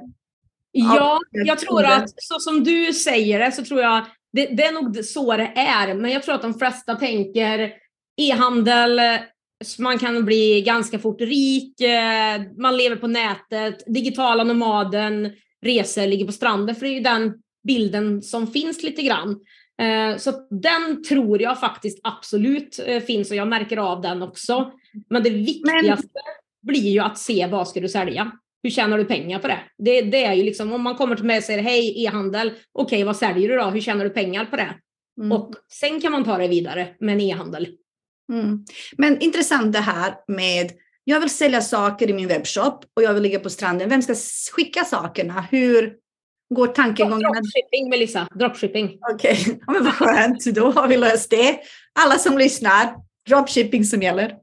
Ja, 0.71 1.19
jag 1.31 1.59
tror 1.59 1.85
att 1.85 2.09
så 2.15 2.39
som 2.39 2.63
du 2.63 2.93
säger 2.93 3.39
det 3.39 3.51
så 3.51 3.63
tror 3.63 3.81
jag 3.81 4.05
det, 4.33 4.45
det 4.45 4.63
är 4.63 4.71
nog 4.71 5.05
så 5.05 5.37
det 5.37 5.53
är. 5.55 5.93
Men 5.93 6.11
jag 6.11 6.23
tror 6.23 6.35
att 6.35 6.41
de 6.41 6.53
flesta 6.53 6.95
tänker 6.95 7.73
e-handel, 8.17 9.01
man 9.79 9.99
kan 9.99 10.25
bli 10.25 10.61
ganska 10.61 10.99
fort 10.99 11.21
rik, 11.21 11.81
eh, 11.81 12.41
man 12.57 12.77
lever 12.77 12.95
på 12.95 13.07
nätet, 13.07 13.83
digitala 13.85 14.43
nomaden, 14.43 15.31
reser, 15.65 16.07
ligger 16.07 16.25
på 16.25 16.31
stranden. 16.31 16.75
För 16.75 16.85
det 16.85 16.91
är 16.91 16.95
ju 16.95 16.99
den 16.99 17.33
bilden 17.67 18.21
som 18.21 18.47
finns 18.47 18.83
lite 18.83 19.01
grann. 19.01 19.39
Eh, 19.81 20.17
så 20.17 20.31
den 20.49 21.03
tror 21.03 21.41
jag 21.41 21.59
faktiskt 21.59 21.99
absolut 22.03 22.79
eh, 22.85 23.03
finns 23.03 23.31
och 23.31 23.37
jag 23.37 23.47
märker 23.47 23.77
av 23.77 24.01
den 24.01 24.21
också. 24.21 24.71
Men 25.09 25.23
det 25.23 25.29
viktigaste 25.29 26.07
Men... 26.13 26.67
blir 26.73 26.89
ju 26.89 26.99
att 26.99 27.17
se 27.17 27.47
vad 27.47 27.67
ska 27.67 27.79
du 27.79 27.89
sälja? 27.89 28.31
Hur 28.63 28.69
tjänar 28.69 28.97
du 28.97 29.05
pengar 29.05 29.39
på 29.39 29.47
det? 29.47 29.59
Det, 29.77 30.01
det 30.01 30.23
är 30.23 30.33
ju 30.33 30.43
liksom 30.43 30.73
om 30.73 30.81
man 30.81 30.95
kommer 30.95 31.15
till 31.15 31.25
mig 31.25 31.37
och 31.37 31.43
säger 31.43 31.61
hej 31.61 32.03
e-handel, 32.05 32.47
okej 32.49 32.63
okay, 32.73 33.03
vad 33.03 33.17
säljer 33.17 33.49
du 33.49 33.55
då? 33.55 33.65
Hur 33.65 33.81
tjänar 33.81 34.03
du 34.03 34.09
pengar 34.09 34.45
på 34.45 34.55
det? 34.55 34.75
Mm. 35.21 35.31
Och 35.31 35.55
sen 35.71 36.01
kan 36.01 36.11
man 36.11 36.23
ta 36.23 36.37
det 36.37 36.47
vidare 36.47 36.87
med 36.99 37.13
en 37.13 37.21
e-handel. 37.21 37.67
Mm. 38.33 38.65
Men 38.97 39.19
intressant 39.19 39.73
det 39.73 39.79
här 39.79 40.13
med 40.27 40.71
jag 41.03 41.19
vill 41.19 41.29
sälja 41.29 41.61
saker 41.61 42.09
i 42.09 42.13
min 42.13 42.27
webbshop 42.27 42.85
och 42.95 43.03
jag 43.03 43.13
vill 43.13 43.23
ligga 43.23 43.39
på 43.39 43.49
stranden. 43.49 43.89
Vem 43.89 44.01
ska 44.01 44.15
skicka 44.55 44.83
sakerna? 44.83 45.47
Hur 45.51 45.95
går 46.55 46.67
tankegången? 46.67 47.19
Dropshipping 47.19 47.89
Melissa, 47.89 48.27
dropshipping. 48.35 48.97
Okej, 49.13 49.37
okay. 49.41 49.55
ja, 49.67 49.73
men 49.73 49.83
vad 49.83 49.93
skönt. 49.93 50.45
Då 50.45 50.71
har 50.71 50.87
vi 50.87 50.97
löst 50.97 51.29
det. 51.29 51.59
Alla 51.99 52.17
som 52.17 52.37
lyssnar, 52.37 52.95
dropshipping 53.27 53.83
som 53.83 54.01
gäller. 54.01 54.35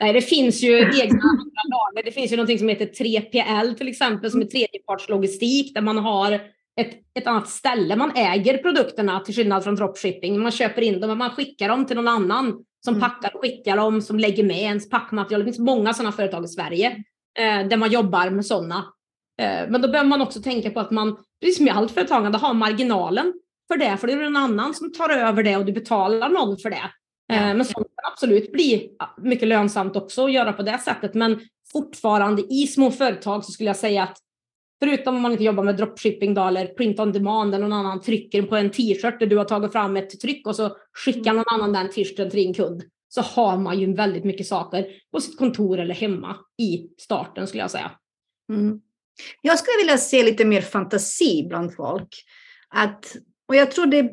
Nej, 0.00 0.12
det 0.12 0.22
finns 0.22 0.62
ju 0.62 0.78
egna 0.78 1.22
lagar. 1.70 2.02
Det 2.04 2.12
finns 2.12 2.32
ju 2.32 2.36
någonting 2.36 2.58
som 2.58 2.68
heter 2.68 2.86
3PL 2.86 3.74
till 3.74 3.88
exempel, 3.88 4.30
som 4.30 4.40
är 4.40 4.44
tredjepartslogistik, 4.44 5.74
där 5.74 5.82
man 5.82 5.98
har 5.98 6.32
ett, 6.80 6.90
ett 7.18 7.26
annat 7.26 7.48
ställe. 7.48 7.96
Man 7.96 8.16
äger 8.16 8.58
produkterna 8.58 9.20
till 9.20 9.34
skillnad 9.34 9.64
från 9.64 9.74
dropshipping. 9.74 10.40
Man 10.40 10.52
köper 10.52 10.82
in 10.82 11.00
dem, 11.00 11.08
men 11.08 11.18
man 11.18 11.30
skickar 11.30 11.68
dem 11.68 11.86
till 11.86 11.96
någon 11.96 12.08
annan 12.08 12.64
som 12.84 12.94
mm. 12.94 13.00
packar 13.00 13.34
och 13.34 13.40
skickar 13.40 13.76
dem, 13.76 14.02
som 14.02 14.18
lägger 14.18 14.44
med 14.44 14.58
ens 14.58 14.90
packmaterial. 14.90 15.40
Det 15.40 15.44
finns 15.44 15.58
många 15.58 15.94
sådana 15.94 16.12
företag 16.12 16.44
i 16.44 16.48
Sverige 16.48 16.86
eh, 17.38 17.68
där 17.68 17.76
man 17.76 17.90
jobbar 17.90 18.30
med 18.30 18.46
sådana. 18.46 18.84
Eh, 19.42 19.68
men 19.68 19.82
då 19.82 19.88
behöver 19.88 20.08
man 20.08 20.22
också 20.22 20.42
tänka 20.42 20.70
på 20.70 20.80
att 20.80 20.90
man, 20.90 21.16
precis 21.40 21.56
som 21.56 21.66
i 21.66 21.70
allt 21.70 21.92
företagande, 21.92 22.38
har 22.38 22.54
marginalen 22.54 23.32
för 23.68 23.76
det, 23.76 23.96
för 23.96 24.06
det 24.06 24.12
är 24.12 24.16
någon 24.16 24.36
annan 24.36 24.74
som 24.74 24.92
tar 24.92 25.10
över 25.10 25.42
det 25.42 25.56
och 25.56 25.64
du 25.64 25.72
betalar 25.72 26.28
någon 26.28 26.58
för 26.58 26.70
det. 26.70 26.90
Eh, 27.32 27.54
men 27.54 27.64
sånt 27.64 27.86
kan 27.86 28.12
absolut 28.12 28.52
bli 28.52 28.90
mycket 29.18 29.48
lönsamt 29.48 29.96
också 29.96 30.24
att 30.24 30.32
göra 30.32 30.52
på 30.52 30.62
det 30.62 30.78
sättet. 30.78 31.14
Men 31.14 31.40
fortfarande 31.72 32.42
i 32.42 32.66
små 32.66 32.90
företag 32.90 33.44
så 33.44 33.52
skulle 33.52 33.68
jag 33.70 33.76
säga 33.76 34.02
att 34.02 34.18
förutom 34.80 35.16
om 35.16 35.22
man 35.22 35.32
inte 35.32 35.44
jobbar 35.44 35.64
med 35.64 35.76
dropshipping 35.76 36.34
då, 36.34 36.44
eller 36.44 36.66
print 36.66 37.00
on 37.00 37.12
demand 37.12 37.52
där 37.52 37.58
någon 37.58 37.72
annan 37.72 38.00
trycker 38.00 38.42
på 38.42 38.56
en 38.56 38.70
t-shirt 38.70 39.20
där 39.20 39.26
du 39.26 39.36
har 39.36 39.44
tagit 39.44 39.72
fram 39.72 39.96
ett 39.96 40.20
tryck 40.20 40.46
och 40.46 40.56
så 40.56 40.76
skickar 40.92 41.32
någon 41.32 41.44
annan 41.46 41.72
den 41.72 41.90
t-shirten 41.90 42.30
till 42.30 42.40
din 42.40 42.54
kund 42.54 42.82
så 43.08 43.20
har 43.20 43.58
man 43.58 43.80
ju 43.80 43.94
väldigt 43.94 44.24
mycket 44.24 44.46
saker 44.46 44.86
på 45.12 45.20
sitt 45.20 45.38
kontor 45.38 45.78
eller 45.78 45.94
hemma 45.94 46.36
i 46.62 46.88
starten 46.98 47.46
skulle 47.46 47.62
jag 47.62 47.70
säga. 47.70 47.90
Mm. 48.52 48.80
Jag 49.42 49.58
skulle 49.58 49.78
vilja 49.78 49.98
se 49.98 50.22
lite 50.22 50.44
mer 50.44 50.60
fantasi 50.60 51.46
bland 51.48 51.74
folk. 51.74 52.08
Att, 52.68 53.16
och 53.48 53.56
jag 53.56 53.70
tror, 53.70 53.86
det, 53.86 54.10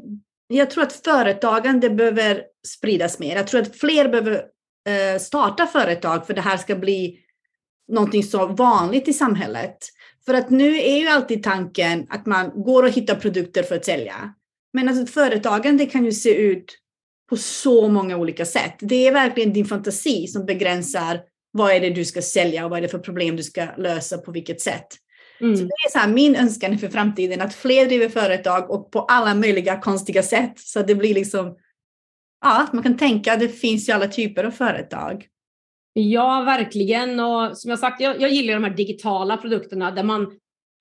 jag 0.57 0.69
tror 0.69 0.83
att 0.83 0.93
företagande 0.93 1.89
behöver 1.89 2.43
spridas 2.67 3.19
mer. 3.19 3.35
Jag 3.35 3.47
tror 3.47 3.61
att 3.61 3.75
fler 3.75 4.09
behöver 4.09 4.33
eh, 4.89 5.19
starta 5.19 5.67
företag 5.67 6.27
för 6.27 6.33
det 6.33 6.41
här 6.41 6.57
ska 6.57 6.75
bli 6.75 7.19
någonting 7.91 8.23
så 8.23 8.47
vanligt 8.47 9.07
i 9.07 9.13
samhället. 9.13 9.77
För 10.25 10.33
att 10.33 10.49
nu 10.49 10.77
är 10.77 10.97
ju 10.97 11.07
alltid 11.07 11.43
tanken 11.43 12.07
att 12.09 12.25
man 12.25 12.63
går 12.63 12.83
och 12.83 12.89
hittar 12.89 13.15
produkter 13.15 13.63
för 13.63 13.75
att 13.75 13.85
sälja. 13.85 14.33
Men 14.73 14.89
alltså 14.89 15.05
företagande 15.05 15.85
kan 15.85 16.05
ju 16.05 16.11
se 16.11 16.35
ut 16.35 16.65
på 17.29 17.37
så 17.37 17.87
många 17.87 18.17
olika 18.17 18.45
sätt. 18.45 18.75
Det 18.79 19.07
är 19.07 19.13
verkligen 19.13 19.53
din 19.53 19.65
fantasi 19.65 20.27
som 20.27 20.45
begränsar 20.45 21.19
vad 21.51 21.71
är 21.71 21.79
det 21.79 21.89
du 21.89 22.05
ska 22.05 22.21
sälja 22.21 22.65
och 22.65 22.69
vad 22.69 22.77
är 22.77 22.81
det 22.81 22.87
för 22.87 22.99
problem 22.99 23.35
du 23.35 23.43
ska 23.43 23.67
lösa 23.77 24.17
på 24.17 24.31
vilket 24.31 24.61
sätt. 24.61 24.87
Mm. 25.43 25.57
Så 25.57 25.63
det 25.63 25.87
är 25.87 25.91
så 25.91 25.99
här, 25.99 26.07
min 26.07 26.35
önskan 26.35 26.77
för 26.77 26.87
framtiden 26.87 27.41
att 27.41 27.55
fler 27.55 27.85
driver 27.85 28.09
företag 28.09 28.71
och 28.71 28.91
på 28.91 28.99
alla 28.99 29.35
möjliga 29.35 29.81
konstiga 29.81 30.23
sätt 30.23 30.59
så 30.59 30.81
det 30.81 30.95
blir 30.95 31.13
liksom 31.13 31.55
ja, 32.43 32.67
man 32.73 32.83
kan 32.83 32.97
tänka 32.97 33.33
att 33.33 33.39
det 33.39 33.49
finns 33.49 33.89
ju 33.89 33.93
alla 33.93 34.07
typer 34.07 34.43
av 34.43 34.51
företag. 34.51 35.27
Ja, 35.93 36.41
verkligen. 36.41 37.19
Och 37.19 37.57
som 37.57 37.69
jag 37.69 37.79
sagt, 37.79 38.01
jag, 38.01 38.21
jag 38.21 38.29
gillar 38.29 38.53
de 38.53 38.63
här 38.63 38.75
digitala 38.75 39.37
produkterna 39.37 39.91
där 39.91 40.03
man, 40.03 40.31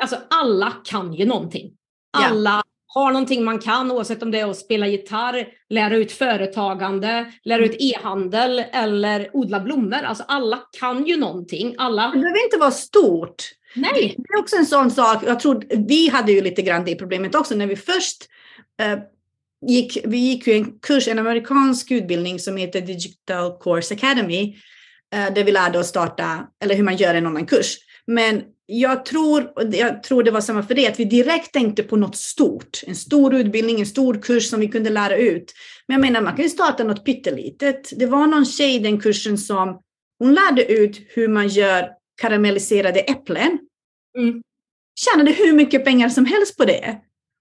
alltså 0.03 0.17
alla 0.31 0.73
kan 0.85 1.15
ju 1.15 1.25
någonting. 1.25 1.73
Alla 2.13 2.51
ja. 2.51 2.63
har 2.87 3.13
någonting 3.13 3.45
man 3.45 3.59
kan, 3.59 3.91
oavsett 3.91 4.23
om 4.23 4.31
det 4.31 4.41
är 4.41 4.51
att 4.51 4.57
spela 4.57 4.87
gitarr, 4.87 5.49
lära 5.69 5.97
ut 5.97 6.13
företagande, 6.13 7.33
lära 7.45 7.65
ut 7.65 7.77
e-handel 7.79 8.65
eller 8.73 9.31
odla 9.37 9.61
blommor. 9.61 10.03
Alltså 10.03 10.25
alla 10.29 10.61
kan 10.81 11.07
ju 11.07 11.17
någonting. 11.17 11.75
Alla... 11.79 12.03
Det 12.03 12.19
behöver 12.19 12.45
inte 12.45 12.59
vara 12.59 12.71
stort. 12.71 13.43
Nej. 13.75 14.15
Det 14.19 14.35
är 14.35 14.41
också 14.41 14.57
en 14.57 14.67
sån 14.67 14.91
sak, 14.91 15.23
jag 15.27 15.41
tror 15.41 15.65
vi 15.89 16.09
hade 16.09 16.33
ju 16.33 16.41
lite 16.41 16.63
grann 16.63 16.85
det 16.85 16.95
problemet 16.95 17.35
också 17.35 17.55
när 17.55 17.67
vi 17.67 17.77
först 17.77 18.29
eh, 18.83 18.99
gick, 19.67 19.99
vi 20.05 20.17
gick 20.17 20.47
ju 20.47 20.55
en 20.55 20.79
kurs, 20.79 21.09
en 21.09 21.19
amerikansk 21.19 21.91
utbildning 21.91 22.39
som 22.39 22.57
heter 22.57 22.81
Digital 22.81 23.59
Course 23.61 23.95
Academy, 23.95 24.57
eh, 25.15 25.35
där 25.35 25.45
vi 25.45 25.53
lärde 25.53 25.79
oss 25.79 25.89
starta, 25.89 26.47
eller 26.65 26.75
hur 26.75 26.83
man 26.83 26.97
gör 26.97 27.15
en 27.15 27.27
annan 27.27 27.47
kurs. 27.47 27.77
Men 28.07 28.43
jag 28.67 29.05
tror, 29.05 29.53
jag 29.73 30.03
tror 30.03 30.23
det 30.23 30.31
var 30.31 30.41
samma 30.41 30.63
för 30.63 30.75
det, 30.75 30.87
att 30.87 31.01
vi 31.01 31.05
direkt 31.05 31.53
tänkte 31.53 31.83
på 31.83 31.97
något 31.97 32.17
stort. 32.17 32.81
En 32.87 32.95
stor 32.95 33.35
utbildning, 33.35 33.81
en 33.81 33.87
stor 33.87 34.23
kurs 34.23 34.51
som 34.51 34.61
vi 34.61 34.69
kunde 34.69 34.91
lära 34.91 35.17
ut. 35.17 35.53
Men 35.89 35.95
jag 35.95 36.01
menar, 36.01 36.21
man 36.21 36.37
kan 36.37 36.43
ju 36.43 36.49
starta 36.49 36.85
något 36.85 37.05
pyttelitet. 37.05 37.93
Det 37.97 38.07
var 38.07 38.27
någon 38.27 38.45
tjej 38.45 38.75
i 38.75 38.79
den 38.79 39.01
kursen 39.01 39.39
som 39.39 39.81
hon 40.19 40.35
lärde 40.35 40.65
ut 40.73 41.07
hur 41.09 41.29
man 41.29 41.49
gör 41.49 41.89
karamelliserade 42.23 43.01
äpplen. 43.01 43.59
Mm. 44.19 44.43
Tjänade 45.01 45.33
hur 45.33 45.53
mycket 45.53 45.85
pengar 45.85 46.09
som 46.09 46.27
helst 46.27 46.57
på 46.57 46.65
det. 46.65 47.01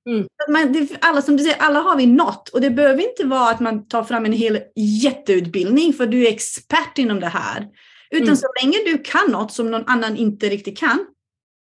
Mm. 0.10 0.28
Man, 0.50 0.74
det, 0.74 0.98
alla, 1.02 1.22
som 1.22 1.38
du 1.38 1.44
säger, 1.44 1.58
alla 1.60 1.80
har 1.80 1.98
vi 1.98 2.06
något 2.06 2.50
och 2.50 2.62
det 2.62 2.70
behöver 2.70 3.10
inte 3.10 3.24
vara 3.24 3.50
att 3.50 3.60
man 3.60 3.88
tar 3.88 4.04
fram 4.04 4.26
en 4.26 4.34
hel 4.34 4.60
jätteutbildning 5.04 5.94
för 5.94 6.06
du 6.06 6.28
är 6.28 6.32
expert 6.32 6.98
inom 6.98 7.20
det 7.20 7.28
här. 7.28 7.68
Utan 8.10 8.28
mm. 8.28 8.36
så 8.36 8.48
länge 8.62 8.78
du 8.86 8.98
kan 8.98 9.32
något 9.32 9.52
som 9.52 9.72
någon 9.72 9.88
annan 9.88 10.18
inte 10.18 10.50
riktigt 10.50 10.78
kan 10.78 11.06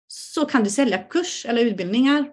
så 0.08 0.46
kan 0.46 0.64
du 0.64 0.70
sälja 0.70 0.98
kurs 0.98 1.46
eller 1.46 1.62
utbildningar. 1.66 2.26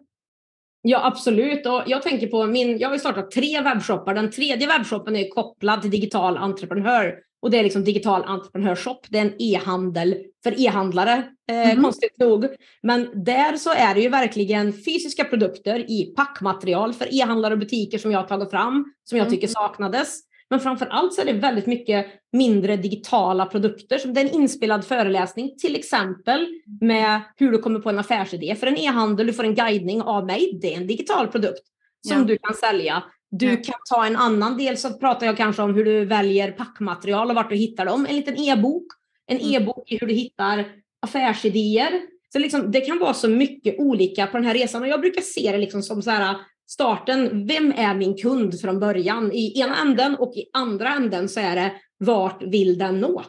Ja, 0.82 1.06
absolut. 1.06 1.66
Och 1.66 1.82
jag 1.86 2.02
tänker 2.02 2.26
på 2.26 2.46
min, 2.46 2.78
jag 2.78 2.88
har 2.88 2.98
startat 2.98 3.30
tre 3.30 3.60
webbshoppar. 3.60 4.14
Den 4.14 4.30
tredje 4.30 4.66
webbshoppen 4.66 5.16
är 5.16 5.28
kopplad 5.28 5.82
till 5.82 5.90
digital 5.90 6.36
entreprenör 6.36 7.14
och 7.44 7.50
det 7.50 7.58
är 7.58 7.62
liksom 7.62 7.84
digital 7.84 8.22
entreprenörshop. 8.24 9.06
Det 9.08 9.18
är 9.18 9.22
en 9.22 9.34
e-handel 9.38 10.16
för 10.42 10.60
e-handlare, 10.60 11.24
eh, 11.50 11.70
mm. 11.70 11.82
konstigt 11.82 12.18
nog. 12.18 12.46
Men 12.82 13.24
där 13.24 13.56
så 13.56 13.70
är 13.70 13.94
det 13.94 14.00
ju 14.00 14.08
verkligen 14.08 14.72
fysiska 14.72 15.24
produkter 15.24 15.90
i 15.90 16.14
packmaterial 16.16 16.92
för 16.92 17.14
e-handlare 17.14 17.52
och 17.52 17.58
butiker 17.58 17.98
som 17.98 18.12
jag 18.12 18.18
har 18.18 18.26
tagit 18.26 18.50
fram, 18.50 18.92
som 19.04 19.18
jag 19.18 19.30
tycker 19.30 19.46
mm. 19.46 19.52
saknades. 19.52 20.20
Men 20.50 20.60
framför 20.60 20.86
allt 20.86 21.14
så 21.14 21.20
är 21.20 21.26
det 21.26 21.32
väldigt 21.32 21.66
mycket 21.66 22.06
mindre 22.32 22.76
digitala 22.76 23.46
produkter. 23.46 23.98
Som 23.98 24.14
det 24.14 24.20
är 24.20 24.24
en 24.24 24.34
inspelad 24.34 24.84
föreläsning 24.84 25.56
till 25.58 25.76
exempel 25.76 26.46
med 26.80 27.20
hur 27.36 27.52
du 27.52 27.58
kommer 27.58 27.80
på 27.80 27.88
en 27.88 27.98
affärsidé 27.98 28.54
för 28.54 28.66
en 28.66 28.78
e-handel. 28.78 29.26
Du 29.26 29.32
får 29.32 29.44
en 29.44 29.54
guidning 29.54 30.02
av 30.02 30.26
mig. 30.26 30.58
Det 30.62 30.74
är 30.74 30.76
en 30.76 30.86
digital 30.86 31.28
produkt 31.28 31.62
som 32.08 32.18
ja. 32.18 32.24
du 32.24 32.38
kan 32.38 32.54
sälja. 32.54 33.02
Du 33.38 33.56
kan 33.56 33.74
ta 33.90 34.06
en 34.06 34.16
annan 34.16 34.58
del 34.58 34.78
så 34.78 34.90
pratar 34.90 35.26
jag 35.26 35.36
kanske 35.36 35.62
om 35.62 35.74
hur 35.74 35.84
du 35.84 36.04
väljer 36.04 36.52
packmaterial 36.52 37.30
och 37.30 37.36
vart 37.36 37.50
du 37.50 37.56
hittar 37.56 37.84
dem. 37.84 38.06
En 38.08 38.16
liten 38.16 38.40
e-bok. 38.40 38.86
En 39.26 39.38
mm. 39.38 39.54
e-bok 39.54 39.92
i 39.92 39.98
hur 39.98 40.06
du 40.06 40.14
hittar 40.14 40.66
affärsidéer. 41.02 42.00
Så 42.32 42.38
liksom, 42.38 42.70
det 42.70 42.80
kan 42.80 42.98
vara 42.98 43.14
så 43.14 43.28
mycket 43.28 43.78
olika 43.78 44.26
på 44.26 44.36
den 44.36 44.46
här 44.46 44.54
resan 44.54 44.82
och 44.82 44.88
jag 44.88 45.00
brukar 45.00 45.22
se 45.22 45.52
det 45.52 45.58
liksom 45.58 45.82
som 45.82 46.02
så 46.02 46.10
här 46.10 46.36
starten. 46.68 47.46
Vem 47.46 47.72
är 47.72 47.94
min 47.94 48.16
kund 48.16 48.60
från 48.60 48.80
början? 48.80 49.32
I 49.32 49.60
ena 49.60 49.76
änden 49.80 50.16
och 50.16 50.36
i 50.36 50.50
andra 50.52 50.94
änden 50.94 51.28
så 51.28 51.40
är 51.40 51.56
det 51.56 51.72
vart 51.98 52.42
vill 52.42 52.78
den 52.78 53.00
nå? 53.00 53.24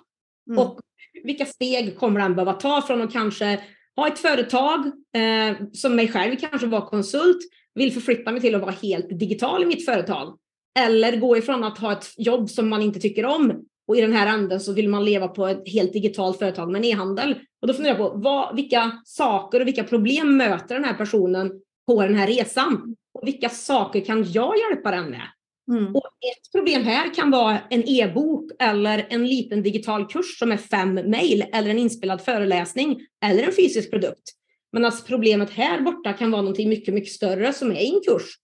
Mm. 0.49 0.59
Och 0.59 0.79
vilka 1.23 1.45
steg 1.45 1.97
kommer 1.99 2.19
den 2.19 2.35
behöva 2.35 2.53
ta 2.53 2.81
från 2.81 3.01
att 3.01 3.13
kanske 3.13 3.61
ha 3.95 4.07
ett 4.07 4.19
företag, 4.19 4.85
eh, 5.15 5.67
som 5.73 5.95
mig 5.95 6.07
själv 6.07 6.35
kanske 6.35 6.67
var 6.67 6.85
konsult, 6.85 7.37
vill 7.73 7.93
förflytta 7.93 8.31
mig 8.31 8.41
till 8.41 8.55
att 8.55 8.61
vara 8.61 8.75
helt 8.81 9.19
digital 9.19 9.63
i 9.63 9.65
mitt 9.65 9.85
företag. 9.85 10.37
Eller 10.79 11.17
gå 11.17 11.37
ifrån 11.37 11.63
att 11.63 11.77
ha 11.77 11.91
ett 11.91 12.13
jobb 12.17 12.49
som 12.49 12.69
man 12.69 12.81
inte 12.81 12.99
tycker 12.99 13.25
om 13.25 13.65
och 13.87 13.97
i 13.97 14.01
den 14.01 14.13
här 14.13 14.27
änden 14.27 14.59
så 14.59 14.73
vill 14.73 14.89
man 14.89 15.05
leva 15.05 15.27
på 15.27 15.47
ett 15.47 15.69
helt 15.69 15.93
digitalt 15.93 16.39
företag 16.39 16.71
med 16.71 16.79
en 16.79 16.85
e-handel. 16.85 17.35
Och 17.61 17.67
då 17.67 17.73
funderar 17.73 17.99
jag 17.99 18.11
på 18.11 18.17
vad, 18.17 18.55
vilka 18.55 18.91
saker 19.05 19.59
och 19.59 19.67
vilka 19.67 19.83
problem 19.83 20.37
möter 20.37 20.75
den 20.75 20.83
här 20.83 20.93
personen 20.93 21.51
på 21.87 22.01
den 22.01 22.15
här 22.15 22.27
resan? 22.27 22.95
Och 23.13 23.27
vilka 23.27 23.49
saker 23.49 24.05
kan 24.05 24.31
jag 24.31 24.53
hjälpa 24.57 24.91
den 24.91 25.09
med? 25.09 25.27
Mm. 25.71 25.95
Och 25.95 26.05
ett 26.05 26.51
problem 26.51 26.83
här 26.83 27.13
kan 27.13 27.31
vara 27.31 27.59
en 27.69 27.83
e-bok 27.89 28.51
eller 28.59 29.07
en 29.09 29.27
liten 29.27 29.63
digital 29.63 30.07
kurs 30.07 30.39
som 30.39 30.51
är 30.51 30.57
fem 30.57 30.93
mejl 30.93 31.45
eller 31.53 31.69
en 31.69 31.79
inspelad 31.79 32.21
föreläsning 32.21 33.01
eller 33.25 33.43
en 33.43 33.51
fysisk 33.51 33.91
produkt. 33.91 34.31
Men 34.71 34.85
alltså 34.85 35.05
problemet 35.05 35.49
här 35.49 35.81
borta 35.81 36.13
kan 36.13 36.31
vara 36.31 36.41
någonting 36.41 36.69
mycket, 36.69 36.93
mycket 36.93 37.13
större 37.13 37.53
som 37.53 37.71
är 37.71 37.75
i 37.75 37.89
en 37.95 38.01
kurs 38.07 38.35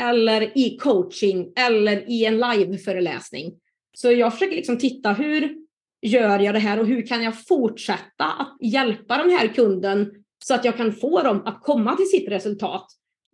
eller 0.00 0.58
i 0.58 0.76
coaching 0.76 1.52
eller 1.56 2.10
i 2.10 2.24
en 2.24 2.38
liveföreläsning. 2.38 3.52
Så 3.96 4.12
jag 4.12 4.32
försöker 4.32 4.56
liksom 4.56 4.78
titta 4.78 5.12
hur 5.12 5.56
gör 6.02 6.38
jag 6.38 6.54
det 6.54 6.58
här 6.58 6.80
och 6.80 6.86
hur 6.86 7.06
kan 7.06 7.22
jag 7.22 7.46
fortsätta 7.46 8.24
att 8.24 8.56
hjälpa 8.60 9.16
den 9.16 9.30
här 9.30 9.48
kunden 9.48 10.10
så 10.44 10.54
att 10.54 10.64
jag 10.64 10.76
kan 10.76 10.92
få 10.92 11.22
dem 11.22 11.42
att 11.44 11.62
komma 11.62 11.96
till 11.96 12.10
sitt 12.10 12.28
resultat. 12.28 12.86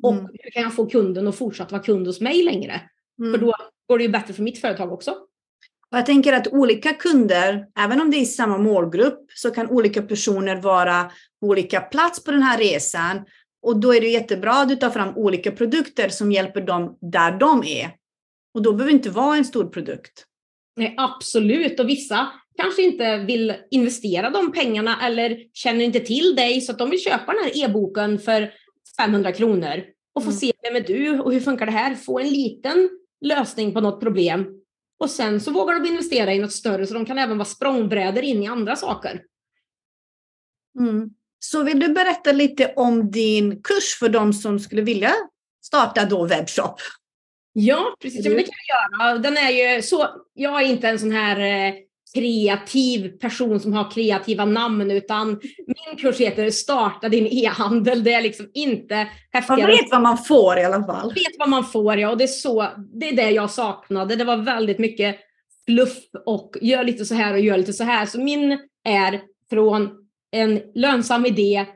Och 0.03 0.13
mm. 0.13 0.27
hur 0.33 0.51
kan 0.51 0.63
jag 0.63 0.75
få 0.75 0.87
kunden 0.87 1.29
att 1.29 1.37
fortsätta 1.37 1.73
vara 1.73 1.83
kund 1.83 2.07
hos 2.07 2.21
mig 2.21 2.43
längre? 2.43 2.81
Mm. 3.21 3.33
För 3.33 3.47
då 3.47 3.55
går 3.89 3.99
det 3.99 4.05
ju 4.05 4.11
bättre 4.11 4.35
för 4.35 4.43
mitt 4.43 4.61
företag 4.61 4.93
också. 4.93 5.11
Och 5.91 5.99
jag 5.99 6.07
tänker 6.07 6.33
att 6.33 6.49
olika 6.49 6.93
kunder, 6.93 7.67
även 7.79 8.01
om 8.01 8.11
det 8.11 8.17
är 8.17 8.25
samma 8.25 8.59
målgrupp, 8.59 9.27
så 9.35 9.51
kan 9.51 9.71
olika 9.71 10.03
personer 10.03 10.57
vara 10.57 11.11
på 11.41 11.47
olika 11.47 11.81
plats 11.81 12.25
på 12.25 12.31
den 12.31 12.43
här 12.43 12.59
resan. 12.59 13.25
Och 13.63 13.81
då 13.81 13.95
är 13.95 14.01
det 14.01 14.09
jättebra 14.09 14.53
att 14.53 14.69
du 14.69 14.77
tar 14.77 14.91
fram 14.91 15.17
olika 15.17 15.53
produkter 15.53 16.09
som 16.09 16.33
hjälper 16.33 16.61
dem 16.61 16.99
där 17.01 17.39
de 17.39 17.65
är. 17.65 17.91
Och 18.55 18.63
då 18.63 18.73
behöver 18.73 18.93
det 18.93 18.97
inte 18.97 19.11
vara 19.11 19.37
en 19.37 19.45
stor 19.45 19.65
produkt. 19.65 20.25
Nej, 20.77 20.95
absolut. 20.99 21.81
Och 21.81 21.89
vissa 21.89 22.29
kanske 22.57 22.83
inte 22.83 23.17
vill 23.17 23.55
investera 23.71 24.31
de 24.31 24.53
pengarna 24.53 25.07
eller 25.07 25.39
känner 25.53 25.85
inte 25.85 26.01
till 26.01 26.35
dig 26.37 26.61
så 26.61 26.73
att 26.73 26.79
de 26.79 26.91
vill 26.91 27.01
köpa 27.01 27.33
den 27.33 27.45
här 27.45 27.65
e-boken 27.65 28.19
för 28.19 28.53
500 29.01 29.33
kronor 29.33 29.85
och 30.15 30.23
få 30.23 30.31
mm. 30.31 30.41
se 30.41 30.53
vem 30.63 30.77
är 30.77 30.81
du 30.81 31.21
och 31.21 31.33
hur 31.33 31.41
funkar 31.41 31.67
det 31.67 31.73
här? 31.73 31.95
Få 31.95 32.19
en 32.19 32.29
liten 32.29 32.89
lösning 33.21 33.75
på 33.75 33.81
något 33.81 34.01
problem. 34.01 34.47
Och 34.99 35.11
sen 35.11 35.41
så 35.41 35.51
vågar 35.51 35.81
de 35.81 35.89
investera 35.89 36.35
i 36.35 36.39
något 36.39 36.53
större 36.53 36.87
så 36.87 36.95
de 36.95 37.05
kan 37.07 37.19
även 37.19 37.39
vara 37.39 37.47
språngbrädor 37.47 38.23
in 38.23 38.43
i 38.43 38.47
andra 38.47 38.77
saker. 38.77 39.23
Mm. 40.79 41.11
Så 41.39 41.63
vill 41.63 41.81
du 41.81 41.89
berätta 41.89 42.33
lite 42.33 42.73
om 42.77 43.11
din 43.11 43.63
kurs 43.63 43.99
för 43.99 44.09
de 44.09 44.33
som 44.33 44.59
skulle 44.59 44.83
vilja 44.83 45.13
starta 45.63 46.05
då 46.05 46.27
webbshop? 46.27 46.81
Ja, 47.53 47.97
precis. 48.01 48.27
Ja, 48.27 48.31
det 48.31 48.43
kan 48.43 48.55
jag 48.67 49.07
göra. 49.09 49.19
Den 49.19 49.37
är 49.37 49.51
ju 49.51 49.83
så, 49.83 50.09
jag 50.35 50.63
är 50.63 50.67
inte 50.67 50.89
en 50.89 50.99
sån 50.99 51.13
här 51.13 51.41
eh, 51.41 51.75
kreativ 52.15 53.19
person 53.19 53.61
som 53.61 53.73
har 53.73 53.91
kreativa 53.91 54.45
namn 54.45 54.91
utan 54.91 55.29
min 55.67 55.97
kurs 55.99 56.21
heter 56.21 56.51
Starta 56.51 57.09
din 57.09 57.27
e-handel. 57.27 58.05
Det 58.05 58.13
är 58.13 58.23
liksom 58.23 58.51
inte 58.55 59.09
häftigare. 59.33 59.61
Man 59.61 59.71
vet 59.71 59.91
vad 59.91 60.03
man 60.03 60.19
får 60.19 60.59
i 60.59 60.65
alla 60.65 60.85
fall. 60.85 61.07
Man 61.07 61.15
vet 61.15 61.39
vad 61.39 61.49
man 61.49 61.65
får 61.65 61.99
ja 61.99 62.11
och 62.11 62.19
det 62.19 62.25
är, 62.25 62.29
så, 62.29 62.67
det 63.01 63.09
är 63.09 63.17
det 63.17 63.31
jag 63.31 63.51
saknade. 63.51 64.17
Det 64.17 64.25
var 64.25 64.37
väldigt 64.37 64.79
mycket 64.79 65.17
fluff 65.67 65.99
och 66.27 66.57
gör 66.61 66.85
lite 66.85 67.05
så 67.05 67.15
här 67.15 67.33
och 67.33 67.41
gör 67.41 67.57
lite 67.57 67.73
så 67.73 67.85
här. 67.85 68.07
Så 68.07 68.21
min 68.21 68.59
är 68.85 69.21
från 69.51 69.91
en 70.31 70.61
lönsam 70.75 71.27
idé 71.27 71.67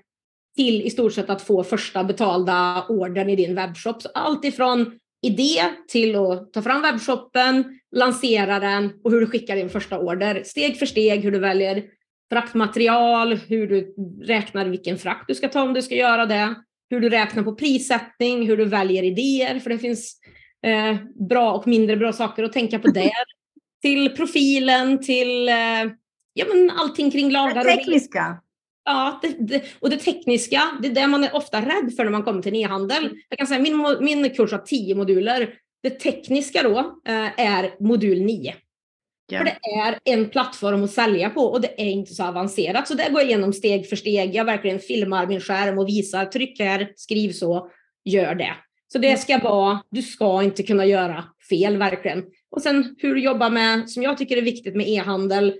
till 0.56 0.82
i 0.82 0.90
stort 0.90 1.12
sett 1.12 1.30
att 1.30 1.42
få 1.42 1.64
första 1.64 2.04
betalda 2.04 2.84
ordern 2.88 3.28
i 3.28 3.36
din 3.36 3.54
webbshop. 3.54 4.02
Så 4.02 4.08
allt 4.14 4.44
ifrån 4.44 4.98
idé 5.22 5.64
till 5.88 6.16
att 6.16 6.52
ta 6.52 6.62
fram 6.62 6.82
webbshoppen, 6.82 7.80
lansera 7.94 8.60
den 8.60 8.92
och 9.04 9.10
hur 9.10 9.20
du 9.20 9.26
skickar 9.26 9.56
din 9.56 9.70
första 9.70 9.98
order. 9.98 10.42
Steg 10.44 10.78
för 10.78 10.86
steg 10.86 11.20
hur 11.20 11.30
du 11.30 11.38
väljer 11.38 11.82
fraktmaterial, 12.32 13.34
hur 13.34 13.66
du 13.66 13.94
räknar 14.24 14.66
vilken 14.66 14.98
frakt 14.98 15.28
du 15.28 15.34
ska 15.34 15.48
ta 15.48 15.62
om 15.62 15.74
du 15.74 15.82
ska 15.82 15.94
göra 15.94 16.26
det, 16.26 16.54
hur 16.90 17.00
du 17.00 17.08
räknar 17.08 17.42
på 17.42 17.54
prissättning, 17.54 18.46
hur 18.46 18.56
du 18.56 18.64
väljer 18.64 19.02
idéer, 19.02 19.58
för 19.58 19.70
det 19.70 19.78
finns 19.78 20.20
eh, 20.66 20.96
bra 21.28 21.52
och 21.52 21.66
mindre 21.66 21.96
bra 21.96 22.12
saker 22.12 22.44
att 22.44 22.52
tänka 22.52 22.78
på 22.78 22.88
där. 22.88 23.10
till 23.82 24.10
profilen, 24.16 25.02
till 25.02 25.48
eh, 25.48 25.84
ja, 26.32 26.46
men 26.54 26.70
allting 26.70 27.10
kring 27.10 27.30
lagar. 27.30 27.64
Det 27.64 27.76
tekniska. 27.76 28.40
Ja, 28.84 29.20
det, 29.22 29.36
det, 29.38 29.64
och 29.80 29.90
det 29.90 29.96
tekniska, 29.96 30.62
det 30.82 30.88
är 30.88 30.94
det 30.94 31.06
man 31.06 31.24
är 31.24 31.36
ofta 31.36 31.60
rädd 31.60 31.92
för 31.96 32.04
när 32.04 32.10
man 32.10 32.22
kommer 32.22 32.42
till 32.42 32.54
e-handel. 32.54 33.10
Jag 33.28 33.38
kan 33.38 33.46
säga 33.46 33.60
min, 33.60 33.96
min 34.00 34.30
kurs 34.30 34.52
har 34.52 34.58
tio 34.58 34.94
moduler. 34.94 35.54
Det 35.84 35.90
tekniska 35.90 36.62
då 36.62 36.78
eh, 37.08 37.40
är 37.40 37.82
modul 37.84 38.22
nio. 38.22 38.54
Yeah. 39.32 39.44
För 39.44 39.44
det 39.44 39.80
är 39.80 39.98
en 40.04 40.28
plattform 40.28 40.84
att 40.84 40.90
sälja 40.90 41.30
på 41.30 41.40
och 41.40 41.60
det 41.60 41.80
är 41.80 41.90
inte 41.90 42.14
så 42.14 42.24
avancerat. 42.24 42.88
Så 42.88 42.94
det 42.94 43.08
går 43.10 43.20
jag 43.20 43.28
igenom 43.30 43.52
steg 43.52 43.88
för 43.88 43.96
steg. 43.96 44.34
Jag 44.34 44.44
verkligen 44.44 44.78
filmar 44.78 45.26
min 45.26 45.40
skärm 45.40 45.78
och 45.78 45.88
visar, 45.88 46.24
tryck 46.24 46.60
här, 46.60 46.92
skriv 46.96 47.32
så, 47.32 47.70
gör 48.04 48.34
det. 48.34 48.54
Så 48.92 48.98
det 48.98 49.16
ska 49.16 49.38
vara, 49.38 49.82
du 49.90 50.02
ska 50.02 50.42
inte 50.42 50.62
kunna 50.62 50.86
göra 50.86 51.24
fel 51.48 51.76
verkligen. 51.76 52.24
Och 52.50 52.62
sen 52.62 52.96
hur 52.98 53.14
du 53.14 53.20
jobbar 53.20 53.50
med, 53.50 53.90
som 53.90 54.02
jag 54.02 54.18
tycker 54.18 54.36
är 54.36 54.42
viktigt 54.42 54.76
med 54.76 54.88
e-handel, 54.88 55.54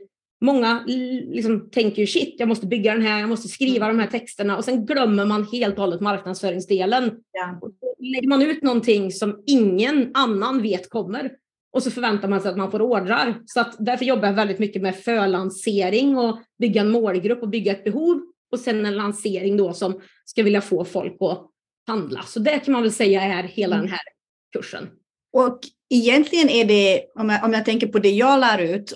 Många 0.44 0.84
liksom 0.86 1.70
tänker 1.70 2.00
ju 2.02 2.06
shit, 2.06 2.34
jag 2.38 2.48
måste 2.48 2.66
bygga 2.66 2.92
den 2.92 3.02
här, 3.02 3.20
jag 3.20 3.28
måste 3.28 3.48
skriva 3.48 3.88
de 3.88 3.98
här 3.98 4.06
texterna 4.06 4.56
och 4.56 4.64
sen 4.64 4.86
glömmer 4.86 5.26
man 5.26 5.46
helt 5.52 5.74
och 5.74 5.80
hållet 5.80 6.00
marknadsföringsdelen. 6.00 7.10
Ja. 7.32 7.60
Lägger 7.98 8.28
man 8.28 8.42
ut 8.42 8.62
någonting 8.62 9.12
som 9.12 9.42
ingen 9.46 10.10
annan 10.14 10.62
vet 10.62 10.90
kommer 10.90 11.30
och 11.72 11.82
så 11.82 11.90
förväntar 11.90 12.28
man 12.28 12.40
sig 12.40 12.50
att 12.50 12.56
man 12.56 12.70
får 12.70 12.82
ordrar. 12.82 13.42
Så 13.46 13.60
att 13.60 13.76
därför 13.78 14.04
jobbar 14.04 14.26
jag 14.28 14.34
väldigt 14.34 14.58
mycket 14.58 14.82
med 14.82 14.96
förlansering 14.96 16.18
och 16.18 16.38
bygga 16.58 16.80
en 16.80 16.90
målgrupp 16.90 17.42
och 17.42 17.48
bygga 17.48 17.72
ett 17.72 17.84
behov 17.84 18.22
och 18.52 18.58
sen 18.58 18.86
en 18.86 18.96
lansering 18.96 19.56
då 19.56 19.72
som 19.72 20.00
ska 20.24 20.42
vilja 20.42 20.60
få 20.60 20.84
folk 20.84 21.16
att 21.20 21.50
handla. 21.86 22.22
Så 22.22 22.40
det 22.40 22.58
kan 22.58 22.72
man 22.72 22.82
väl 22.82 22.92
säga 22.92 23.22
är 23.22 23.42
hela 23.42 23.74
mm. 23.74 23.86
den 23.86 23.92
här 23.92 24.04
kursen. 24.52 24.88
Och 25.32 25.60
egentligen 25.90 26.48
är 26.48 26.64
det, 26.64 27.04
om 27.14 27.30
jag, 27.30 27.44
om 27.44 27.52
jag 27.52 27.64
tänker 27.64 27.86
på 27.86 27.98
det 27.98 28.10
jag 28.10 28.40
lär 28.40 28.58
ut 28.58 28.92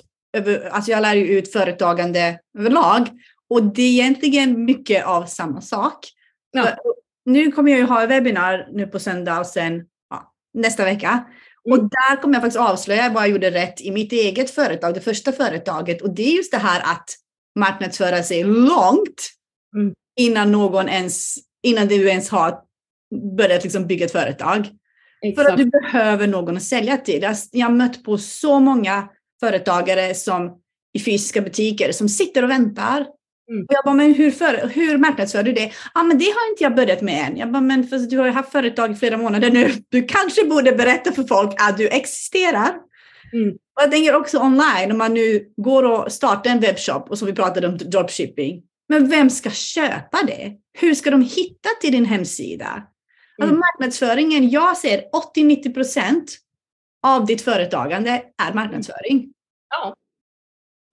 alltså 0.70 0.91
jag 0.91 1.03
lär 1.03 1.14
ju 1.14 1.39
ut 1.39 1.53
företagande 1.53 2.39
överlag 2.59 3.09
och 3.51 3.62
det 3.62 3.83
är 3.83 3.91
egentligen 3.91 4.64
mycket 4.64 5.07
av 5.07 5.26
samma 5.26 5.61
sak. 5.61 5.99
Ja. 6.53 6.76
Nu 7.24 7.53
kommer 7.53 7.70
jag 7.70 7.81
ju 7.81 7.87
ha 7.87 8.07
webbinar 8.07 8.68
nu 8.72 8.87
på 8.87 8.99
söndag 8.99 9.41
och 9.41 9.47
sen 9.47 9.85
ja, 10.11 10.33
nästa 10.55 10.85
vecka. 10.85 11.09
Mm. 11.09 11.24
Och 11.81 11.89
där 11.91 12.22
kommer 12.22 12.35
jag 12.35 12.43
faktiskt 12.43 12.61
avslöja 12.61 13.11
vad 13.12 13.22
jag 13.22 13.31
gjorde 13.31 13.51
rätt 13.51 13.81
i 13.81 13.91
mitt 13.91 14.12
eget 14.12 14.51
företag, 14.51 14.95
det 14.95 15.01
första 15.01 15.33
företaget. 15.33 16.03
Och 16.03 16.14
det 16.14 16.22
är 16.22 16.37
just 16.37 16.53
det 16.53 16.59
här 16.59 16.81
att 16.81 17.11
marknadsföra 17.59 18.22
sig 18.22 18.45
långt 18.45 19.31
mm. 19.76 19.95
innan 20.20 20.53
någon 20.53 20.89
ens, 20.89 21.35
innan 21.62 21.89
du 21.89 22.09
ens 22.09 22.31
har 22.31 22.61
börjat 23.37 23.62
liksom 23.64 23.87
bygga 23.87 24.07
ett 24.07 24.12
företag. 24.12 24.68
Exakt. 25.22 25.47
För 25.47 25.53
att 25.53 25.59
du 25.59 25.64
behöver 25.64 26.26
någon 26.26 26.57
att 26.57 26.62
sälja 26.62 26.97
till. 26.97 27.35
Jag 27.53 27.66
har 27.66 27.74
mött 27.74 28.05
på 28.05 28.18
så 28.18 28.61
många 28.61 29.09
företagare 29.41 30.14
som 30.14 30.59
i 30.95 31.01
fysiska 31.01 31.41
butiker 31.41 31.93
som 31.93 32.09
sitter 32.09 32.43
och 32.43 32.51
väntar. 32.51 33.07
Mm. 33.51 33.62
Och 33.62 33.74
jag 33.74 33.84
bara, 33.84 33.95
men 33.95 34.14
hur, 34.14 34.30
för, 34.30 34.68
hur 34.68 34.99
marknadsför 34.99 35.43
du 35.43 35.53
det? 35.53 35.64
Ja, 35.64 35.70
ah, 35.95 36.03
men 36.03 36.18
det 36.18 36.24
har 36.24 36.51
inte 36.51 36.64
jag 36.64 36.74
börjat 36.74 37.03
med 37.03 37.26
än. 37.26 37.36
Jag 37.36 37.53
bara, 37.53 37.61
men 37.61 37.89
för 37.89 37.99
du 37.99 38.18
har 38.18 38.26
ju 38.26 38.32
haft 38.32 38.53
företag 38.53 38.93
i 38.93 38.95
flera 38.95 39.16
månader 39.16 39.51
nu. 39.51 39.72
Du 39.89 40.03
kanske 40.03 40.45
borde 40.45 40.72
berätta 40.72 41.12
för 41.12 41.22
folk 41.22 41.55
att 41.61 41.78
du 41.78 41.89
existerar. 41.89 42.74
Mm. 43.32 43.49
Och 43.51 43.82
jag 43.82 43.91
tänker 43.91 44.14
också 44.14 44.39
online, 44.39 44.93
om 44.93 44.99
man 44.99 45.14
nu 45.14 45.45
går 45.57 45.82
och 45.82 46.12
startar 46.12 46.51
en 46.51 46.61
webbshop 46.61 47.11
och 47.11 47.18
som 47.18 47.26
vi 47.26 47.32
pratade 47.32 47.68
om 47.68 47.76
dropshipping. 47.76 48.62
Men 48.89 49.09
vem 49.09 49.30
ska 49.30 49.51
köpa 49.51 50.18
det? 50.26 50.53
Hur 50.78 50.95
ska 50.95 51.11
de 51.11 51.22
hitta 51.22 51.68
till 51.80 51.93
din 51.93 52.05
hemsida? 52.05 52.66
Alltså, 52.66 52.84
mm. 53.43 53.43
Alltså 53.43 53.57
marknadsföringen, 53.57 54.51
jag 54.51 54.76
ser 54.76 55.03
80-90 55.36 55.74
procent 55.74 56.39
av 57.03 57.26
ditt 57.26 57.42
företagande 57.42 58.22
är 58.42 58.55
marknadsföring. 58.55 59.32
Ja. 59.70 59.94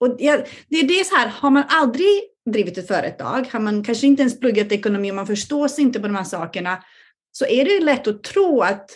Och 0.00 0.16
det 0.16 0.28
är 0.68 0.88
det 0.88 1.06
så 1.06 1.16
här, 1.16 1.28
har 1.28 1.50
man 1.50 1.64
aldrig 1.68 2.22
drivit 2.50 2.78
ett 2.78 2.88
företag, 2.88 3.48
har 3.52 3.60
man 3.60 3.84
kanske 3.84 4.06
inte 4.06 4.22
ens 4.22 4.40
pluggat 4.40 4.72
ekonomi 4.72 5.10
och 5.10 5.14
man 5.14 5.26
förstår 5.26 5.68
sig 5.68 5.84
inte 5.84 6.00
på 6.00 6.06
de 6.06 6.16
här 6.16 6.24
sakerna, 6.24 6.84
så 7.32 7.46
är 7.46 7.64
det 7.64 7.84
lätt 7.84 8.06
att 8.06 8.22
tro 8.22 8.60
att 8.60 8.90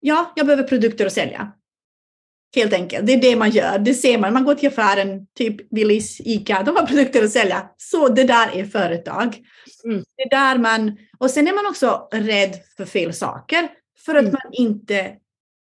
ja, 0.00 0.32
jag 0.36 0.46
behöver 0.46 0.68
produkter 0.68 1.06
att 1.06 1.12
sälja. 1.12 1.52
Helt 2.56 2.72
enkelt, 2.72 3.06
det 3.06 3.12
är 3.12 3.20
det 3.20 3.36
man 3.36 3.50
gör. 3.50 3.78
Det 3.78 3.94
ser 3.94 4.18
man. 4.18 4.32
Man 4.32 4.44
går 4.44 4.54
till 4.54 4.68
affären, 4.68 5.26
typ 5.34 5.72
Willys, 5.72 6.20
Ica, 6.20 6.62
de 6.62 6.76
har 6.76 6.86
produkter 6.86 7.24
att 7.24 7.30
sälja. 7.30 7.70
Så 7.76 8.08
det 8.08 8.24
där 8.24 8.56
är 8.56 8.64
företag. 8.64 9.38
Mm. 9.84 10.04
Det 10.16 10.22
är 10.22 10.30
där 10.30 10.58
man, 10.58 10.96
och 11.18 11.30
sen 11.30 11.48
är 11.48 11.52
man 11.52 11.66
också 11.66 12.08
rädd 12.12 12.56
för 12.76 12.84
fel 12.84 13.14
saker 13.14 13.68
för 14.04 14.14
att 14.14 14.20
mm. 14.24 14.32
man 14.32 14.52
inte 14.52 15.16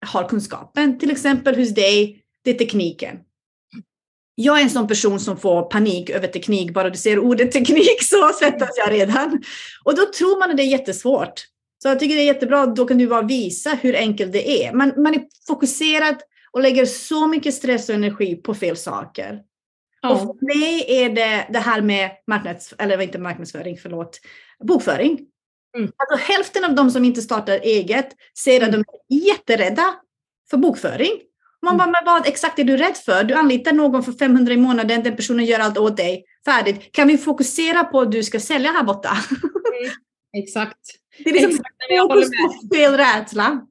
har 0.07 0.29
kunskapen. 0.29 0.99
Till 0.99 1.11
exempel 1.11 1.57
hos 1.57 1.75
dig, 1.75 2.23
det 2.45 2.51
är 2.51 2.55
tekniken. 2.55 3.19
Jag 4.35 4.59
är 4.59 4.63
en 4.63 4.71
sån 4.71 4.89
person 4.89 5.21
som 5.21 5.37
får 5.37 5.63
panik 5.63 6.11
över 6.11 6.29
teknik. 6.29 6.75
Bara 6.75 6.91
du 6.91 6.99
ser 6.99 7.19
ordet 7.19 7.53
teknik 7.53 8.03
så 8.03 8.31
svettas 8.39 8.71
jag 8.77 8.93
redan. 8.93 9.43
Och 9.85 9.97
då 9.97 10.03
tror 10.19 10.39
man 10.39 10.51
att 10.51 10.57
det 10.57 10.63
är 10.63 10.79
jättesvårt. 10.79 11.45
Så 11.83 11.89
jag 11.89 12.01
tycker 12.01 12.15
det 12.15 12.23
är 12.23 12.27
jättebra, 12.27 12.67
då 12.67 12.85
kan 12.85 12.99
du 12.99 13.07
bara 13.07 13.23
visa 13.23 13.71
hur 13.71 13.97
enkelt 13.97 14.33
det 14.33 14.65
är. 14.65 14.73
Man, 14.73 14.93
man 14.97 15.15
är 15.15 15.23
fokuserad 15.47 16.17
och 16.51 16.61
lägger 16.61 16.87
så 16.87 17.27
mycket 17.27 17.55
stress 17.55 17.89
och 17.89 17.95
energi 17.95 18.37
på 18.37 18.55
fel 18.55 18.77
saker. 18.77 19.41
Ja. 20.03 20.11
Och 20.11 20.19
för 20.19 20.59
mig 20.59 20.85
är 20.89 21.11
det 21.11 21.47
det 21.51 21.59
här 21.59 21.83
med 21.83 22.11
marknads, 22.27 22.75
eller 22.79 23.01
inte 23.01 23.19
marknadsföring, 23.19 23.79
förlåt, 23.83 24.21
bokföring. 24.65 25.19
Mm. 25.79 25.93
Alltså, 25.97 26.33
hälften 26.33 26.65
av 26.65 26.75
de 26.75 26.91
som 26.91 27.05
inte 27.05 27.23
startar 27.23 27.59
eget 27.59 28.09
säger 28.39 28.63
att 28.63 28.69
mm. 28.69 28.83
de 29.09 29.17
är 29.17 29.29
jätterädda 29.29 29.95
för 30.51 30.57
bokföring. 30.57 31.11
Man 31.63 31.77
bara, 31.77 31.87
men 31.87 32.05
vad 32.05 32.27
exakt 32.27 32.59
är 32.59 32.65
du 32.65 32.77
rädd 32.77 32.97
för? 32.97 33.25
Du 33.25 33.35
anlitar 33.35 33.73
någon 33.73 34.03
för 34.03 34.13
500 34.13 34.53
i 34.53 34.57
månaden, 34.57 35.03
den 35.03 35.17
personen 35.17 35.45
gör 35.45 35.59
allt 35.59 35.79
åt 35.79 35.97
dig. 35.97 36.25
Färdigt. 36.45 36.93
Kan 36.93 37.09
vi 37.09 37.19
fokusera 37.19 37.85
på 37.85 38.01
att 38.01 38.13
du 38.13 38.23
ska 38.23 38.41
sälja 38.41 38.71
här 38.71 38.85
borta? 38.85 39.11
Mm, 39.11 39.93
exakt. 40.45 40.79
Det 41.19 41.31
är 41.31 41.33
liksom 41.33 41.51
exakt, 41.51 41.77
jag 41.89 42.09
håller 42.09 42.27
med. 42.27 42.79
fel 42.79 42.97
rädsla. 42.97 43.67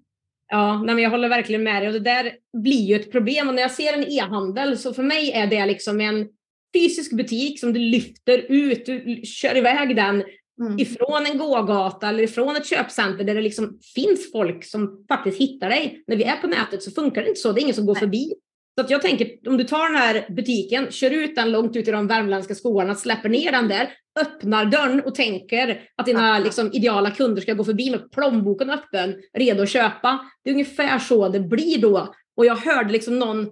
Ja, 0.47 0.83
nej, 0.83 0.95
men 0.95 1.03
jag 1.03 1.11
håller 1.11 1.29
verkligen 1.29 1.63
med 1.63 1.81
dig. 1.81 1.87
Och 1.87 1.93
det 1.93 1.99
där 1.99 2.33
blir 2.57 2.85
ju 2.85 2.95
ett 2.95 3.11
problem. 3.11 3.47
Och 3.47 3.55
när 3.55 3.61
jag 3.61 3.71
ser 3.71 3.93
en 3.93 4.03
e-handel 4.03 4.77
så 4.77 4.93
för 4.93 5.03
mig 5.03 5.31
är 5.31 5.47
det 5.47 5.65
liksom 5.65 6.01
en 6.01 6.27
fysisk 6.73 7.11
butik 7.11 7.59
som 7.59 7.73
du 7.73 7.79
lyfter 7.79 8.37
ut, 8.37 8.85
du 8.85 9.21
kör 9.23 9.57
iväg 9.57 9.95
den 9.95 10.23
mm. 10.61 10.79
ifrån 10.79 11.25
en 11.25 11.37
gågata 11.37 12.09
eller 12.09 12.23
ifrån 12.23 12.55
ett 12.55 12.65
köpcenter 12.65 13.23
där 13.23 13.35
det 13.35 13.41
liksom 13.41 13.79
finns 13.95 14.31
folk 14.31 14.65
som 14.65 15.05
faktiskt 15.07 15.37
hittar 15.37 15.69
dig. 15.69 16.03
När 16.07 16.15
vi 16.15 16.23
är 16.23 16.37
på 16.37 16.47
nätet 16.47 16.83
så 16.83 16.91
funkar 16.91 17.21
det 17.21 17.27
inte 17.27 17.39
så, 17.39 17.51
det 17.51 17.59
är 17.59 17.63
ingen 17.63 17.75
som 17.75 17.85
går 17.85 17.93
Nej. 17.93 18.01
förbi. 18.01 18.33
Så 18.75 18.85
att 18.85 18.89
jag 18.89 19.01
tänker, 19.01 19.29
om 19.47 19.57
du 19.57 19.63
tar 19.63 19.91
den 19.91 20.01
här 20.01 20.25
butiken, 20.29 20.91
kör 20.91 21.11
ut 21.11 21.35
den 21.35 21.51
långt 21.51 21.75
ut 21.75 21.87
i 21.87 21.91
de 21.91 22.07
värmländska 22.07 22.55
skogarna, 22.55 22.95
släpper 22.95 23.29
ner 23.29 23.51
den 23.51 23.67
där, 23.67 23.89
öppnar 24.19 24.65
dörren 24.65 25.01
och 25.01 25.15
tänker 25.15 25.81
att 25.95 26.05
dina 26.05 26.39
liksom, 26.39 26.71
ideala 26.73 27.11
kunder 27.11 27.41
ska 27.41 27.53
gå 27.53 27.63
förbi 27.63 27.91
med 27.91 28.11
plånboken 28.11 28.69
öppen, 28.69 29.15
redo 29.37 29.63
att 29.63 29.69
köpa. 29.69 30.19
Det 30.43 30.49
är 30.49 30.53
ungefär 30.53 30.99
så 30.99 31.29
det 31.29 31.39
blir 31.39 31.77
då. 31.77 32.13
Och 32.37 32.45
jag 32.45 32.55
hörde 32.55 32.91
liksom 32.91 33.19
någon, 33.19 33.49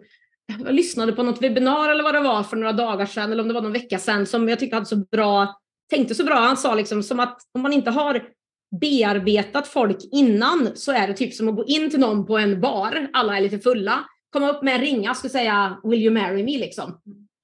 jag 0.66 0.76
lyssnade 0.76 1.12
på 1.12 1.24
något 1.24 1.41
webbinar 1.41 1.89
eller 1.89 2.03
vad 2.03 2.16
det 2.16 2.20
var 2.20 2.43
för 2.43 2.57
några 2.57 2.74
dagar 2.74 3.05
sedan, 3.05 3.32
eller 3.32 3.41
om 3.41 3.47
det 3.47 3.53
var 3.53 3.62
någon 3.62 3.74
vecka 3.74 3.99
sedan, 3.99 4.26
som 4.26 4.49
jag 4.49 4.60
tyckte 4.60 4.76
hade 4.76 4.86
så 4.86 4.95
bra, 4.95 5.60
tänkte 5.90 6.16
så 6.16 6.24
bra. 6.24 6.36
Han 6.36 6.58
sa 6.58 6.76
liksom 6.76 7.04
som 7.04 7.20
att 7.20 7.42
om 7.54 7.62
man 7.62 7.74
inte 7.74 7.92
har 7.92 8.24
bearbetat 8.82 9.68
folk 9.68 9.98
innan 10.12 10.70
så 10.76 10.92
är 10.92 11.08
det 11.08 11.14
typ 11.14 11.34
som 11.34 11.50
att 11.50 11.56
gå 11.56 11.66
in 11.66 11.90
till 11.90 12.00
någon 12.00 12.26
på 12.26 12.38
en 12.38 12.62
bar, 12.62 13.10
alla 13.14 13.38
är 13.38 13.42
lite 13.42 13.60
fulla, 13.60 14.06
komma 14.30 14.50
upp 14.50 14.64
med 14.64 14.76
en 14.76 14.82
ringa 14.82 15.12
och 15.12 15.18
säga 15.18 15.78
“Will 15.84 16.02
you 16.04 16.14
marry 16.14 16.44
me?” 16.44 16.58
liksom. 16.58 16.92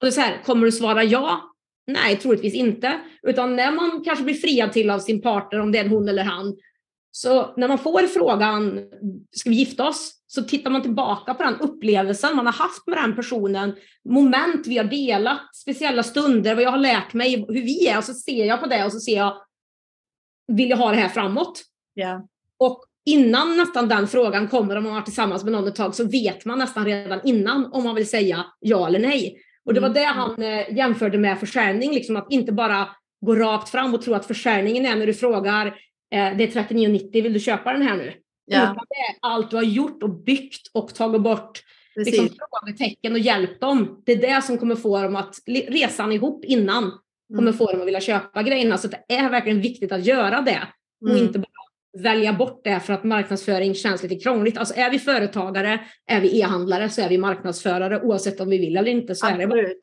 det 0.00 0.06
är 0.06 0.10
så 0.10 0.20
här, 0.20 0.42
kommer 0.44 0.66
du 0.66 0.72
svara 0.72 1.04
ja? 1.04 1.40
Nej, 1.86 2.16
troligtvis 2.16 2.54
inte. 2.54 3.00
Utan 3.22 3.56
när 3.56 3.72
man 3.72 4.04
kanske 4.04 4.24
blir 4.24 4.34
friad 4.34 4.72
till 4.72 4.90
av 4.90 4.98
sin 4.98 5.22
partner, 5.22 5.60
om 5.60 5.72
det 5.72 5.78
är 5.78 5.84
en 5.84 5.90
hon 5.90 6.08
eller 6.08 6.22
han, 6.22 6.56
så 7.10 7.54
när 7.56 7.68
man 7.68 7.78
får 7.78 8.02
frågan 8.02 8.80
“Ska 9.36 9.50
vi 9.50 9.56
gifta 9.56 9.88
oss?” 9.88 10.15
Så 10.26 10.42
tittar 10.42 10.70
man 10.70 10.82
tillbaka 10.82 11.34
på 11.34 11.42
den 11.42 11.60
upplevelsen 11.60 12.36
man 12.36 12.46
har 12.46 12.52
haft 12.52 12.86
med 12.86 12.98
den 12.98 13.16
personen, 13.16 13.74
moment 14.08 14.66
vi 14.66 14.78
har 14.78 14.84
delat, 14.84 15.56
speciella 15.56 16.02
stunder, 16.02 16.54
vad 16.54 16.64
jag 16.64 16.70
har 16.70 16.78
lärt 16.78 17.14
mig, 17.14 17.44
hur 17.48 17.62
vi 17.62 17.88
är 17.88 17.98
och 17.98 18.04
så 18.04 18.14
ser 18.14 18.44
jag 18.44 18.60
på 18.60 18.66
det 18.66 18.84
och 18.84 18.92
så 18.92 19.00
ser 19.00 19.16
jag, 19.16 19.36
vill 20.52 20.70
jag 20.70 20.76
ha 20.76 20.90
det 20.90 20.96
här 20.96 21.08
framåt? 21.08 21.62
Yeah. 22.00 22.20
Och 22.58 22.84
innan 23.04 23.56
nästan 23.56 23.88
den 23.88 24.08
frågan 24.08 24.48
kommer 24.48 24.76
om 24.76 24.84
man 24.84 24.92
har 24.92 25.02
tillsammans 25.02 25.44
med 25.44 25.52
någon 25.52 25.68
ett 25.68 25.74
tag 25.74 25.94
så 25.94 26.08
vet 26.08 26.44
man 26.44 26.58
nästan 26.58 26.84
redan 26.84 27.20
innan 27.24 27.72
om 27.72 27.84
man 27.84 27.94
vill 27.94 28.08
säga 28.08 28.44
ja 28.60 28.86
eller 28.86 28.98
nej. 28.98 29.38
Och 29.64 29.74
det 29.74 29.80
var 29.80 29.88
det 29.88 30.04
mm. 30.04 30.16
han 30.16 30.42
eh, 30.42 30.76
jämförde 30.76 31.18
med 31.18 31.40
försäljning, 31.40 31.92
liksom 31.92 32.16
att 32.16 32.32
inte 32.32 32.52
bara 32.52 32.88
gå 33.20 33.34
rakt 33.34 33.68
fram 33.68 33.94
och 33.94 34.02
tro 34.02 34.14
att 34.14 34.26
försäljningen 34.26 34.86
är 34.86 34.96
när 34.96 35.06
du 35.06 35.14
frågar 35.14 35.66
eh, 35.66 35.72
det 36.10 36.56
är 36.56 36.62
39,90, 36.62 37.22
vill 37.22 37.32
du 37.32 37.40
köpa 37.40 37.72
den 37.72 37.82
här 37.82 37.96
nu? 37.96 38.12
Ja. 38.46 38.62
Utan 38.62 38.74
det 38.74 38.94
är 38.94 39.16
allt 39.20 39.50
du 39.50 39.56
har 39.56 39.62
gjort 39.62 40.02
och 40.02 40.10
byggt 40.10 40.70
och 40.72 40.94
tagit 40.94 41.22
bort 41.22 41.62
liksom, 41.96 42.28
frågetecken 42.28 43.12
och 43.12 43.18
hjälpt 43.18 43.60
dem. 43.60 44.02
Det 44.06 44.12
är 44.12 44.16
det 44.16 44.42
som 44.42 44.58
kommer 44.58 44.76
få 44.76 45.02
dem 45.02 45.16
att, 45.16 45.34
resan 45.68 46.12
ihop 46.12 46.44
innan, 46.44 46.92
kommer 47.28 47.48
mm. 47.48 47.58
få 47.58 47.72
dem 47.72 47.80
att 47.80 47.86
vilja 47.86 48.00
köpa 48.00 48.42
grejerna. 48.42 48.78
Så 48.78 48.88
det 48.88 49.04
är 49.08 49.30
verkligen 49.30 49.60
viktigt 49.60 49.92
att 49.92 50.06
göra 50.06 50.40
det. 50.40 50.68
Och 51.00 51.10
mm. 51.10 51.22
inte 51.22 51.38
bara 51.38 52.02
välja 52.02 52.32
bort 52.32 52.60
det 52.64 52.80
för 52.80 52.92
att 52.92 53.04
marknadsföring 53.04 53.74
känns 53.74 54.02
lite 54.02 54.14
krångligt. 54.14 54.58
Alltså 54.58 54.74
är 54.74 54.90
vi 54.90 54.98
företagare, 54.98 55.80
är 56.06 56.20
vi 56.20 56.40
e-handlare 56.40 56.90
så 56.90 57.00
är 57.00 57.08
vi 57.08 57.18
marknadsförare 57.18 58.00
oavsett 58.02 58.40
om 58.40 58.48
vi 58.48 58.58
vill 58.58 58.76
eller 58.76 58.90
inte. 58.90 59.14
Så 59.14 59.26
Absolut. 59.26 59.52
är 59.52 59.56
det. 59.56 59.74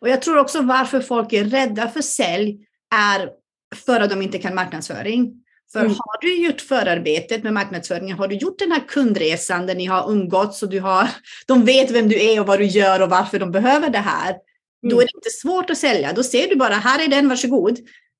Och 0.00 0.08
jag 0.08 0.22
tror 0.22 0.38
också 0.38 0.62
varför 0.62 1.00
folk 1.00 1.32
är 1.32 1.44
rädda 1.44 1.88
för 1.88 2.00
sälj 2.00 2.66
är 2.94 3.30
för 3.74 4.00
att 4.00 4.10
de 4.10 4.22
inte 4.22 4.38
kan 4.38 4.54
marknadsföring. 4.54 5.43
För 5.74 5.80
mm. 5.80 5.92
har 5.98 6.20
du 6.20 6.46
gjort 6.46 6.60
förarbetet 6.60 7.42
med 7.42 7.52
marknadsföringen, 7.52 8.18
har 8.18 8.28
du 8.28 8.34
gjort 8.34 8.58
den 8.58 8.72
här 8.72 8.80
kundresan 8.88 9.66
där 9.66 9.74
ni 9.74 9.86
har 9.86 10.10
umgåtts 10.12 10.62
och 10.62 10.68
du 10.68 10.80
har, 10.80 11.08
de 11.46 11.64
vet 11.64 11.90
vem 11.90 12.08
du 12.08 12.22
är 12.22 12.40
och 12.40 12.46
vad 12.46 12.58
du 12.58 12.64
gör 12.64 13.02
och 13.02 13.10
varför 13.10 13.38
de 13.38 13.50
behöver 13.50 13.90
det 13.90 13.98
här, 13.98 14.28
mm. 14.28 14.40
då 14.82 15.00
är 15.00 15.04
det 15.04 15.14
inte 15.14 15.30
svårt 15.30 15.70
att 15.70 15.78
sälja. 15.78 16.12
Då 16.12 16.22
ser 16.22 16.48
du 16.48 16.56
bara, 16.56 16.74
här 16.74 17.04
är 17.04 17.08
den, 17.08 17.28
varsågod. 17.28 17.78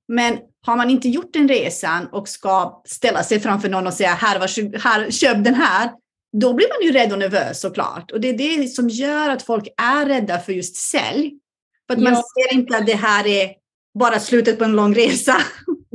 Men 0.09 0.39
har 0.67 0.77
man 0.77 0.91
inte 0.91 1.09
gjort 1.09 1.33
den 1.33 1.49
resan 1.49 2.07
och 2.07 2.29
ska 2.29 2.83
ställa 2.87 3.23
sig 3.23 3.41
framför 3.41 3.69
någon 3.69 3.87
och 3.87 3.95
säga, 3.95 4.11
här, 4.11 4.39
varsågod, 4.39 4.77
här 4.81 5.11
köp 5.11 5.45
den 5.45 5.55
här, 5.55 5.91
då 6.41 6.53
blir 6.53 6.69
man 6.69 6.87
ju 6.87 6.93
rädd 6.93 7.13
och 7.13 7.19
nervös 7.19 7.61
såklart. 7.61 8.11
Och 8.11 8.21
det 8.21 8.29
är 8.29 8.39
det 8.39 8.69
som 8.69 8.89
gör 8.89 9.31
att 9.31 9.43
folk 9.43 9.69
är 9.77 10.07
rädda 10.07 10.39
för 10.39 10.53
just 10.53 10.77
sälj. 10.77 11.33
För 11.87 11.95
att 11.95 12.03
ja. 12.03 12.11
man 12.11 12.23
ser 12.23 12.55
inte 12.55 12.77
att 12.77 12.87
det 12.87 12.95
här 12.95 13.27
är 13.27 13.51
bara 13.99 14.21
slutet 14.21 14.59
på 14.59 14.65
en 14.65 14.77
lång 14.77 14.95
resa. 14.95 15.37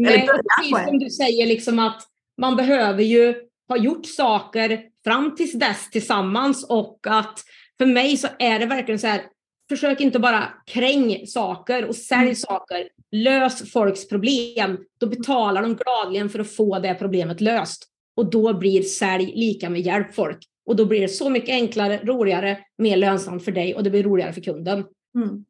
Nej, 0.01 0.27
precis 0.27 0.85
som 0.87 0.99
du 0.99 1.09
säger, 1.09 1.45
liksom 1.45 1.79
att 1.79 2.01
man 2.37 2.55
behöver 2.55 3.03
ju 3.03 3.35
ha 3.67 3.77
gjort 3.77 4.05
saker 4.05 4.81
fram 5.03 5.35
tills 5.35 5.53
dess 5.53 5.89
tillsammans 5.89 6.63
och 6.69 6.99
att 7.07 7.39
för 7.77 7.85
mig 7.85 8.17
så 8.17 8.27
är 8.39 8.59
det 8.59 8.65
verkligen 8.65 8.99
så 8.99 9.07
här, 9.07 9.21
försök 9.69 10.01
inte 10.01 10.19
bara 10.19 10.47
kräng 10.65 11.27
saker 11.27 11.85
och 11.85 11.95
sälj 11.95 12.21
mm. 12.21 12.35
saker. 12.35 12.89
Lös 13.11 13.71
folks 13.71 14.07
problem. 14.07 14.77
Då 14.99 15.07
betalar 15.07 15.61
de 15.61 15.75
gladligen 15.75 16.29
för 16.29 16.39
att 16.39 16.55
få 16.55 16.79
det 16.79 16.93
problemet 16.93 17.41
löst. 17.41 17.85
Och 18.15 18.29
då 18.29 18.53
blir 18.53 18.81
sälj 18.81 19.25
lika 19.35 19.69
med 19.69 19.81
hjälp 19.81 20.15
folk. 20.15 20.37
Och 20.65 20.75
då 20.75 20.85
blir 20.85 21.01
det 21.01 21.07
så 21.07 21.29
mycket 21.29 21.49
enklare, 21.49 21.99
roligare, 22.03 22.57
mer 22.77 22.97
lönsamt 22.97 23.45
för 23.45 23.51
dig 23.51 23.75
och 23.75 23.83
det 23.83 23.89
blir 23.89 24.03
roligare 24.03 24.33
för 24.33 24.41
kunden. 24.41 24.85
Mm. 25.15 25.45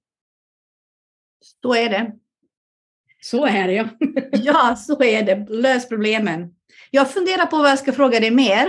Så 1.61 1.75
är 1.75 1.89
det. 1.89 2.11
Så 3.21 3.45
är 3.45 3.67
det 3.67 3.73
ja. 3.73 3.85
ja, 4.31 4.75
så 4.75 5.03
är 5.03 5.23
det. 5.23 5.45
Lös 5.49 5.89
problemen. 5.89 6.49
Jag 6.91 7.11
funderar 7.11 7.45
på 7.45 7.57
vad 7.57 7.71
jag 7.71 7.79
ska 7.79 7.91
fråga 7.91 8.19
dig 8.19 8.31
mer. 8.31 8.67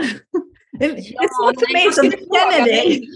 Det 0.79 0.85
är 0.85 0.91
svårt 0.91 1.61
för 1.61 1.73
mig 1.73 1.93
som 1.93 2.11
känner 2.11 2.65
dig. 2.65 3.09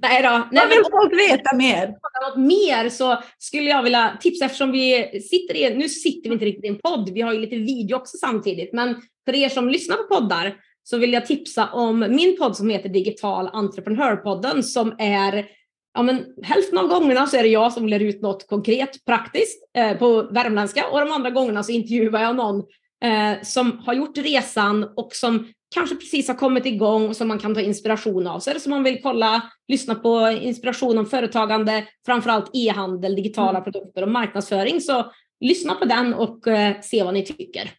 Nej 0.00 0.22
då. 0.22 0.48
Nej, 0.52 0.68
vill 0.68 0.84
folk 0.90 1.12
veta 1.30 1.56
mer? 1.56 1.86
Något 2.28 2.38
mer 2.38 2.88
så 2.88 3.22
skulle 3.38 3.70
jag 3.70 3.82
vilja 3.82 4.18
tipsa 4.20 4.44
eftersom 4.44 4.72
vi 4.72 5.20
sitter 5.30 5.56
i, 5.56 5.76
nu 5.76 5.88
sitter 5.88 6.30
vi 6.30 6.34
inte 6.34 6.44
riktigt 6.44 6.64
i 6.64 6.68
en 6.68 6.78
podd, 6.78 7.10
vi 7.14 7.20
har 7.20 7.32
ju 7.32 7.40
lite 7.40 7.56
video 7.56 7.96
också 7.96 8.16
samtidigt, 8.16 8.72
men 8.72 8.96
för 9.24 9.34
er 9.34 9.48
som 9.48 9.68
lyssnar 9.68 9.96
på 9.96 10.14
poddar 10.14 10.56
så 10.84 10.98
vill 10.98 11.12
jag 11.12 11.26
tipsa 11.26 11.68
om 11.72 11.98
min 11.98 12.36
podd 12.38 12.56
som 12.56 12.70
heter 12.70 12.88
Digital 12.88 13.50
Entreprenörpodden 13.52 14.62
som 14.62 14.94
är 14.98 15.46
ja, 15.94 16.02
men 16.02 16.26
hälften 16.42 16.78
av 16.78 16.88
gångerna 16.88 17.26
så 17.26 17.36
är 17.36 17.42
det 17.42 17.48
jag 17.48 17.72
som 17.72 17.88
lär 17.88 18.00
ut 18.00 18.22
något 18.22 18.46
konkret 18.46 19.04
praktiskt 19.04 19.70
eh, 19.76 19.96
på 19.98 20.22
värmländska 20.22 20.86
och 20.88 21.00
de 21.00 21.12
andra 21.12 21.30
gångerna 21.30 21.62
så 21.62 21.72
intervjuar 21.72 22.22
jag 22.22 22.36
någon 22.36 22.62
eh, 23.04 23.42
som 23.42 23.78
har 23.78 23.94
gjort 23.94 24.18
resan 24.18 24.84
och 24.96 25.12
som 25.12 25.52
kanske 25.74 25.96
precis 25.96 26.28
har 26.28 26.34
kommit 26.34 26.66
igång 26.66 27.08
och 27.08 27.16
som 27.16 27.28
man 27.28 27.38
kan 27.38 27.54
ta 27.54 27.60
inspiration 27.60 28.26
av. 28.26 28.40
Så 28.40 28.50
är 28.50 28.54
det 28.54 28.60
som 28.60 28.70
man 28.70 28.82
vill 28.82 29.02
kolla, 29.02 29.42
lyssna 29.68 29.94
på 29.94 30.38
inspiration 30.42 30.98
om 30.98 31.06
företagande, 31.06 31.86
framförallt 32.06 32.50
e-handel, 32.52 33.14
digitala 33.16 33.58
mm. 33.58 33.64
produkter 33.64 34.02
och 34.02 34.08
marknadsföring, 34.08 34.80
så 34.80 35.12
lyssna 35.40 35.74
på 35.74 35.84
den 35.84 36.14
och 36.14 36.46
eh, 36.48 36.80
se 36.80 37.02
vad 37.02 37.14
ni 37.14 37.24
tycker. 37.24 37.70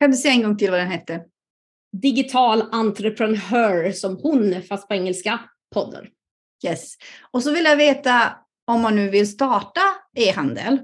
Kan 0.00 0.10
du 0.10 0.16
säga 0.16 0.34
en 0.34 0.42
gång 0.42 0.56
till 0.56 0.70
vad 0.70 0.80
den 0.80 0.88
hette? 0.88 1.20
Digital 2.02 2.62
entreprenör, 2.72 3.92
som 3.92 4.16
hon, 4.16 4.62
fast 4.62 4.88
på 4.88 4.94
engelska, 4.94 5.40
podden. 5.74 6.06
Yes. 6.64 6.94
Och 7.30 7.42
så 7.42 7.52
vill 7.52 7.64
jag 7.64 7.76
veta 7.76 8.32
om 8.66 8.80
man 8.80 8.96
nu 8.96 9.10
vill 9.10 9.30
starta 9.30 9.80
e-handel 10.16 10.78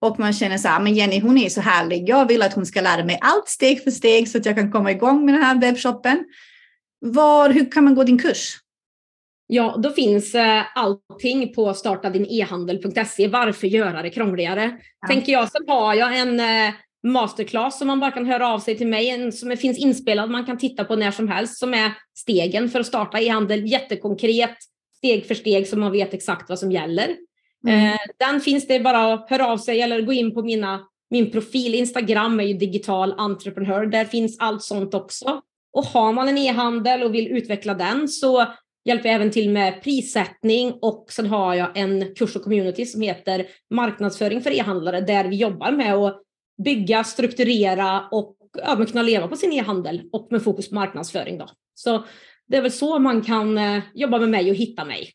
och 0.00 0.18
man 0.18 0.32
känner 0.32 0.58
så 0.58 0.68
här, 0.68 0.80
men 0.80 0.94
Jenny 0.94 1.20
hon 1.20 1.38
är 1.38 1.48
så 1.48 1.60
härlig, 1.60 2.08
jag 2.08 2.28
vill 2.28 2.42
att 2.42 2.54
hon 2.54 2.66
ska 2.66 2.80
lära 2.80 3.04
mig 3.04 3.18
allt 3.20 3.48
steg 3.48 3.84
för 3.84 3.90
steg 3.90 4.28
så 4.28 4.38
att 4.38 4.46
jag 4.46 4.54
kan 4.54 4.72
komma 4.72 4.90
igång 4.90 5.24
med 5.24 5.34
den 5.34 5.42
här 5.42 5.60
webbshoppen. 5.60 6.24
Var, 7.00 7.50
hur 7.50 7.70
kan 7.70 7.84
man 7.84 7.94
gå 7.94 8.04
din 8.04 8.18
kurs? 8.18 8.58
Ja, 9.46 9.76
då 9.82 9.90
finns 9.90 10.34
eh, 10.34 10.62
allting 10.74 11.54
på 11.54 11.74
startadinehandel.se. 11.74 13.28
Varför 13.28 13.66
göra 13.66 14.02
det 14.02 14.10
krångligare? 14.10 14.78
Ja. 15.00 15.08
Tänker 15.08 15.32
jag. 15.32 15.52
Sen 15.52 15.68
har 15.68 15.94
jag 15.94 16.18
en 16.18 16.40
eh, 16.40 16.74
masterclass 17.02 17.78
som 17.78 17.86
man 17.86 18.00
bara 18.00 18.10
kan 18.10 18.26
höra 18.26 18.48
av 18.48 18.58
sig 18.58 18.78
till 18.78 18.86
mig, 18.86 19.10
en 19.10 19.32
som 19.32 19.56
finns 19.56 19.78
inspelad, 19.78 20.30
man 20.30 20.46
kan 20.46 20.58
titta 20.58 20.84
på 20.84 20.96
när 20.96 21.10
som 21.10 21.28
helst, 21.28 21.58
som 21.58 21.74
är 21.74 21.92
stegen 22.18 22.68
för 22.68 22.80
att 22.80 22.86
starta 22.86 23.20
e-handel. 23.20 23.66
Jättekonkret, 23.66 24.56
steg 25.00 25.26
för 25.26 25.34
steg 25.34 25.68
så 25.68 25.78
man 25.78 25.92
vet 25.92 26.14
exakt 26.14 26.48
vad 26.48 26.58
som 26.58 26.72
gäller. 26.72 27.16
Mm. 27.68 27.92
Eh, 27.92 27.98
den 28.18 28.40
finns 28.40 28.66
det 28.66 28.80
bara 28.80 29.12
att 29.12 29.30
höra 29.30 29.46
av 29.46 29.58
sig 29.58 29.82
eller 29.82 30.00
gå 30.00 30.12
in 30.12 30.34
på 30.34 30.42
mina, 30.42 30.80
min 31.10 31.30
profil. 31.30 31.74
Instagram 31.74 32.40
är 32.40 32.44
ju 32.44 32.54
digital 32.54 33.14
entreprenör. 33.18 33.86
Där 33.86 34.04
finns 34.04 34.38
allt 34.38 34.62
sånt 34.62 34.94
också. 34.94 35.40
Och 35.72 35.84
har 35.84 36.12
man 36.12 36.28
en 36.28 36.38
e-handel 36.38 37.02
och 37.02 37.14
vill 37.14 37.28
utveckla 37.28 37.74
den 37.74 38.08
så 38.08 38.46
hjälper 38.84 39.08
jag 39.08 39.16
även 39.16 39.30
till 39.30 39.50
med 39.50 39.82
prissättning 39.82 40.72
och 40.82 41.06
sen 41.10 41.26
har 41.26 41.54
jag 41.54 41.76
en 41.76 42.14
kurs 42.14 42.36
och 42.36 42.42
community 42.42 42.86
som 42.86 43.02
heter 43.02 43.46
marknadsföring 43.70 44.40
för 44.40 44.50
e-handlare 44.50 45.00
där 45.00 45.24
vi 45.24 45.36
jobbar 45.36 45.72
med 45.72 45.94
att 45.94 46.22
bygga, 46.64 47.04
strukturera 47.04 48.08
och 48.10 48.36
ja, 48.58 48.86
kunna 48.86 49.02
leva 49.02 49.28
på 49.28 49.36
sin 49.36 49.52
e-handel 49.52 50.02
och 50.12 50.28
med 50.30 50.42
fokus 50.42 50.68
på 50.68 50.74
marknadsföring. 50.74 51.38
Då. 51.38 51.48
Så 51.74 52.04
det 52.50 52.56
är 52.56 52.62
väl 52.62 52.72
så 52.72 52.98
man 52.98 53.22
kan 53.22 53.58
eh, 53.58 53.82
jobba 53.94 54.18
med 54.18 54.28
mig 54.28 54.50
och 54.50 54.56
hitta 54.56 54.84
mig. 54.84 55.12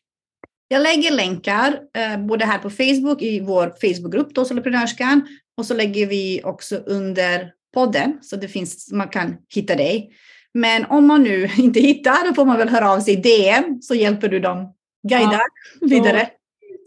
Jag 0.68 0.82
lägger 0.82 1.10
länkar 1.10 1.80
eh, 1.98 2.26
både 2.26 2.44
här 2.44 2.58
på 2.58 2.70
Facebook 2.70 3.22
i 3.22 3.40
vår 3.40 3.74
Facebookgrupp 3.80 4.34
då, 4.34 4.44
Soloprenörskan 4.44 5.28
och 5.56 5.66
så 5.66 5.74
lägger 5.74 6.06
vi 6.06 6.40
också 6.44 6.76
under 6.76 7.52
podden 7.74 8.18
så 8.22 8.36
det 8.36 8.48
finns, 8.48 8.92
man 8.92 9.08
kan 9.08 9.36
hitta 9.54 9.74
dig. 9.74 10.10
Men 10.54 10.84
om 10.84 11.06
man 11.06 11.22
nu 11.22 11.48
inte 11.58 11.80
hittar, 11.80 12.28
då 12.28 12.34
får 12.34 12.44
man 12.44 12.58
väl 12.58 12.68
höra 12.68 12.90
av 12.90 13.00
sig 13.00 13.14
i 13.14 13.16
DM 13.16 13.82
så 13.82 13.94
hjälper 13.94 14.28
du 14.28 14.40
dem 14.40 14.74
guida 15.08 15.40
ja, 15.80 15.86
vidare. 15.88 16.30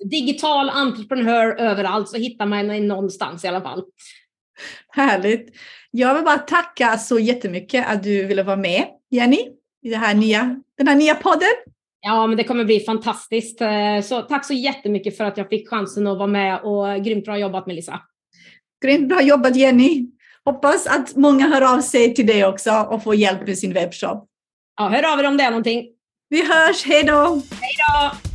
Digital 0.09 0.69
entreprenör 0.69 1.55
överallt 1.59 2.09
så 2.09 2.17
hittar 2.17 2.45
man 2.45 2.67
mig 2.67 2.81
någonstans 2.81 3.45
i 3.45 3.47
alla 3.47 3.61
fall. 3.61 3.83
Härligt. 4.87 5.55
Jag 5.91 6.15
vill 6.15 6.23
bara 6.23 6.37
tacka 6.37 6.97
så 6.97 7.19
jättemycket 7.19 7.87
att 7.87 8.03
du 8.03 8.25
ville 8.25 8.43
vara 8.43 8.55
med, 8.55 8.85
Jenny, 9.11 9.58
i 9.83 9.89
det 9.89 9.97
här 9.97 10.15
nya, 10.15 10.61
den 10.77 10.87
här 10.87 10.95
nya 10.95 11.15
podden. 11.15 11.49
Ja, 12.01 12.27
men 12.27 12.37
det 12.37 12.43
kommer 12.43 12.65
bli 12.65 12.79
fantastiskt. 12.79 13.61
Eh, 13.61 14.01
så 14.03 14.21
tack 14.21 14.45
så 14.45 14.53
jättemycket 14.53 15.17
för 15.17 15.23
att 15.23 15.37
jag 15.37 15.49
fick 15.49 15.69
chansen 15.69 16.07
att 16.07 16.17
vara 16.17 16.27
med 16.27 16.59
och 16.61 17.03
grymt 17.03 17.25
bra 17.25 17.37
jobbat 17.37 17.67
Melissa. 17.67 17.99
Grymt 18.85 19.09
bra 19.09 19.21
jobbat 19.21 19.55
Jenny. 19.55 20.07
Hoppas 20.45 20.87
att 20.87 21.15
många 21.15 21.47
hör 21.47 21.73
av 21.75 21.81
sig 21.81 22.15
till 22.15 22.27
dig 22.27 22.45
också 22.45 22.71
och 22.71 23.03
får 23.03 23.15
hjälp 23.15 23.47
med 23.47 23.57
sin 23.57 23.73
webbshop. 23.73 24.27
Ja, 24.77 24.87
hör 24.87 25.13
av 25.13 25.19
er 25.19 25.27
om 25.27 25.37
det 25.37 25.43
är 25.43 25.51
någonting. 25.51 25.87
Vi 26.29 26.41
hörs, 26.41 26.85
hej 26.85 27.03
då! 27.03 27.41
Hej 27.61 27.75
då! 27.77 28.28